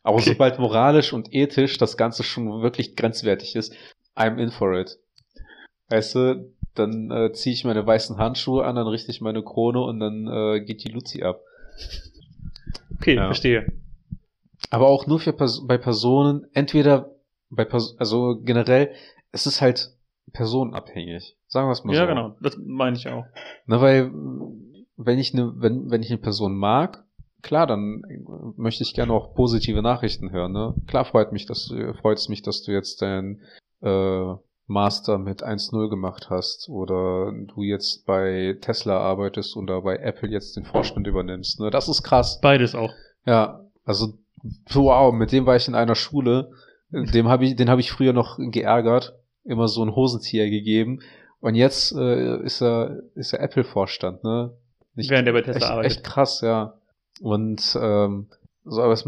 Aber 0.03 0.17
Okay. 0.17 0.29
sobald 0.29 0.59
moralisch 0.59 1.13
und 1.13 1.33
ethisch 1.33 1.77
das 1.77 1.97
Ganze 1.97 2.23
schon 2.23 2.61
wirklich 2.61 2.95
grenzwertig 2.95 3.55
ist, 3.55 3.73
I'm 4.15 4.37
in 4.37 4.49
for 4.51 4.73
it. 4.79 4.97
Weißt 5.89 6.15
du, 6.15 6.53
dann 6.75 7.11
äh, 7.11 7.31
ziehe 7.33 7.53
ich 7.53 7.65
meine 7.65 7.85
weißen 7.85 8.17
Handschuhe 8.17 8.63
an, 8.65 8.75
dann 8.75 8.87
richte 8.87 9.11
ich 9.11 9.21
meine 9.21 9.43
Krone 9.43 9.81
und 9.81 9.99
dann 9.99 10.27
äh, 10.27 10.61
geht 10.61 10.83
die 10.83 10.91
Luzi 10.91 11.23
ab. 11.23 11.41
Okay, 12.95 13.15
Ja. 13.15 13.25
verstehe. 13.27 13.65
Aber 14.69 14.87
auch 14.87 15.07
nur 15.07 15.19
für 15.19 15.33
Pers 15.33 15.65
bei 15.65 15.77
Personen, 15.77 16.45
entweder 16.53 17.11
bei 17.49 17.65
Pers 17.65 17.95
also 17.99 18.39
generell, 18.43 18.91
es 19.31 19.45
ist 19.45 19.61
halt 19.61 19.91
personenabhängig. 20.31 21.37
Sagen 21.47 21.67
wir 21.67 21.71
es 21.71 21.83
mal 21.83 21.95
Ja, 21.95 22.01
so. 22.01 22.07
genau, 22.07 22.35
das 22.41 22.57
meine 22.57 22.95
ich 22.95 23.07
auch. 23.07 23.25
Na, 23.65 23.81
weil 23.81 24.11
wenn 24.97 25.17
ich 25.19 25.33
eine, 25.33 25.53
wenn, 25.55 25.89
wenn 25.89 26.03
ich 26.03 26.09
eine 26.11 26.19
Person 26.19 26.55
mag, 26.55 27.03
klar, 27.41 27.67
dann 27.67 28.03
möchte 28.57 28.83
ich 28.83 28.93
gerne 28.93 29.13
auch 29.13 29.33
positive 29.33 29.81
Nachrichten 29.81 30.31
hören. 30.31 30.51
Ne? 30.51 30.75
Klar 30.87 31.05
freut 31.05 31.31
mich, 31.31 31.45
dass 31.45 31.67
du, 31.67 31.93
freut 31.95 32.17
es 32.17 32.29
mich, 32.29 32.41
dass 32.41 32.63
du 32.63 32.71
jetzt 32.71 33.01
dein 33.01 33.41
äh, 33.81 34.33
Master 34.67 35.17
mit 35.17 35.43
1.0 35.43 35.89
gemacht 35.89 36.29
hast 36.29 36.69
oder 36.69 37.31
du 37.31 37.63
jetzt 37.63 38.05
bei 38.05 38.57
Tesla 38.61 38.99
arbeitest 38.99 39.57
oder 39.57 39.81
bei 39.81 39.95
Apple 39.95 40.29
jetzt 40.29 40.55
den 40.57 40.65
Vorstand 40.65 41.07
übernimmst. 41.07 41.59
Ne? 41.59 41.71
Das 41.71 41.89
ist 41.89 42.03
krass. 42.03 42.39
Beides 42.41 42.75
auch. 42.75 42.93
Ja, 43.25 43.61
also 43.85 44.13
wow, 44.71 45.11
mit 45.13 45.31
dem 45.31 45.45
war 45.45 45.55
ich 45.55 45.67
in 45.67 45.75
einer 45.75 45.95
Schule. 45.95 46.51
Dem 46.91 47.27
habe 47.27 47.45
ich, 47.45 47.55
den 47.55 47.69
habe 47.69 47.81
ich 47.81 47.91
früher 47.91 48.13
noch 48.13 48.37
geärgert, 48.39 49.13
immer 49.43 49.67
so 49.67 49.81
einen 49.81 49.95
Hosenzieher 49.95 50.49
gegeben. 50.49 50.99
Und 51.39 51.55
jetzt 51.55 51.93
äh, 51.95 52.37
ist 52.43 52.61
er 52.61 53.01
ist 53.15 53.33
er 53.33 53.41
Apple-Vorstand, 53.41 54.23
ne? 54.23 54.53
Nicht- 54.95 55.09
Während 55.09 55.27
er 55.27 55.33
bei 55.33 55.41
Tesla 55.41 55.55
echt, 55.57 55.71
arbeitet. 55.71 55.91
Echt 55.91 56.03
krass, 56.03 56.41
ja. 56.41 56.73
Und 57.21 57.77
ähm, 57.81 58.27
so, 58.65 58.81
aber 58.81 58.91
was, 58.91 59.07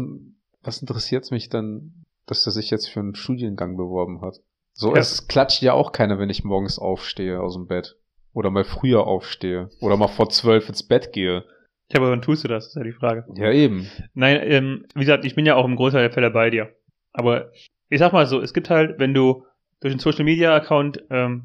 was 0.62 0.80
interessiert 0.80 1.30
mich 1.30 1.48
dann, 1.50 2.04
dass 2.26 2.46
er 2.46 2.52
sich 2.52 2.70
jetzt 2.70 2.88
für 2.88 3.00
einen 3.00 3.14
Studiengang 3.14 3.76
beworben 3.76 4.20
hat? 4.22 4.40
So, 4.74 4.94
Ja. 4.94 5.00
es 5.00 5.28
klatscht 5.28 5.60
ja 5.62 5.74
auch 5.74 5.92
keiner, 5.92 6.18
wenn 6.18 6.30
ich 6.30 6.44
morgens 6.44 6.78
aufstehe 6.78 7.40
aus 7.40 7.54
dem 7.54 7.66
Bett. 7.66 7.96
Oder 8.32 8.50
mal 8.50 8.64
früher 8.64 9.06
aufstehe. 9.06 9.68
Oder 9.80 9.98
mal 9.98 10.08
vor 10.08 10.30
zwölf 10.30 10.68
ins 10.68 10.82
Bett 10.82 11.12
gehe. 11.12 11.44
Ja, 11.90 11.98
aber 12.00 12.10
wann 12.10 12.22
tust 12.22 12.44
du 12.44 12.48
das? 12.48 12.68
ist 12.68 12.76
ja 12.76 12.82
die 12.82 12.92
Frage. 12.92 13.26
Ja, 13.34 13.50
eben. 13.52 13.86
Nein, 14.14 14.40
ähm, 14.44 14.86
wie 14.94 15.00
gesagt, 15.00 15.26
ich 15.26 15.34
bin 15.34 15.44
ja 15.44 15.56
auch 15.56 15.66
im 15.66 15.76
Großteil 15.76 16.00
der 16.04 16.12
Fälle 16.12 16.30
bei 16.30 16.48
dir. 16.48 16.70
Aber 17.12 17.50
ich 17.88 17.98
sag 17.98 18.12
mal 18.12 18.26
so, 18.26 18.40
es 18.40 18.54
gibt 18.54 18.70
halt, 18.70 18.98
wenn 18.98 19.14
du 19.14 19.44
durch 19.80 19.92
einen 19.92 20.00
Social 20.00 20.24
Media 20.24 20.54
Account, 20.54 21.02
ähm, 21.10 21.44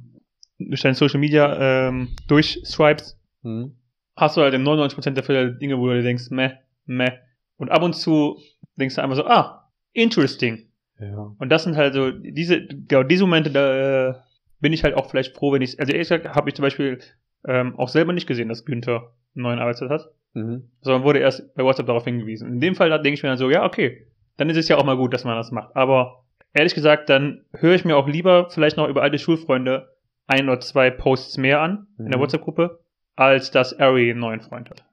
durch 0.59 0.81
deinen 0.81 0.95
Social 0.95 1.19
Media 1.19 1.87
ähm, 1.89 2.09
durchswipes, 2.27 3.19
Hm. 3.43 3.75
hast 4.15 4.35
du 4.37 4.41
halt 4.41 4.53
in 4.53 4.63
99% 4.63 5.11
der 5.11 5.23
Fälle 5.23 5.53
Dinge, 5.53 5.77
wo 5.77 5.87
du 5.87 5.93
dir 5.95 6.03
denkst, 6.03 6.31
meh, 6.31 6.51
meh. 6.85 7.11
Und 7.57 7.69
ab 7.69 7.83
und 7.83 7.93
zu 7.93 8.39
denkst 8.75 8.95
du 8.95 9.01
einfach 9.03 9.15
so, 9.15 9.25
ah, 9.25 9.69
interesting. 9.93 10.67
Ja. 10.99 11.31
Und 11.37 11.49
das 11.49 11.63
sind 11.63 11.75
halt 11.77 11.93
so, 11.93 12.09
diese, 12.11 12.65
genau, 12.65 13.03
diese 13.03 13.23
Momente, 13.25 13.51
da 13.51 14.09
äh, 14.09 14.13
bin 14.59 14.73
ich 14.73 14.83
halt 14.83 14.95
auch 14.95 15.09
vielleicht 15.09 15.35
froh, 15.35 15.51
wenn 15.53 15.61
ich, 15.61 15.79
also 15.79 15.91
ehrlich 15.91 16.09
gesagt, 16.09 16.33
habe 16.35 16.49
ich 16.49 16.55
zum 16.55 16.63
Beispiel 16.63 16.99
ähm, 17.47 17.77
auch 17.77 17.89
selber 17.89 18.13
nicht 18.13 18.25
gesehen, 18.27 18.49
dass 18.49 18.65
Günther 18.65 19.13
einen 19.35 19.43
neuen 19.43 19.59
Arbeitsplatz 19.59 19.91
hat, 19.91 20.11
Mhm. 20.33 20.69
sondern 20.81 21.03
wurde 21.03 21.19
erst 21.19 21.53
bei 21.55 21.63
WhatsApp 21.63 21.85
darauf 21.87 22.03
hingewiesen. 22.03 22.47
In 22.51 22.59
dem 22.59 22.75
Fall 22.75 22.89
da 22.89 22.97
denke 22.97 23.15
ich 23.15 23.23
mir 23.23 23.29
dann 23.29 23.37
so, 23.37 23.49
ja, 23.49 23.63
okay, 23.65 24.07
dann 24.37 24.49
ist 24.49 24.57
es 24.57 24.67
ja 24.67 24.77
auch 24.77 24.85
mal 24.85 24.97
gut, 24.97 25.13
dass 25.13 25.23
man 25.23 25.35
das 25.35 25.51
macht. 25.51 25.75
Aber 25.75 26.23
ehrlich 26.53 26.75
gesagt, 26.75 27.09
dann 27.09 27.45
höre 27.53 27.75
ich 27.75 27.85
mir 27.85 27.97
auch 27.97 28.07
lieber 28.07 28.49
vielleicht 28.49 28.77
noch 28.77 28.87
über 28.87 29.01
alte 29.01 29.19
Schulfreunde 29.19 29.89
ein 30.27 30.49
oder 30.49 30.59
zwei 30.59 30.89
Posts 30.89 31.37
mehr 31.37 31.61
an 31.61 31.87
in 31.97 32.09
der 32.09 32.17
Mhm. 32.17 32.21
WhatsApp-Gruppe, 32.23 32.79
als 33.15 33.51
dass 33.51 33.77
Ari 33.79 34.11
einen 34.11 34.19
neuen 34.19 34.41
Freund 34.41 34.69
hat. 34.69 34.83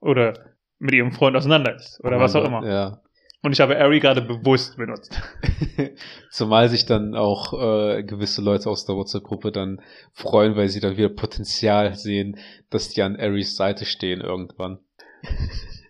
Oder 0.00 0.34
mit 0.78 0.94
ihrem 0.94 1.12
Freund 1.12 1.36
auseinander 1.36 1.74
ist. 1.74 2.00
Oder 2.04 2.18
was 2.18 2.34
auch 2.36 2.44
immer. 2.44 2.66
Ja. 2.66 2.98
Und 3.44 3.52
ich 3.52 3.60
habe 3.60 3.76
Ari 3.76 3.98
gerade 3.98 4.22
bewusst 4.22 4.76
benutzt. 4.76 5.20
Zumal 6.30 6.68
sich 6.68 6.86
dann 6.86 7.16
auch 7.16 7.52
äh, 7.54 8.02
gewisse 8.04 8.40
Leute 8.42 8.70
aus 8.70 8.84
der 8.84 8.94
WhatsApp-Gruppe 8.94 9.50
dann 9.50 9.80
freuen, 10.12 10.54
weil 10.54 10.68
sie 10.68 10.80
dann 10.80 10.96
wieder 10.96 11.08
Potenzial 11.08 11.94
sehen, 11.94 12.38
dass 12.70 12.90
die 12.90 13.02
an 13.02 13.16
Aries 13.16 13.56
Seite 13.56 13.84
stehen 13.84 14.20
irgendwann. 14.20 14.78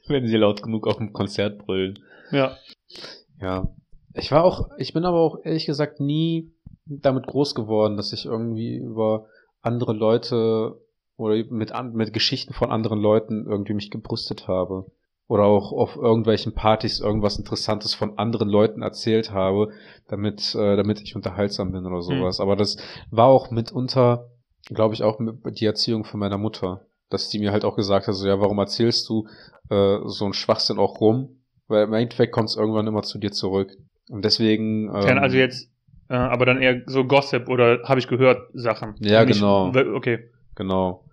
Wenn 0.09 0.27
sie 0.27 0.37
laut 0.37 0.63
genug 0.63 0.87
auf 0.87 0.97
dem 0.97 1.13
Konzert 1.13 1.59
brüllen. 1.59 1.99
Ja. 2.33 2.57
Ja. 3.41 3.69
Ich 4.15 4.33
war 4.33 4.45
auch, 4.45 4.71
ich 4.77 4.93
bin 4.93 5.05
aber 5.05 5.21
auch 5.21 5.39
ehrlich 5.45 5.67
gesagt 5.67 6.01
nie 6.01 6.53
damit 6.85 7.27
groß 7.27 7.55
geworden, 7.55 7.97
dass 7.97 8.13
ich 8.13 8.27
irgendwie 8.27 8.77
über 8.77 9.27
andere 9.63 9.93
Leute 9.93 10.81
oder 11.17 11.37
mit, 11.51 11.73
mit 11.95 12.13
Geschichten 12.13 12.53
von 12.53 12.71
anderen 12.71 13.01
Leuten 13.01 13.47
irgendwie 13.47 13.75
mich 13.75 13.91
gebrüstet 13.91 14.49
habe. 14.49 14.87
Oder 15.29 15.45
auch 15.45 15.73
auf 15.73 15.97
irgendwelchen 15.97 16.55
Partys 16.55 17.01
irgendwas 17.01 17.39
Interessantes 17.39 17.95
von 17.95 18.19
anderen 18.19 18.49
Leuten 18.49 18.83
erzählt 18.83 19.31
habe, 19.31 19.71
damit, 20.09 20.55
äh, 20.55 20.77
damit 20.77 21.01
ich 21.01 21.17
unterhaltsam 21.17 21.73
bin 21.73 21.87
oder 21.87 22.03
sowas. 22.03 22.41
Aber 22.41 22.57
das 22.57 22.77
war 23.11 23.29
auch 23.29 23.51
mitunter, 23.51 24.31
glaube 24.67 24.95
ich, 24.95 25.03
auch 25.03 25.21
mit 25.21 25.61
die 25.61 25.65
Erziehung 25.65 26.05
von 26.05 26.21
meiner 26.21 26.39
Mutter. 26.39 26.87
Dass 27.09 27.29
die 27.29 27.39
mir 27.39 27.53
halt 27.53 27.65
auch 27.65 27.77
gesagt 27.77 28.09
hat, 28.09 28.15
so, 28.15 28.27
ja, 28.27 28.41
warum 28.41 28.59
erzählst 28.59 29.09
du 29.09 29.27
äh, 29.71 29.99
so 30.05 30.25
einen 30.25 30.35
Schwachsinn 30.35 30.79
auch 30.79 31.01
rum? 31.01 31.42
Weil 31.73 31.85
im 31.85 31.93
Endeffekt 31.95 32.33
kommt 32.33 32.51
es 32.51 32.57
irgendwann 32.57 32.87
immer 32.87 33.03
zu 33.03 33.19
dir 33.19 33.33
zurück. 33.33 33.73
Und 34.11 34.25
deswegen. 34.25 34.85
Ähm, 34.95 35.19
also 35.19 35.37
jetzt, 35.37 35.71
äh, 36.09 36.15
aber 36.15 36.47
dann 36.47 36.61
eher 36.61 36.83
so 36.87 37.05
Gossip 37.05 37.49
oder 37.49 37.81
habe 37.85 37.99
ich 37.99 38.07
gehört 38.07 38.39
Sachen. 38.53 38.95
Ja, 39.01 39.25
Nicht- 39.25 39.39
genau. 39.41 39.73
Okay. 39.97 40.31
Genau. 40.55 41.05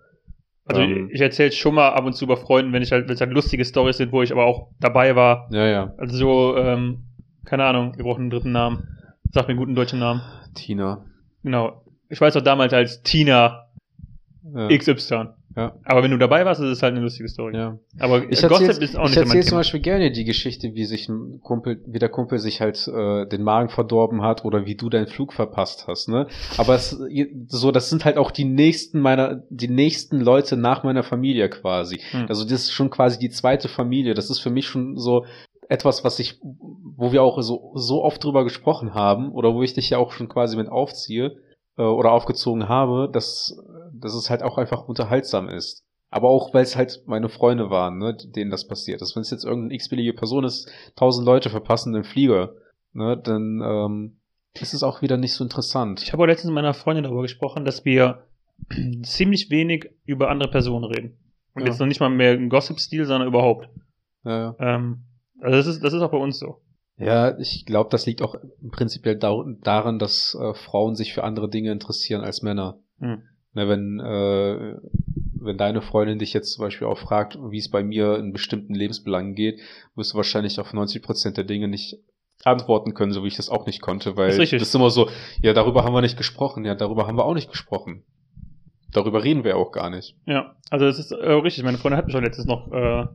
Also 0.66 0.82
Ähm. 0.82 1.08
ich 1.12 1.20
erzähle 1.20 1.50
schon 1.50 1.74
mal 1.74 1.88
ab 1.88 2.04
und 2.04 2.12
zu 2.12 2.26
bei 2.26 2.36
Freunden, 2.36 2.72
wenn 2.72 2.82
ich 2.82 2.92
halt, 2.92 3.08
wenn 3.08 3.14
es 3.14 3.20
halt 3.20 3.32
lustige 3.32 3.64
Stories 3.64 3.96
sind, 3.96 4.12
wo 4.12 4.22
ich 4.22 4.30
aber 4.30 4.44
auch 4.44 4.68
dabei 4.78 5.16
war. 5.16 5.48
Ja, 5.50 5.66
ja. 5.66 5.94
Also 5.98 6.16
so, 6.16 6.56
ähm, 6.56 7.04
keine 7.44 7.64
Ahnung, 7.64 7.96
wir 7.96 8.04
brauchen 8.04 8.20
einen 8.20 8.30
dritten 8.30 8.52
Namen. 8.52 8.86
Sag 9.32 9.44
mir 9.44 9.50
einen 9.50 9.58
guten 9.58 9.74
deutschen 9.74 9.98
Namen. 9.98 10.20
Tina. 10.54 11.04
Genau. 11.42 11.82
Ich 12.08 12.20
weiß 12.20 12.36
auch 12.36 12.42
damals 12.42 12.72
als 12.72 13.02
Tina 13.02 13.66
Ja. 14.54 14.68
XY. 14.68 15.28
Ja. 15.56 15.74
Aber 15.84 16.02
wenn 16.02 16.12
du 16.12 16.18
dabei 16.18 16.44
warst, 16.44 16.60
ist 16.60 16.68
es 16.68 16.82
halt 16.82 16.92
eine 16.92 17.02
lustige 17.02 17.28
Story. 17.28 17.56
Ja. 17.56 17.78
Aber 17.98 18.22
Ich 18.30 18.40
Gossip 18.40 18.50
erzähle 18.52 18.84
ist 18.84 18.96
auch 18.96 19.08
ich 19.08 19.10
nicht 19.10 19.14
so 19.14 19.20
mein 19.20 19.36
erzähl 19.36 19.42
zum. 19.44 19.58
Beispiel 19.58 19.80
gerne 19.80 20.10
die 20.12 20.24
Geschichte, 20.24 20.74
wie 20.74 20.84
sich 20.84 21.08
ein 21.08 21.40
Kumpel, 21.42 21.82
wie 21.86 21.98
der 21.98 22.08
Kumpel 22.08 22.38
sich 22.38 22.60
halt 22.60 22.86
äh, 22.86 23.26
den 23.26 23.42
Magen 23.42 23.68
verdorben 23.68 24.22
hat 24.22 24.44
oder 24.44 24.66
wie 24.66 24.76
du 24.76 24.88
deinen 24.88 25.08
Flug 25.08 25.32
verpasst 25.32 25.86
hast, 25.88 26.08
ne? 26.08 26.28
Aber 26.56 26.74
es, 26.74 26.96
so, 27.48 27.72
das 27.72 27.90
sind 27.90 28.04
halt 28.04 28.16
auch 28.16 28.30
die 28.30 28.44
nächsten 28.44 29.00
meiner, 29.00 29.42
die 29.50 29.68
nächsten 29.68 30.20
Leute 30.20 30.56
nach 30.56 30.84
meiner 30.84 31.02
Familie 31.02 31.48
quasi. 31.48 32.00
Hm. 32.12 32.26
Also 32.28 32.44
das 32.44 32.62
ist 32.62 32.72
schon 32.72 32.90
quasi 32.90 33.18
die 33.18 33.30
zweite 33.30 33.68
Familie. 33.68 34.14
Das 34.14 34.30
ist 34.30 34.38
für 34.38 34.50
mich 34.50 34.68
schon 34.68 34.96
so 34.96 35.24
etwas, 35.68 36.04
was 36.04 36.18
ich, 36.18 36.40
wo 36.42 37.12
wir 37.12 37.22
auch 37.22 37.40
so, 37.42 37.72
so 37.74 38.02
oft 38.02 38.22
drüber 38.22 38.44
gesprochen 38.44 38.94
haben 38.94 39.30
oder 39.32 39.54
wo 39.54 39.62
ich 39.62 39.74
dich 39.74 39.90
ja 39.90 39.98
auch 39.98 40.12
schon 40.12 40.28
quasi 40.28 40.56
mit 40.56 40.68
aufziehe 40.68 41.36
äh, 41.78 41.82
oder 41.82 42.10
aufgezogen 42.12 42.68
habe, 42.68 43.08
dass, 43.12 43.56
dass 44.00 44.14
es 44.14 44.30
halt 44.30 44.42
auch 44.42 44.58
einfach 44.58 44.86
unterhaltsam 44.88 45.48
ist. 45.48 45.84
Aber 46.10 46.28
auch, 46.28 46.52
weil 46.52 46.64
es 46.64 46.74
halt 46.76 47.02
meine 47.06 47.28
Freunde 47.28 47.70
waren, 47.70 47.98
ne, 47.98 48.16
denen 48.16 48.50
das 48.50 48.66
passiert 48.66 49.00
ist. 49.00 49.14
Wenn 49.14 49.22
es 49.22 49.30
jetzt 49.30 49.44
irgendeine 49.44 49.74
x-billige 49.74 50.12
Person 50.12 50.44
ist, 50.44 50.68
tausend 50.96 51.24
Leute 51.24 51.50
verpassen 51.50 51.92
den 51.92 52.02
Flieger, 52.04 52.54
ne, 52.92 53.16
dann 53.16 53.60
ähm, 53.64 54.16
ist 54.60 54.74
es 54.74 54.82
auch 54.82 55.02
wieder 55.02 55.16
nicht 55.16 55.34
so 55.34 55.44
interessant. 55.44 56.02
Ich 56.02 56.12
habe 56.12 56.22
auch 56.22 56.26
letztens 56.26 56.48
mit 56.50 56.56
meiner 56.56 56.74
Freundin 56.74 57.04
darüber 57.04 57.22
gesprochen, 57.22 57.64
dass 57.64 57.84
wir 57.84 58.24
ziemlich 59.02 59.50
wenig 59.50 59.90
über 60.04 60.30
andere 60.30 60.50
Personen 60.50 60.84
reden. 60.84 61.16
Und 61.54 61.62
Ja. 61.62 61.68
jetzt 61.68 61.78
noch 61.78 61.86
nicht 61.86 62.00
mal 62.00 62.10
mehr 62.10 62.34
im 62.34 62.48
Gossip-Stil, 62.48 63.04
sondern 63.06 63.28
überhaupt. 63.28 63.68
Ja, 64.24 64.54
Ähm, 64.58 65.04
also 65.40 65.56
das 65.56 65.66
ist, 65.66 65.82
das 65.84 65.92
ist 65.94 66.02
auch 66.02 66.10
bei 66.10 66.18
uns 66.18 66.38
so. 66.38 66.60
ja 66.98 67.38
ich 67.38 67.64
glaube, 67.66 67.88
das 67.90 68.04
liegt 68.06 68.20
auch 68.20 68.34
prinzipiell 68.70 69.16
dar 69.16 69.44
daran, 69.62 69.98
dass 69.98 70.36
äh, 70.38 70.54
Frauen 70.54 70.94
sich 70.96 71.14
für 71.14 71.24
andere 71.24 71.48
Dinge 71.48 71.70
interessieren 71.72 72.20
als 72.22 72.42
Männer. 72.42 72.78
Hm. 72.98 73.22
Ne, 73.52 73.68
wenn, 73.68 73.98
äh, 73.98 74.76
wenn 75.40 75.58
deine 75.58 75.82
Freundin 75.82 76.18
dich 76.18 76.32
jetzt 76.32 76.52
zum 76.52 76.64
Beispiel 76.64 76.86
auch 76.86 76.98
fragt, 76.98 77.36
wie 77.50 77.58
es 77.58 77.68
bei 77.68 77.82
mir 77.82 78.16
in 78.18 78.32
bestimmten 78.32 78.74
Lebensbelangen 78.74 79.34
geht, 79.34 79.60
wirst 79.96 80.12
du 80.12 80.16
wahrscheinlich 80.16 80.60
auf 80.60 80.72
90 80.72 81.02
Prozent 81.02 81.36
der 81.36 81.44
Dinge 81.44 81.66
nicht 81.66 81.98
antworten 82.44 82.94
können, 82.94 83.12
so 83.12 83.24
wie 83.24 83.28
ich 83.28 83.36
das 83.36 83.50
auch 83.50 83.66
nicht 83.66 83.82
konnte, 83.82 84.16
weil 84.16 84.26
Das 84.26 84.36
ist 84.36 84.40
richtig. 84.40 84.60
das 84.60 84.68
ist 84.68 84.74
immer 84.74 84.90
so, 84.90 85.10
ja, 85.42 85.52
darüber 85.52 85.84
haben 85.84 85.92
wir 85.92 86.00
nicht 86.00 86.16
gesprochen, 86.16 86.64
ja, 86.64 86.74
darüber 86.74 87.06
haben 87.06 87.16
wir 87.16 87.24
auch 87.24 87.34
nicht 87.34 87.50
gesprochen. 87.50 88.04
Darüber 88.92 89.22
reden 89.22 89.44
wir 89.44 89.56
auch 89.56 89.72
gar 89.72 89.90
nicht. 89.90 90.16
Ja, 90.26 90.56
also 90.70 90.86
das 90.86 90.98
ist 90.98 91.12
äh, 91.12 91.32
richtig. 91.32 91.62
Meine 91.64 91.78
Freundin 91.78 91.98
hat 91.98 92.06
mich 92.06 92.12
schon 92.12 92.24
letztens 92.24 92.46
noch 92.46 92.72
äh, 92.72 93.06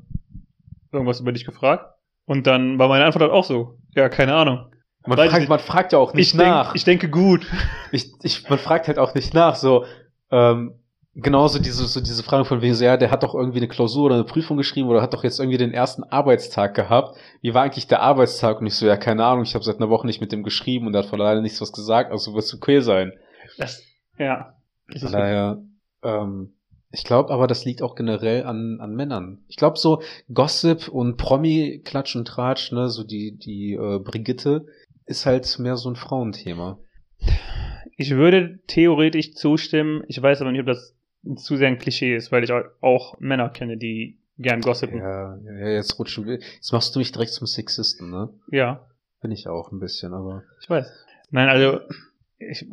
irgendwas 0.92 1.20
über 1.20 1.32
dich 1.32 1.46
gefragt. 1.46 1.94
Und 2.26 2.48
dann 2.48 2.80
war 2.80 2.88
meine 2.88 3.06
Antwort 3.06 3.24
halt 3.24 3.32
auch 3.32 3.44
so. 3.44 3.78
Ja, 3.94 4.10
keine 4.10 4.36
Ahnung. 4.36 4.68
Man, 5.06 5.18
fragt, 5.18 5.50
man 5.50 5.60
fragt 5.60 5.94
ja 5.94 6.00
auch 6.00 6.14
nicht 6.14 6.34
ich, 6.34 6.38
denk, 6.38 6.50
nach. 6.50 6.76
ich 6.76 6.84
denke 6.84 7.10
gut. 7.10 7.46
ich, 7.92 8.12
ich, 8.24 8.50
man 8.50 8.58
fragt 8.58 8.88
halt 8.88 8.98
auch 8.98 9.14
nicht 9.14 9.34
nach, 9.34 9.56
so, 9.56 9.86
ähm, 10.32 10.80
genauso 11.16 11.60
diese, 11.60 11.86
so 11.86 12.02
diese 12.02 12.24
Frage 12.24 12.46
von 12.46 12.62
wegen, 12.62 12.74
so, 12.76 12.84
ja, 12.84 12.98
der 12.98 13.10
hat 13.10 13.24
doch 13.24 13.34
irgendwie 13.34 13.60
eine 13.60 13.68
Klausur 13.68 14.06
oder 14.06 14.16
eine 14.16 14.24
Prüfung 14.26 14.58
geschrieben 14.58 14.90
oder 14.90 15.02
hat 15.02 15.14
doch 15.14 15.24
jetzt 15.24 15.40
irgendwie 15.40 15.58
den 15.58 15.74
ersten 15.74 16.04
Arbeitstag 16.04 16.76
gehabt. 16.76 17.18
Wie 17.42 17.54
war 17.54 17.64
eigentlich 17.64 17.88
der 17.88 18.02
Arbeitstag? 18.02 18.60
Und 18.60 18.68
ich 18.68 18.76
so, 18.76 18.86
ja, 18.86 18.98
keine 18.98 19.26
Ahnung, 19.26 19.44
ich 19.44 19.56
habe 19.56 19.64
seit 19.64 19.78
einer 19.78 19.90
Woche 19.90 20.06
nicht 20.06 20.22
mit 20.22 20.32
dem 20.32 20.44
geschrieben 20.44 20.88
und 20.88 20.94
er 20.94 21.04
hat 21.04 21.10
von 21.10 21.20
leider 21.20 21.42
nichts 21.42 21.62
was 21.62 21.72
gesagt, 21.72 22.12
also 22.12 22.34
wird 22.34 22.54
okay 22.54 22.82
sein. 22.82 23.14
Das, 23.58 23.84
ja. 24.20 24.56
Das 24.90 25.04
ist 25.04 25.14
daher, 25.14 25.62
ähm, 26.04 26.54
ich 26.92 27.04
glaube 27.04 27.34
aber, 27.34 27.48
das 27.48 27.66
liegt 27.66 27.82
auch 27.82 27.96
generell 27.96 28.46
an, 28.46 28.80
an 28.80 28.96
Männern. 28.96 29.44
Ich 29.48 29.56
glaube 29.56 29.78
so 29.78 30.02
Gossip 30.34 30.88
und 30.88 31.18
Promi, 31.18 31.82
Klatsch 31.84 32.16
und 32.16 32.26
Tratsch, 32.26 32.72
ne, 32.72 32.90
so 32.90 33.04
die, 33.04 33.38
die 33.38 33.74
äh, 33.74 34.00
Brigitte, 34.00 34.66
ist 35.06 35.26
halt 35.26 35.60
mehr 35.60 35.78
so 35.78 35.90
ein 35.90 35.96
Frauenthema. 35.96 36.78
Ich 37.98 38.12
würde 38.12 38.60
theoretisch 38.68 39.34
zustimmen. 39.34 40.04
Ich 40.08 40.22
weiß 40.22 40.42
aber 40.42 40.52
nicht, 40.52 40.62
ob 40.62 40.68
das 40.68 40.96
zu 41.38 41.56
sehr 41.56 41.68
ein 41.70 41.78
Klischee 41.80 42.16
ist, 42.16 42.32
weil 42.32 42.44
ich 42.44 42.52
au- 42.52 42.66
auch 42.82 43.20
Männer 43.20 43.50
kenne, 43.50 43.78
die 43.78 44.18
gern 44.38 44.62
gossipen. 44.62 45.00
Ja. 45.00 45.38
Ja, 45.38 45.54
ja, 45.60 45.68
jetzt 45.70 45.98
rutschen 45.98 46.26
wir. 46.26 46.36
Jetzt 46.36 46.72
machst 46.74 46.94
du 46.96 47.00
mich 47.00 47.12
direkt 47.12 47.32
zum 47.32 47.48
Sexisten, 47.48 48.10
ne? 48.12 48.30
Bin 49.22 49.32
ich 49.32 49.48
auch 49.48 49.72
ein 49.72 49.80
bisschen, 49.80 50.14
aber. 50.14 50.44
ich 50.62 50.70
weiß. 50.70 50.92
Nein, 51.32 51.50
also 51.50 51.80
ich, 52.38 52.68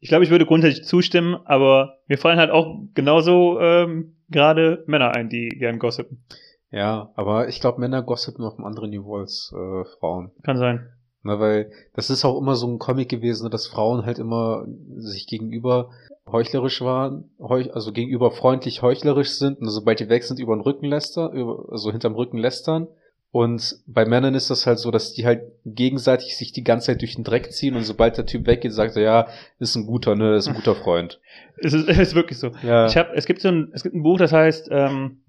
ich 0.00 0.08
glaube, 0.08 0.24
ich 0.24 0.30
würde 0.30 0.44
grundsätzlich 0.44 0.84
zustimmen, 0.86 1.36
aber 1.46 1.98
mir 2.08 2.18
fallen 2.18 2.38
halt 2.38 2.50
auch 2.50 2.78
genauso 2.94 3.58
ähm, 3.60 4.16
gerade 4.28 4.82
Männer 4.86 5.12
ein, 5.14 5.28
die 5.30 5.48
gern 5.48 5.78
gossipen. 5.78 6.24
Ja, 6.70 7.12
aber 7.14 7.48
ich 7.48 7.60
glaube, 7.60 7.80
Männer 7.80 8.02
gossipen 8.02 8.44
auf 8.44 8.56
einem 8.58 8.66
anderen 8.66 8.90
Niveau 8.90 9.16
als 9.18 9.50
äh, 9.56 9.84
Frauen. 9.98 10.32
Kann 10.42 10.58
sein. 10.58 10.88
Na, 11.24 11.40
weil 11.40 11.70
das 11.94 12.10
ist 12.10 12.24
auch 12.24 12.38
immer 12.38 12.54
so 12.54 12.66
ein 12.68 12.78
Comic 12.78 13.08
gewesen, 13.08 13.50
dass 13.50 13.66
Frauen 13.66 14.04
halt 14.04 14.18
immer 14.18 14.66
sich 14.96 15.26
gegenüber 15.26 15.90
heuchlerisch 16.30 16.80
waren, 16.82 17.30
heuch, 17.40 17.74
also 17.74 17.92
gegenüber 17.92 18.30
freundlich 18.30 18.82
heuchlerisch 18.82 19.30
sind 19.30 19.58
und 19.60 19.68
sobald 19.70 20.00
die 20.00 20.08
weg 20.08 20.22
sind, 20.24 20.38
über 20.38 20.54
den 20.54 20.60
Rücken 20.60 20.86
lästern, 20.86 21.32
über, 21.32 21.64
also 21.70 21.90
hinterm 21.90 22.14
Rücken 22.14 22.38
lästern. 22.38 22.88
Und 23.30 23.78
bei 23.86 24.04
Männern 24.06 24.34
ist 24.34 24.48
das 24.50 24.64
halt 24.66 24.78
so, 24.78 24.90
dass 24.92 25.12
die 25.12 25.26
halt 25.26 25.42
gegenseitig 25.64 26.36
sich 26.36 26.52
die 26.52 26.62
ganze 26.62 26.86
Zeit 26.86 27.00
durch 27.00 27.16
den 27.16 27.24
Dreck 27.24 27.50
ziehen 27.52 27.74
und 27.74 27.82
sobald 27.82 28.16
der 28.16 28.26
Typ 28.26 28.46
weggeht, 28.46 28.72
sagt 28.72 28.94
er, 28.96 29.02
ja, 29.02 29.26
ist 29.58 29.74
ein 29.74 29.86
guter, 29.86 30.14
ne, 30.14 30.36
ist 30.36 30.46
ein 30.46 30.54
guter 30.54 30.74
Freund. 30.74 31.20
Es 31.56 31.72
ist, 31.72 31.88
es 31.88 31.98
ist 31.98 32.14
wirklich 32.14 32.38
so. 32.38 32.50
Ja. 32.62 32.86
Ich 32.86 32.96
hab, 32.96 33.12
es 33.14 33.26
gibt 33.26 33.40
so 33.40 33.48
ein, 33.48 33.70
es 33.72 33.82
gibt 33.82 33.94
ein 33.94 34.02
Buch, 34.02 34.18
das 34.18 34.32
heißt, 34.32 34.68
ähm, 34.70 35.22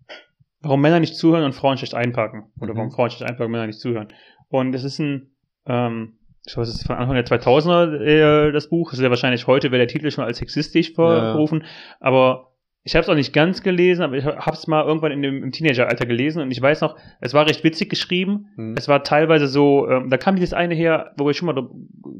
warum 0.62 0.81
Männer 0.81 0.99
nicht 0.99 1.15
zuhören 1.15 1.43
und 1.45 1.53
Frauen 1.53 1.77
schlecht 1.77 1.93
einpacken. 1.95 2.51
Oder 2.60 2.73
Mhm. 2.73 2.77
warum 2.77 2.91
Frauen 2.91 3.10
schlecht 3.12 3.23
einpacken 3.29 3.45
und 3.45 3.51
Männer 3.51 3.67
nicht 3.67 3.79
zuhören. 3.79 4.10
Und 4.49 4.73
es 4.75 4.84
ist 4.84 4.99
ein, 4.99 5.35
ähm, 5.67 6.13
ich 6.45 6.54
glaube, 6.54 6.67
es 6.69 6.75
ist 6.75 6.86
von 6.86 6.95
Anfang 6.95 7.15
der 7.15 7.25
2000er, 7.25 7.99
äh, 8.01 8.51
das 8.51 8.69
Buch. 8.69 8.91
Es 8.93 8.99
ist 8.99 9.04
ja 9.04 9.10
wahrscheinlich 9.10 9.47
heute, 9.47 9.71
wäre 9.71 9.80
der 9.80 9.88
Titel 9.88 10.12
schon 10.12 10.23
als 10.23 10.38
sexistisch 10.38 10.93
ver 10.93 11.15
Ja. 11.17 11.32
verrufen. 11.32 11.63
Aber 11.99 12.51
ich 12.84 12.93
habe 12.95 13.01
es 13.01 13.10
auch 13.10 13.15
nicht 13.15 13.34
ganz 13.34 13.63
gelesen, 13.63 14.04
aber 14.04 14.15
ich 14.15 14.25
habe 14.25 14.51
es 14.51 14.67
mal 14.67 14.86
irgendwann 14.86 15.12
in 15.12 15.23
dem, 15.23 15.43
im 15.43 15.51
Teenageralter 15.51 16.06
gelesen 16.06 16.43
und 16.43 16.51
ich 16.51 16.62
weiß 16.62 16.82
noch, 16.82 16.97
es 17.19 17.34
war 17.34 17.47
recht 17.47 17.63
witzig 17.63 17.89
geschrieben. 17.89 18.49
Hm. 18.58 18.75
Es 18.78 18.88
war 18.88 19.04
teilweise 19.04 19.47
so, 19.47 19.89
ähm, 19.89 20.12
da 20.12 20.17
kam 20.17 20.36
dieses 20.36 20.54
eine 20.54 20.75
her, 20.75 21.13
wo 21.17 21.25
wir 21.25 21.34
schon 21.34 21.47
mal 21.47 21.54
dr- 21.54 21.71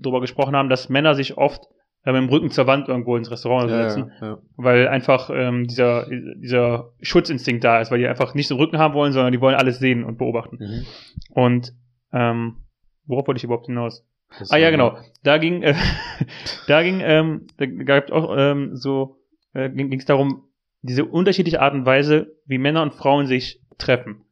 drüber 0.02 0.22
gesprochen 0.22 0.56
haben, 0.56 0.70
dass 0.70 0.90
Männer 0.90 1.14
sich 1.14 1.38
oft 1.38 1.62
äh, 2.04 2.12
mit 2.12 2.22
dem 2.24 2.30
Rücken 2.30 2.50
zur 2.50 2.66
Wand 2.66 2.88
irgendwo 2.88 3.16
ins 3.18 3.30
Restaurant 3.30 3.70
setzen 3.70 4.12
ja, 4.22 4.28
ja. 4.28 4.38
weil 4.58 4.88
einfach 4.88 5.30
ähm, 5.32 5.68
dieser, 5.68 6.08
dieser 6.10 6.94
Schutzinstinkt 7.00 7.64
da 7.64 7.80
ist, 7.80 7.92
weil 7.92 8.00
die 8.00 8.08
einfach 8.08 8.34
nicht 8.34 8.48
so 8.48 8.56
Rücken 8.56 8.80
haben 8.80 8.96
wollen, 8.96 9.12
sondern 9.14 9.34
die 9.34 9.42
wollen 9.42 9.56
alles 9.56 9.78
sehen 9.78 10.04
und 10.04 10.18
beobachten. 10.18 10.58
Mhm. 10.60 10.86
Und 11.30 11.74
ähm, 12.12 12.56
worauf 13.08 13.28
wollte 13.28 13.38
ich 13.38 13.44
überhaupt 13.44 13.68
hinaus? 13.68 14.06
Das 14.40 14.52
Ah 14.52 14.58
ja, 14.58 14.72
genau. 14.72 14.98
Da 15.24 15.38
ging, 15.38 15.64
äh, 15.64 15.76
da 16.68 16.84
ging, 16.84 17.02
ähm, 17.02 17.48
da 17.58 17.66
gab 17.66 18.12
auch 18.12 18.36
ähm, 18.38 18.76
so, 18.76 19.18
äh, 19.54 19.70
ging 19.70 19.94
es 19.94 20.06
darum, 20.06 20.44
diese 20.82 21.06
unterschiedliche 21.06 21.62
Art 21.62 21.74
und 21.74 21.86
Weise, 21.86 22.36
wie 22.46 22.58
Männer 22.58 22.82
und 22.82 22.94
Frauen 22.94 23.28
sich 23.28 23.62
treffen. 23.78 24.24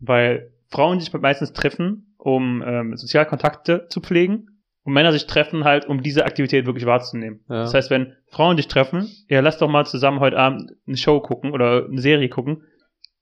Weil 0.00 0.52
Frauen 0.68 1.00
sich 1.00 1.12
meistens 1.12 1.52
treffen, 1.52 2.14
um 2.18 2.62
ähm, 2.66 2.96
Sozialkontakte 2.96 3.86
zu 3.88 4.00
pflegen 4.00 4.48
und 4.84 4.92
Männer 4.92 5.12
sich 5.12 5.26
treffen 5.26 5.64
halt, 5.64 5.86
um 5.86 6.02
diese 6.02 6.24
Aktivität 6.24 6.66
wirklich 6.66 6.86
wahrzunehmen. 6.86 7.40
Ja. 7.48 7.62
Das 7.62 7.74
heißt, 7.74 7.90
wenn 7.90 8.14
Frauen 8.28 8.56
sich 8.56 8.68
treffen, 8.68 9.08
ja, 9.28 9.40
lass 9.40 9.58
doch 9.58 9.68
mal 9.68 9.86
zusammen 9.86 10.20
heute 10.20 10.38
Abend 10.38 10.72
eine 10.86 10.96
Show 10.96 11.20
gucken 11.20 11.52
oder 11.52 11.86
eine 11.86 12.00
Serie 12.00 12.28
gucken, 12.28 12.64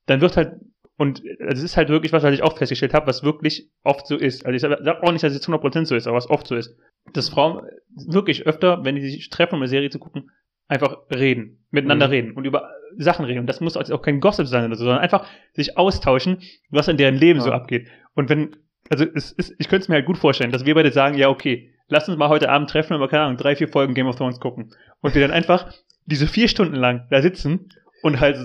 dann 0.05 0.21
wird 0.21 0.37
halt, 0.37 0.55
und 1.01 1.23
es 1.39 1.63
ist 1.63 1.77
halt 1.77 1.89
wirklich 1.89 2.13
was, 2.13 2.21
was 2.21 2.33
ich 2.33 2.43
auch 2.43 2.55
festgestellt 2.57 2.93
habe, 2.93 3.07
was 3.07 3.23
wirklich 3.23 3.69
oft 3.83 4.05
so 4.05 4.15
ist. 4.17 4.45
Also 4.45 4.55
ich 4.55 4.61
sage 4.61 4.77
sag 4.83 5.01
auch 5.01 5.11
nicht, 5.11 5.23
dass 5.23 5.33
es 5.33 5.41
zu 5.41 5.51
100% 5.51 5.85
so 5.85 5.95
ist, 5.95 6.05
aber 6.05 6.17
was 6.17 6.29
oft 6.29 6.45
so 6.47 6.55
ist. 6.55 6.77
Dass 7.13 7.29
Frauen 7.29 7.65
wirklich 8.07 8.45
öfter, 8.45 8.83
wenn 8.85 8.95
die 8.95 9.01
sich 9.09 9.29
treffen, 9.29 9.55
um 9.55 9.61
eine 9.61 9.67
Serie 9.67 9.89
zu 9.89 9.97
gucken, 9.97 10.29
einfach 10.67 10.97
reden, 11.09 11.65
miteinander 11.71 12.05
Mhm. 12.07 12.11
reden 12.13 12.31
und 12.33 12.45
über 12.45 12.69
Sachen 12.97 13.25
reden. 13.25 13.39
Und 13.39 13.47
das 13.47 13.61
muss 13.61 13.75
also 13.77 13.95
auch 13.95 14.03
kein 14.03 14.19
Gossip 14.19 14.45
sein 14.45 14.65
oder 14.65 14.75
so, 14.75 14.83
sondern 14.85 15.01
einfach 15.01 15.25
sich 15.53 15.75
austauschen, 15.77 16.37
was 16.69 16.87
in 16.87 16.97
deren 16.97 17.15
Leben 17.15 17.41
so 17.41 17.49
Ja. 17.49 17.55
abgeht. 17.55 17.87
Und 18.13 18.29
wenn, 18.29 18.55
also 18.89 19.03
es 19.15 19.31
ist, 19.31 19.55
ich 19.57 19.67
könnte 19.69 19.83
es 19.83 19.89
mir 19.89 19.95
halt 19.95 20.05
gut 20.05 20.19
vorstellen, 20.19 20.51
dass 20.51 20.65
wir 20.65 20.75
beide 20.75 20.91
sagen, 20.91 21.17
ja, 21.17 21.29
okay, 21.29 21.73
lass 21.87 22.07
uns 22.07 22.17
mal 22.17 22.29
heute 22.29 22.49
Abend 22.49 22.69
treffen 22.69 22.93
und 22.93 22.99
mal, 22.99 23.07
keine 23.09 23.23
Ahnung, 23.23 23.37
drei, 23.37 23.55
vier 23.55 23.67
Folgen 23.69 23.95
Game 23.95 24.07
of 24.07 24.17
Thrones 24.17 24.39
gucken. 24.39 24.73
Und 25.01 25.15
wir 25.15 25.21
dann 25.21 25.31
einfach 25.31 25.73
diese 26.05 26.27
vier 26.27 26.47
Stunden 26.47 26.75
lang 26.75 27.07
da 27.09 27.21
sitzen 27.21 27.69
und 28.03 28.19
halt 28.19 28.37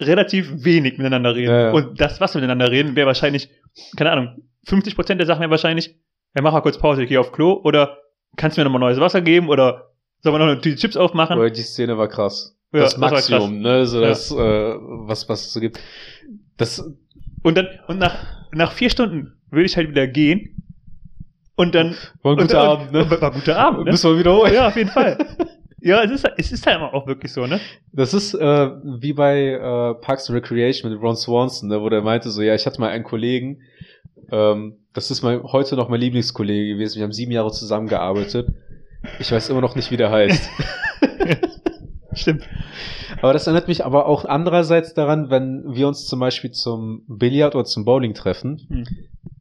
relativ 0.00 0.64
wenig 0.64 0.98
miteinander 0.98 1.34
reden. 1.34 1.50
Ja, 1.52 1.60
ja. 1.68 1.72
Und 1.72 2.00
das, 2.00 2.20
was 2.20 2.34
wir 2.34 2.40
miteinander 2.40 2.70
reden, 2.70 2.96
wäre 2.96 3.06
wahrscheinlich, 3.06 3.48
keine 3.96 4.10
Ahnung, 4.12 4.42
50% 4.66 5.14
der 5.14 5.26
Sachen 5.26 5.40
wäre 5.40 5.50
wahrscheinlich, 5.50 5.96
ja, 6.34 6.42
mach 6.42 6.52
mal 6.52 6.60
kurz 6.60 6.78
Pause, 6.78 7.02
ich 7.02 7.08
gehe 7.08 7.20
auf 7.20 7.32
Klo 7.32 7.52
oder 7.64 7.98
kannst 8.36 8.56
du 8.56 8.60
mir 8.60 8.64
nochmal 8.64 8.80
neues 8.80 9.00
Wasser 9.00 9.20
geben 9.22 9.48
oder 9.48 9.90
sollen 10.20 10.34
wir 10.34 10.38
noch 10.38 10.46
eine 10.52 10.60
Tüte 10.60 10.76
Chips 10.76 10.96
aufmachen? 10.96 11.34
Aber 11.34 11.48
die 11.50 11.62
Szene 11.62 11.96
war 11.96 12.08
krass. 12.08 12.56
Ja, 12.72 12.80
das 12.80 12.92
das 12.94 13.00
Maximum, 13.00 13.60
ne, 13.60 13.86
so 13.86 14.00
Ja. 14.02 14.08
das, 14.08 14.30
äh, 14.30 14.36
was, 14.36 15.28
was 15.28 15.46
es 15.46 15.52
so 15.52 15.60
gibt. 15.60 15.80
Das, 16.58 16.78
Und 17.42 17.56
dann, 17.56 17.68
und 17.86 17.98
nach, 17.98 18.16
nach 18.52 18.72
vier 18.72 18.90
Stunden 18.90 19.38
würde 19.50 19.64
ich 19.66 19.76
halt 19.76 19.88
wieder 19.88 20.06
gehen 20.06 20.62
und 21.54 21.74
dann. 21.74 21.94
war 22.22 22.32
ein 22.32 22.38
guter 22.38 22.60
und, 22.62 22.68
Abend, 22.68 22.92
ne? 22.92 23.10
war 23.10 23.22
ein 23.32 23.34
guter 23.34 23.56
Abend, 23.58 23.84
ne? 23.84 23.90
Müssen 23.92 24.10
wir 24.12 24.18
wiederholen. 24.18 24.52
Ja, 24.52 24.68
auf 24.68 24.76
jeden 24.76 24.90
Fall. 24.90 25.16
Ja, 25.86 26.02
es 26.02 26.10
ist, 26.10 26.28
es 26.36 26.50
ist 26.50 26.66
halt 26.66 26.78
immer 26.78 26.92
auch 26.92 27.06
wirklich 27.06 27.32
so, 27.32 27.46
ne? 27.46 27.60
Das 27.92 28.12
ist 28.12 28.34
äh, 28.34 28.70
wie 29.00 29.12
bei 29.12 29.52
äh, 29.52 29.94
Parks 30.00 30.28
and 30.28 30.36
Recreation 30.36 30.90
mit 30.90 31.00
Ron 31.00 31.14
Swanson, 31.16 31.68
ne, 31.68 31.80
wo 31.80 31.88
der 31.88 32.02
meinte 32.02 32.28
so, 32.30 32.42
ja, 32.42 32.56
ich 32.56 32.66
hatte 32.66 32.80
mal 32.80 32.90
einen 32.90 33.04
Kollegen, 33.04 33.60
ähm, 34.32 34.78
das 34.94 35.12
ist 35.12 35.22
mein, 35.22 35.44
heute 35.44 35.76
noch 35.76 35.88
mein 35.88 36.00
Lieblingskollege 36.00 36.74
gewesen, 36.74 36.96
wir 36.96 37.04
haben 37.04 37.12
sieben 37.12 37.30
Jahre 37.30 37.52
zusammengearbeitet. 37.52 38.48
Ich 39.20 39.30
weiß 39.30 39.48
immer 39.50 39.60
noch 39.60 39.76
nicht, 39.76 39.92
wie 39.92 39.96
der 39.96 40.10
heißt. 40.10 40.50
Stimmt. 42.14 42.48
aber 43.22 43.32
das 43.32 43.46
erinnert 43.46 43.68
mich 43.68 43.84
aber 43.84 44.06
auch 44.06 44.24
andererseits 44.24 44.92
daran, 44.94 45.30
wenn 45.30 45.64
wir 45.72 45.86
uns 45.86 46.06
zum 46.06 46.18
Beispiel 46.18 46.50
zum 46.50 47.04
Billard 47.06 47.54
oder 47.54 47.64
zum 47.64 47.84
Bowling 47.84 48.14
treffen, 48.14 48.66
Hm. 48.68 48.84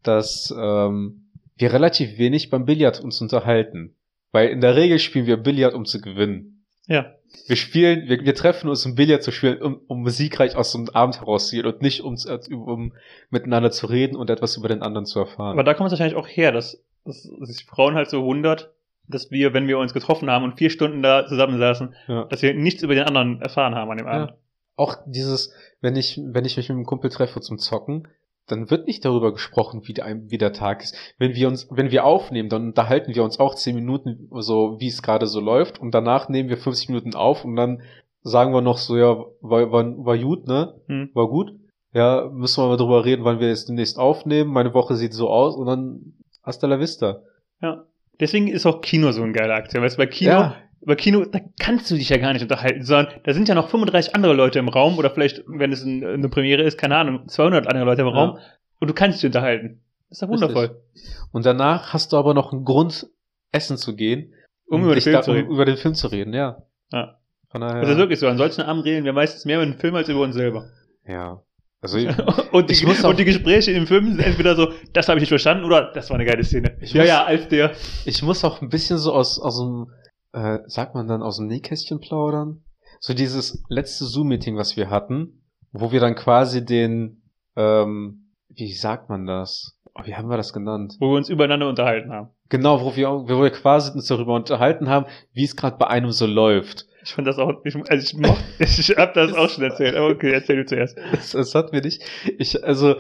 dass 0.03 0.53
ähm, 0.55 1.31
wir 1.57 1.73
relativ 1.73 2.19
wenig 2.19 2.51
beim 2.51 2.65
Billard 2.65 2.99
uns 3.01 3.19
unterhalten. 3.19 3.95
Weil 4.36 4.49
in 4.49 4.59
der 4.59 4.75
Regel 4.75 4.99
spielen 4.99 5.27
wir 5.27 5.38
Billard, 5.38 5.73
um 5.73 5.86
zu 5.86 6.01
gewinnen. 6.01 6.65
Ja. 6.88 7.13
Wir 7.47 7.55
spielen, 7.55 8.09
wir, 8.09 8.19
wir 8.25 8.36
treffen 8.36 8.69
uns, 8.69 8.86
um 8.86 8.93
Billard 8.93 9.23
zu 9.23 9.31
spielen, 9.31 9.61
um, 9.61 9.79
um 9.88 10.09
siegreich 10.09 10.57
aus 10.57 10.73
so 10.73 10.77
einem 10.77 10.89
Abend 10.89 11.21
herauszugehen 11.21 11.65
und 11.65 11.81
nicht 11.81 12.01
um, 12.01 12.17
um 12.49 12.93
miteinander 13.29 13.71
zu 13.71 13.88
reden 13.88 14.17
und 14.17 14.29
etwas 14.29 14.57
über 14.57 14.67
den 14.67 14.81
anderen 14.81 15.05
zu 15.05 15.19
erfahren. 15.19 15.53
Aber 15.53 15.63
da 15.63 15.73
kommt 15.73 15.88
es 15.88 15.93
wahrscheinlich 15.93 16.17
auch 16.17 16.27
her, 16.27 16.51
dass, 16.51 16.83
dass 17.05 17.23
sich 17.23 17.63
Frauen 17.63 17.95
halt 17.95 18.09
so 18.09 18.25
wundert, 18.25 18.73
dass 19.07 19.31
wir, 19.31 19.53
wenn 19.53 19.69
wir 19.69 19.79
uns 19.79 19.93
getroffen 19.93 20.29
haben 20.29 20.43
und 20.43 20.57
vier 20.57 20.69
Stunden 20.69 21.01
da 21.01 21.25
zusammensaßen, 21.25 21.95
ja. 22.09 22.25
dass 22.25 22.41
wir 22.41 22.53
nichts 22.53 22.83
über 22.83 22.93
den 22.93 23.05
anderen 23.05 23.41
erfahren 23.41 23.73
haben 23.73 23.89
an 23.89 23.97
dem 23.97 24.07
Abend. 24.07 24.31
Ja. 24.31 24.38
Auch 24.75 24.97
dieses, 25.05 25.53
wenn 25.79 25.95
ich, 25.95 26.19
wenn 26.21 26.43
ich 26.43 26.57
mich 26.57 26.67
mit 26.67 26.75
einem 26.75 26.86
Kumpel 26.86 27.09
treffe 27.09 27.39
zum 27.39 27.57
Zocken, 27.57 28.09
dann 28.47 28.69
wird 28.69 28.87
nicht 28.87 29.03
darüber 29.05 29.33
gesprochen, 29.33 29.81
wie 29.85 29.93
der, 29.93 30.05
wie 30.29 30.37
der 30.37 30.53
Tag 30.53 30.83
ist. 30.83 30.95
Wenn 31.17 31.35
wir 31.35 31.47
uns, 31.47 31.67
wenn 31.71 31.91
wir 31.91 32.05
aufnehmen, 32.05 32.49
dann 32.49 32.67
unterhalten 32.67 33.15
wir 33.15 33.23
uns 33.23 33.39
auch 33.39 33.55
zehn 33.55 33.75
Minuten 33.75 34.29
so, 34.31 34.79
wie 34.79 34.87
es 34.87 35.01
gerade 35.01 35.27
so 35.27 35.39
läuft 35.39 35.79
und 35.79 35.91
danach 35.93 36.29
nehmen 36.29 36.49
wir 36.49 36.57
50 36.57 36.89
Minuten 36.89 37.15
auf 37.15 37.43
und 37.45 37.55
dann 37.55 37.81
sagen 38.21 38.53
wir 38.53 38.61
noch 38.61 38.77
so, 38.77 38.97
ja, 38.97 39.17
war, 39.41 39.71
war, 39.71 40.05
war 40.05 40.17
gut, 40.17 40.47
ne? 40.47 40.75
Hm. 40.87 41.09
War 41.13 41.27
gut. 41.27 41.53
Ja, 41.93 42.29
müssen 42.31 42.61
wir 42.61 42.67
mal 42.67 42.77
drüber 42.77 43.05
reden, 43.05 43.23
wann 43.23 43.39
wir 43.39 43.47
jetzt 43.47 43.69
demnächst 43.69 43.97
aufnehmen. 43.97 44.51
Meine 44.51 44.73
Woche 44.73 44.95
sieht 44.95 45.13
so 45.13 45.29
aus 45.29 45.55
und 45.55 45.67
dann 45.67 46.13
hasta 46.43 46.67
la 46.67 46.79
vista. 46.79 47.21
Ja. 47.61 47.85
Deswegen 48.19 48.47
ist 48.47 48.65
auch 48.65 48.81
Kino 48.81 49.11
so 49.11 49.23
ein 49.23 49.33
geiler 49.33 49.55
Aktion. 49.55 49.83
Weißt 49.83 49.97
du, 49.97 50.01
bei 50.01 50.07
Kino, 50.07 50.31
Ja. 50.31 50.55
Bei 50.86 50.95
Kino, 50.95 51.25
da 51.25 51.39
kannst 51.59 51.89
du 51.91 51.95
dich 51.95 52.09
ja 52.09 52.17
gar 52.17 52.33
nicht 52.33 52.41
unterhalten, 52.43 52.83
sondern 52.83 53.13
da 53.23 53.33
sind 53.33 53.47
ja 53.49 53.55
noch 53.55 53.69
35 53.69 54.15
andere 54.15 54.33
Leute 54.33 54.59
im 54.59 54.67
Raum 54.69 54.97
oder 54.97 55.09
vielleicht, 55.09 55.43
wenn 55.47 55.71
es 55.71 55.83
ein, 55.83 56.03
eine 56.05 56.29
Premiere 56.29 56.63
ist, 56.63 56.77
keine 56.77 56.97
Ahnung, 56.97 57.27
200 57.27 57.67
andere 57.67 57.86
Leute 57.86 58.01
im 58.01 58.07
Ja. 58.07 58.13
Raum 58.13 58.38
und 58.79 58.88
du 58.89 58.93
kannst 58.93 59.19
dich 59.21 59.27
unterhalten. 59.27 59.81
Das 60.09 60.17
ist 60.17 60.21
doch 60.21 60.29
wundervoll. 60.29 60.77
Richtig. 60.93 61.11
Und 61.31 61.45
danach 61.45 61.93
hast 61.93 62.13
du 62.13 62.17
aber 62.17 62.33
noch 62.33 62.51
einen 62.53 62.63
Grund, 62.65 63.07
essen 63.51 63.77
zu 63.77 63.95
gehen. 63.95 64.33
Um 64.67 64.83
über 64.83 64.93
den 64.95 65.01
Film 65.01 65.13
da, 65.15 65.21
zu 65.21 65.31
reden. 65.31 65.47
Um 65.47 65.53
über 65.55 65.65
den 65.65 65.77
Film 65.77 65.95
zu 65.95 66.07
reden, 66.07 66.33
ja. 66.33 66.63
Ja. 66.91 67.17
Von 67.49 67.61
daher. 67.61 67.81
Das 67.81 67.89
ist 67.91 67.97
wirklich 67.97 68.19
so. 68.19 68.27
An 68.27 68.38
solchen 68.38 68.61
Abend 68.61 68.83
reden 68.86 69.05
wir 69.05 69.13
meistens 69.13 69.45
mehr 69.45 69.57
über 69.57 69.65
den 69.65 69.77
Film 69.79 69.95
als 69.95 70.09
über 70.09 70.21
uns 70.21 70.36
selber. 70.36 70.69
ja. 71.07 71.41
Also 71.81 71.99
ich, 71.99 72.07
Und 72.51 72.69
die, 72.69 72.73
Ich 72.73 72.86
muss 72.88 73.03
auch- 73.05 73.09
und 73.11 73.19
die 73.19 73.25
Gespräche 73.25 73.71
im 73.71 73.86
Film 73.86 74.07
sind 74.07 74.19
entweder 74.19 74.55
so, 74.55 74.71
das 74.93 75.07
habe 75.07 75.19
ich 75.19 75.21
nicht 75.21 75.29
verstanden 75.29 75.65
oder 75.65 75.91
das 75.93 76.09
war 76.09 76.15
eine 76.15 76.25
geile 76.25 76.43
Szene. 76.43 76.77
Ich 76.81 76.93
ja, 76.93 77.01
muss- 77.01 77.07
ja, 77.09 77.23
als 77.25 77.47
der. 77.49 77.71
ich 78.05 78.23
muss 78.23 78.43
auch 78.43 78.59
ein 78.61 78.69
bisschen 78.69 78.97
so 78.97 79.13
aus, 79.13 79.39
aus 79.39 79.59
dem, 79.59 79.91
äh, 80.36 80.59
sagt 80.67 80.95
man 80.95 81.07
dann, 81.07 81.23
aus 81.23 81.38
dem 81.38 81.47
Nähkästchen 81.47 81.99
plaudern. 81.99 82.63
So 82.99 83.13
dieses 83.13 83.63
letzte 83.69 84.05
Zoom-Meeting, 84.05 84.57
was 84.57 84.75
wir 84.75 84.89
hatten, 84.89 85.41
wo 85.71 85.91
wir 85.91 85.99
dann 85.99 86.15
quasi 86.15 86.65
den, 86.65 87.23
ähm, 87.55 88.31
wie 88.49 88.73
sagt 88.73 89.09
man 89.09 89.25
das? 89.25 89.79
Oh, 89.93 90.01
wie 90.03 90.15
haben 90.15 90.29
wir 90.29 90.38
das 90.38 90.51
genannt? 90.51 90.95
Wo 90.99 91.11
wir 91.11 91.17
uns 91.17 91.29
übereinander 91.29 91.69
unterhalten 91.69 92.11
haben. 92.11 92.29
Genau, 92.49 92.81
wo 92.81 92.95
wir, 92.95 93.07
wo 93.07 93.41
wir 93.41 93.49
quasi 93.49 93.91
uns 93.93 94.07
darüber 94.07 94.36
unterhalten 94.36 94.89
haben, 94.89 95.05
wie 95.33 95.45
es 95.45 95.55
gerade 95.55 95.77
bei 95.77 95.88
einem 95.88 96.11
so 96.11 96.25
läuft. 96.25 96.86
Ich 97.03 97.13
fand 97.13 97.27
das 97.27 97.38
auch, 97.38 97.53
ich, 97.63 97.75
also 97.75 98.03
ich, 98.03 98.13
moch, 98.19 98.38
ich 98.59 98.89
hab 98.97 99.13
das 99.13 99.33
auch 99.33 99.49
schon 99.49 99.63
erzählt, 99.69 99.95
aber 99.95 100.09
okay, 100.09 100.31
erzähl 100.33 100.57
du 100.57 100.65
zuerst. 100.65 100.97
Das, 101.11 101.31
das 101.31 101.55
hat 101.55 101.71
mir 101.71 101.81
nicht. 101.81 102.03
Ich, 102.38 102.61
also, 102.63 102.95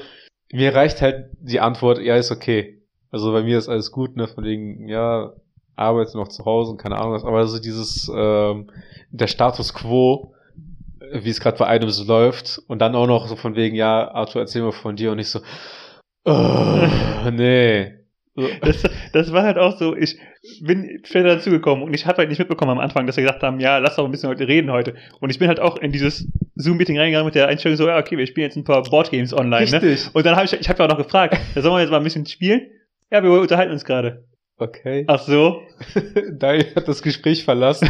mir 0.51 0.73
reicht 0.73 1.01
halt 1.01 1.31
die 1.41 1.59
Antwort, 1.59 1.99
ja, 1.99 2.15
ist 2.15 2.31
okay. 2.31 2.81
Also 3.11 3.31
bei 3.31 3.43
mir 3.43 3.57
ist 3.57 3.69
alles 3.69 3.91
gut, 3.91 4.15
ne, 4.15 4.27
von 4.27 4.43
wegen, 4.43 4.87
ja, 4.87 5.33
arbeite 5.75 6.17
noch 6.17 6.27
zu 6.27 6.45
Hause 6.45 6.71
und 6.71 6.77
keine 6.77 6.97
Ahnung 6.97 7.13
was, 7.13 7.23
aber 7.23 7.45
so 7.47 7.59
dieses, 7.59 8.11
ähm, 8.15 8.69
der 9.11 9.27
Status 9.27 9.73
quo, 9.73 10.33
wie 11.13 11.29
es 11.29 11.39
gerade 11.39 11.57
bei 11.57 11.67
einem 11.67 11.89
so 11.89 12.03
läuft, 12.03 12.61
und 12.67 12.79
dann 12.79 12.95
auch 12.95 13.07
noch 13.07 13.27
so 13.27 13.35
von 13.35 13.55
wegen, 13.55 13.75
ja, 13.75 14.11
Arthur, 14.11 14.41
erzähl 14.41 14.61
mal 14.61 14.71
von 14.71 14.95
dir 14.95 15.11
und 15.11 15.19
ich 15.19 15.29
so, 15.29 15.39
oh, 16.25 16.87
nee. 17.31 17.93
So, 18.37 18.49
Das, 18.61 18.83
das 19.13 19.31
war 19.31 19.43
halt 19.43 19.57
auch 19.57 19.77
so, 19.77 19.95
ich 19.95 20.19
bin 20.61 20.99
später 21.05 21.35
dazugekommen 21.35 21.85
und 21.85 21.93
ich 21.93 22.05
habe 22.05 22.17
halt 22.17 22.29
nicht 22.29 22.39
mitbekommen 22.39 22.71
am 22.71 22.79
Anfang, 22.79 23.05
dass 23.05 23.15
sie 23.15 23.21
gesagt 23.21 23.43
haben, 23.43 23.61
ja, 23.61 23.77
lass 23.77 23.95
doch 23.95 24.03
ein 24.03 24.11
bisschen 24.11 24.29
heute 24.29 24.45
reden 24.45 24.71
heute. 24.71 24.95
Und 25.21 25.29
ich 25.29 25.39
bin 25.39 25.47
halt 25.47 25.61
auch 25.61 25.77
in 25.77 25.93
dieses 25.93 26.27
Zoom-Meeting 26.55 26.99
reingegangen 26.99 27.25
mit 27.25 27.35
der 27.35 27.47
Einstellung 27.47 27.77
so, 27.77 27.87
ja, 27.87 27.97
okay, 27.97 28.17
wir 28.17 28.27
spielen 28.27 28.47
jetzt 28.47 28.57
ein 28.57 28.65
paar 28.65 28.83
Boardgames 28.83 29.33
online, 29.33 29.71
ne? 29.71 29.81
Richtig. 29.81 30.13
Und 30.13 30.25
dann 30.25 30.35
habe 30.35 30.45
ich, 30.45 30.53
ich 30.53 30.67
habe 30.67 30.79
ja 30.79 30.85
auch 30.85 30.89
noch 30.89 30.97
gefragt, 30.97 31.37
da 31.55 31.61
sollen 31.61 31.75
wir 31.75 31.81
jetzt 31.81 31.91
mal 31.91 31.97
ein 31.97 32.03
bisschen 32.03 32.25
spielen? 32.25 32.67
Ja, 33.09 33.23
wir 33.23 33.31
unterhalten 33.31 33.71
uns 33.71 33.85
gerade. 33.85 34.25
Okay. 34.57 35.03
Ach 35.07 35.19
so. 35.19 35.61
Daniel 36.31 36.73
hat 36.75 36.87
das 36.87 37.01
Gespräch 37.01 37.43
verlassen. 37.43 37.89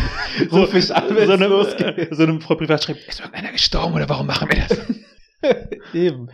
So, 0.49 0.57
Ruf 0.61 0.73
mich 0.73 0.93
an, 0.93 1.15
wenn 1.15 1.27
so 1.27 1.33
es 1.33 1.41
eine, 1.41 1.47
losgeht. 1.47 2.15
so 2.15 2.23
eine 2.23 2.41
Frau 2.41 2.55
privat 2.55 2.83
schreibt, 2.83 3.07
ist 3.07 3.19
irgendeiner 3.19 3.51
gestorben 3.51 3.93
oder 3.93 4.09
warum 4.09 4.27
machen 4.27 4.49
wir 4.49 4.65
das? 4.67 4.81
Eben. 5.93 6.31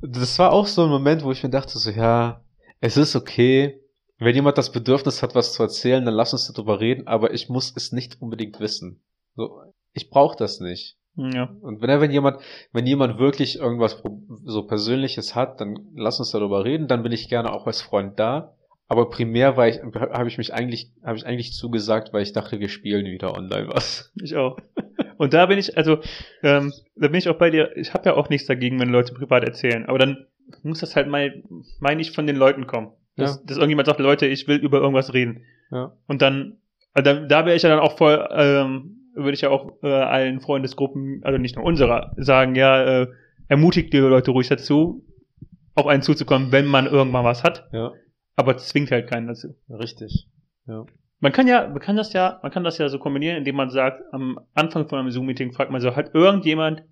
Das 0.00 0.38
war 0.38 0.52
auch 0.52 0.66
so 0.66 0.84
ein 0.84 0.90
Moment, 0.90 1.24
wo 1.24 1.32
ich 1.32 1.42
mir 1.42 1.50
dachte, 1.50 1.78
so, 1.78 1.90
ja, 1.90 2.42
es 2.80 2.96
ist 2.96 3.16
okay. 3.16 3.80
Wenn 4.18 4.34
jemand 4.34 4.56
das 4.56 4.72
Bedürfnis 4.72 5.22
hat, 5.22 5.34
was 5.34 5.52
zu 5.52 5.62
erzählen, 5.62 6.04
dann 6.04 6.14
lass 6.14 6.32
uns 6.32 6.50
darüber 6.50 6.80
reden, 6.80 7.06
aber 7.06 7.34
ich 7.34 7.50
muss 7.50 7.74
es 7.76 7.92
nicht 7.92 8.20
unbedingt 8.22 8.60
wissen. 8.60 9.02
So, 9.34 9.60
ich 9.92 10.08
brauche 10.08 10.36
das 10.38 10.60
nicht. 10.60 10.96
Ja. 11.16 11.50
Und 11.60 11.82
wenn, 11.82 12.00
wenn 12.00 12.10
jemand, 12.10 12.40
wenn 12.72 12.86
jemand 12.86 13.18
wirklich 13.18 13.56
irgendwas 13.58 14.02
so 14.44 14.62
Persönliches 14.66 15.34
hat, 15.34 15.60
dann 15.60 15.90
lass 15.94 16.18
uns 16.18 16.30
darüber 16.30 16.64
reden, 16.64 16.88
dann 16.88 17.02
bin 17.02 17.12
ich 17.12 17.28
gerne 17.28 17.52
auch 17.52 17.66
als 17.66 17.82
Freund 17.82 18.18
da. 18.18 18.55
Aber 18.88 19.08
primär 19.10 19.56
war 19.56 19.66
ich, 19.68 19.80
habe 19.82 20.28
ich 20.28 20.38
mich 20.38 20.54
eigentlich, 20.54 20.92
habe 21.04 21.16
ich 21.16 21.26
eigentlich 21.26 21.52
zugesagt, 21.52 22.12
weil 22.12 22.22
ich 22.22 22.32
dachte, 22.32 22.60
wir 22.60 22.68
spielen 22.68 23.04
wieder 23.06 23.34
online 23.34 23.68
was. 23.68 24.12
Ich 24.22 24.36
auch. 24.36 24.58
Und 25.18 25.32
da 25.34 25.46
bin 25.46 25.58
ich, 25.58 25.76
also, 25.76 25.98
ähm, 26.42 26.72
da 26.94 27.08
bin 27.08 27.14
ich 27.18 27.28
auch 27.28 27.36
bei 27.38 27.50
dir, 27.50 27.76
ich 27.76 27.94
habe 27.94 28.08
ja 28.10 28.14
auch 28.14 28.28
nichts 28.28 28.46
dagegen, 28.46 28.78
wenn 28.78 28.90
Leute 28.90 29.14
privat 29.14 29.42
erzählen, 29.44 29.86
aber 29.86 29.98
dann 29.98 30.26
muss 30.62 30.80
das 30.80 30.94
halt 30.94 31.08
mal, 31.08 31.42
meine 31.80 32.00
ich, 32.00 32.12
von 32.12 32.26
den 32.26 32.36
Leuten 32.36 32.66
kommen. 32.66 32.92
Dass, 33.16 33.36
Ja. 33.36 33.42
dass 33.46 33.56
irgendjemand 33.56 33.86
sagt, 33.86 33.98
Leute, 33.98 34.26
ich 34.26 34.46
will 34.46 34.58
über 34.58 34.78
irgendwas 34.78 35.14
reden. 35.14 35.42
Ja. 35.72 35.92
Und 36.06 36.22
dann, 36.22 36.58
also 36.92 37.12
da, 37.14 37.26
da 37.26 37.46
wäre 37.46 37.56
ich 37.56 37.62
ja 37.62 37.70
dann 37.70 37.80
auch 37.80 37.96
voll, 37.96 38.28
ähm, 38.30 38.98
würde 39.14 39.32
ich 39.32 39.40
ja 39.40 39.48
auch 39.48 39.82
äh, 39.82 39.88
allen 39.88 40.40
Freundesgruppen, 40.40 41.22
also 41.24 41.38
nicht 41.38 41.56
nur 41.56 41.64
unserer, 41.64 42.12
sagen, 42.18 42.54
ja, 42.54 43.02
äh, 43.02 43.06
ermutigt 43.48 43.92
die 43.94 43.98
Leute 43.98 44.30
ruhig 44.32 44.48
dazu, 44.48 45.02
auf 45.74 45.86
einen 45.86 46.02
zuzukommen, 46.02 46.52
wenn 46.52 46.66
man 46.66 46.86
irgendwann 46.86 47.24
was 47.24 47.42
hat, 47.42 47.66
Ja, 47.72 47.92
aber 48.36 48.56
zwingt 48.58 48.90
halt 48.90 49.08
keinen 49.08 49.26
dazu. 49.28 49.54
richtig. 49.70 50.28
Man 51.20 51.32
kann 51.32 51.46
ja, 51.48 51.66
man 51.68 51.80
kann 51.80 51.96
das 51.96 52.12
ja, 52.12 52.38
man 52.42 52.52
kann 52.52 52.62
das 52.64 52.78
ja 52.78 52.88
so 52.88 52.98
kombinieren, 52.98 53.38
indem 53.38 53.56
man 53.56 53.70
sagt, 53.70 54.02
am 54.12 54.38
Anfang 54.54 54.88
von 54.88 54.98
einem 54.98 55.10
Zoom-Meeting 55.10 55.52
fragt 55.52 55.70
man 55.70 55.80
so, 55.80 55.96
hat 55.96 56.14
irgendjemand 56.14 56.82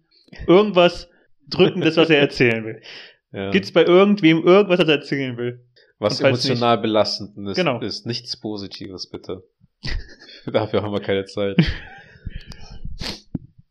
irgendwas 0.47 1.09
Drückendes, 1.49 1.97
was 1.97 2.11
er 2.11 2.19
erzählen 2.21 2.65
will? 2.65 2.81
Ja. 3.33 3.51
Gibt's 3.51 3.73
bei 3.73 3.83
irgendwem 3.85 4.45
irgendwas, 4.47 4.79
was 4.79 4.89
er 4.89 4.95
erzählen 4.95 5.37
will? 5.37 5.59
Was 5.99 6.21
emotional 6.21 6.79
belastend 6.79 7.37
ist, 7.49 7.57
Genau. 7.57 7.81
ist 7.81 8.07
nichts 8.07 8.37
Positives, 8.39 9.11
bitte. 9.11 9.43
Dafür 10.47 10.85
haben 10.85 10.93
wir 10.93 11.01
keine 11.01 11.25
Zeit. 11.25 11.57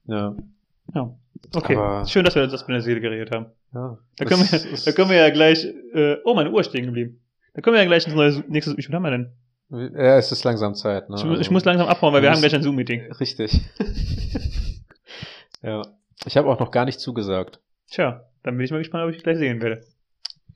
ja, 0.05 0.35
Ja. 0.93 1.15
Okay. 1.55 1.75
Aber- 1.77 2.05
Schön, 2.07 2.25
dass 2.25 2.35
wir 2.35 2.43
uns 2.43 2.51
das 2.51 2.67
mit 2.67 2.75
der 2.75 2.81
Seele 2.81 2.99
geredet 2.99 3.31
haben. 3.33 3.45
ja. 3.73 3.97
Da 4.17 4.25
können, 4.25 4.41
wir, 4.41 4.59
da 4.85 4.91
können 4.91 5.09
wir 5.09 5.17
ja 5.17 5.29
gleich, 5.29 5.65
äh, 5.93 6.17
oh, 6.25 6.33
meine 6.33 6.51
Uhr 6.51 6.59
ist 6.59 6.67
stehen 6.69 6.85
geblieben. 6.87 7.21
Da 7.53 7.61
können 7.61 7.75
wir 7.75 7.81
ja 7.81 7.87
gleich 7.87 8.05
ins 8.05 8.15
neue, 8.15 8.43
nächstes, 8.47 8.77
wie 8.77 8.83
viel 8.83 8.93
haben 8.95 9.03
wir 9.03 9.11
denn? 9.11 9.31
Ja, 9.69 10.17
es 10.17 10.31
ist 10.31 10.43
langsam 10.43 10.75
Zeit. 10.75 11.09
Ne? 11.09 11.15
Ich, 11.17 11.41
ich 11.41 11.51
muss 11.51 11.65
langsam 11.65 11.87
abhauen, 11.87 12.13
weil 12.13 12.21
wir 12.21 12.31
haben 12.31 12.39
gleich 12.39 12.53
ein 12.53 12.61
Zoom-Meeting. 12.63 13.11
Richtig. 13.13 13.61
ja. 15.61 15.81
Ich 16.25 16.37
habe 16.37 16.47
auch 16.49 16.59
noch 16.59 16.71
gar 16.71 16.85
nicht 16.85 16.99
zugesagt. 16.99 17.59
Tja, 17.89 18.23
dann 18.43 18.55
bin 18.57 18.65
ich 18.65 18.71
mal 18.71 18.77
gespannt, 18.77 19.03
ob 19.05 19.15
ich 19.15 19.23
gleich 19.23 19.37
sehen 19.37 19.61
werde. 19.61 19.81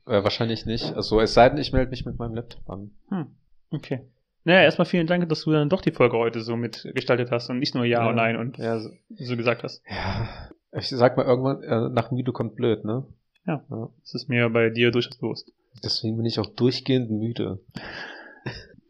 Äh, 0.06 0.24
wahrscheinlich 0.24 0.66
nicht. 0.66 0.96
Also 0.96 1.20
es 1.20 1.34
sei 1.34 1.50
denn, 1.50 1.58
ich 1.58 1.74
melde 1.74 1.90
mich 1.92 2.06
mit 2.06 2.18
meinem 2.20 2.36
Laptop 2.36 2.70
an. 2.70 2.92
Hm. 3.10 3.28
Okay. 3.72 4.02
Naja, 4.44 4.62
erstmal 4.62 4.86
vielen 4.86 5.08
Dank, 5.08 5.28
dass 5.28 5.42
du 5.44 5.52
dann 5.52 5.68
doch 5.70 5.82
die 5.82 5.92
Folge 5.92 6.18
heute 6.18 6.42
so 6.42 6.56
mitgestaltet 6.56 7.32
hast 7.32 7.50
und 7.50 7.60
nicht 7.60 7.76
nur 7.76 7.84
Ja, 7.86 8.04
Ja. 8.04 8.10
und 8.10 8.16
Nein 8.16 8.38
und 8.38 8.58
Ja, 8.58 8.80
so, 8.80 8.90
so 9.18 9.36
gesagt 9.36 9.64
hast. 9.64 9.84
ja. 9.90 10.30
Ich 10.74 10.90
sag 10.90 11.18
mal 11.18 11.26
irgendwann, 11.26 11.64
äh, 11.64 11.90
nach 11.90 12.10
dem 12.10 12.18
Video 12.18 12.34
kommt 12.34 12.56
blöd, 12.56 12.86
ne? 12.86 13.06
Das 13.46 14.14
ist 14.14 14.28
mir 14.28 14.50
bei 14.50 14.70
dir 14.70 14.92
durchaus 14.92 15.18
bewusst. 15.18 15.52
Deswegen 15.84 16.18
bin 16.18 16.26
ich 16.26 16.40
auch 16.40 16.48
durchgehend 16.48 17.12
müde. 17.12 17.60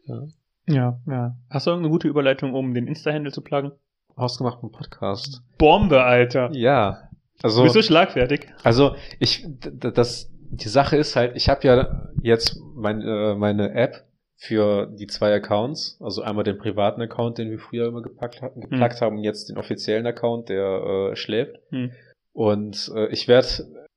Ja, 0.70 1.00
ja. 1.06 1.34
Hast 1.48 1.66
du 1.66 1.70
irgendeine 1.70 1.92
gute 1.92 2.08
Überleitung, 2.08 2.52
um 2.52 2.74
den 2.74 2.86
Insta-Handle 2.86 3.32
zu 3.32 3.40
pluggen? 3.40 3.72
Ausgemachten 4.16 4.70
Podcast. 4.70 5.42
Bombe, 5.56 6.02
Alter. 6.02 6.50
Ja. 6.52 7.08
Also. 7.42 7.60
Du 7.60 7.64
bist 7.64 7.74
so 7.74 7.82
schlagfertig. 7.82 8.48
Also 8.64 8.94
ich, 9.18 9.46
das, 9.60 10.30
die 10.50 10.68
Sache 10.68 10.96
ist 10.96 11.16
halt, 11.16 11.36
ich 11.36 11.48
habe 11.48 11.66
ja 11.66 12.10
jetzt 12.22 12.60
mein, 12.74 13.00
äh, 13.00 13.34
meine 13.34 13.72
App 13.74 14.04
für 14.36 14.86
die 14.86 15.06
zwei 15.06 15.34
Accounts, 15.34 15.98
also 16.00 16.22
einmal 16.22 16.44
den 16.44 16.58
privaten 16.58 17.00
Account, 17.00 17.38
den 17.38 17.50
wir 17.50 17.58
früher 17.58 17.88
immer 17.88 18.02
gepackt, 18.02 18.42
hatten, 18.42 18.60
gepackt 18.60 19.00
haben, 19.00 19.16
und 19.16 19.24
jetzt 19.24 19.48
den 19.48 19.56
offiziellen 19.56 20.06
Account, 20.06 20.48
der 20.48 21.10
äh, 21.12 21.16
schläft. 21.16 21.58
Hm. 21.70 21.92
Und 22.32 22.92
äh, 22.94 23.08
ich 23.08 23.26
werde 23.26 23.48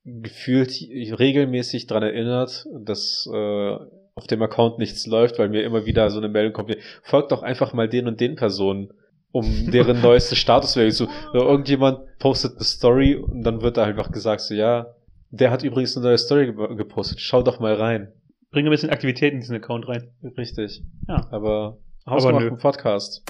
gefühlt 0.05 0.71
regelmäßig 0.81 1.87
dran 1.87 2.03
erinnert, 2.03 2.65
dass 2.85 3.27
äh, 3.31 3.75
auf 4.15 4.27
dem 4.27 4.41
Account 4.41 4.77
nichts 4.79 5.05
läuft, 5.07 5.39
weil 5.39 5.49
mir 5.49 5.63
immer 5.63 5.85
wieder 5.85 6.09
so 6.09 6.17
eine 6.17 6.27
Meldung 6.29 6.53
kommt, 6.53 6.75
folgt 7.03 7.31
doch 7.31 7.43
einfach 7.43 7.73
mal 7.73 7.87
den 7.87 8.07
und 8.07 8.19
den 8.19 8.35
Personen. 8.35 8.89
um 9.31 9.71
deren 9.71 10.01
neueste 10.01 10.35
Status 10.35 10.75
wäre. 10.75 10.91
So, 10.91 11.07
irgendjemand 11.33 11.99
postet 12.19 12.55
eine 12.55 12.65
Story 12.65 13.15
und 13.15 13.43
dann 13.43 13.61
wird 13.61 13.77
da 13.77 13.83
einfach 13.85 14.11
gesagt, 14.11 14.41
so, 14.41 14.53
ja, 14.53 14.87
der 15.29 15.49
hat 15.51 15.63
übrigens 15.63 15.95
eine 15.95 16.05
neue 16.07 16.17
Story 16.17 16.47
ge- 16.53 16.75
gepostet, 16.75 17.19
schau 17.21 17.41
doch 17.41 17.59
mal 17.61 17.73
rein. 17.75 18.11
Bringe 18.51 18.67
ein 18.69 18.71
bisschen 18.71 18.89
Aktivität 18.89 19.31
in 19.33 19.39
diesen 19.39 19.55
Account 19.55 19.87
rein. 19.87 20.09
Richtig. 20.37 20.83
Ja. 21.07 21.25
Aber 21.31 21.77
Hausgemachten. 22.05 22.57
Podcast. 22.57 23.23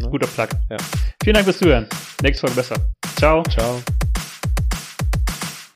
Ne? 0.00 0.08
Guter 0.08 0.28
Plug. 0.28 0.48
Ja. 0.70 0.76
Vielen 1.24 1.34
Dank 1.34 1.44
fürs 1.46 1.58
Zuhören. 1.58 1.86
Nächste 2.22 2.42
Folge 2.46 2.54
besser. 2.56 2.76
Ciao. 3.16 3.42
Ciao. 3.44 3.80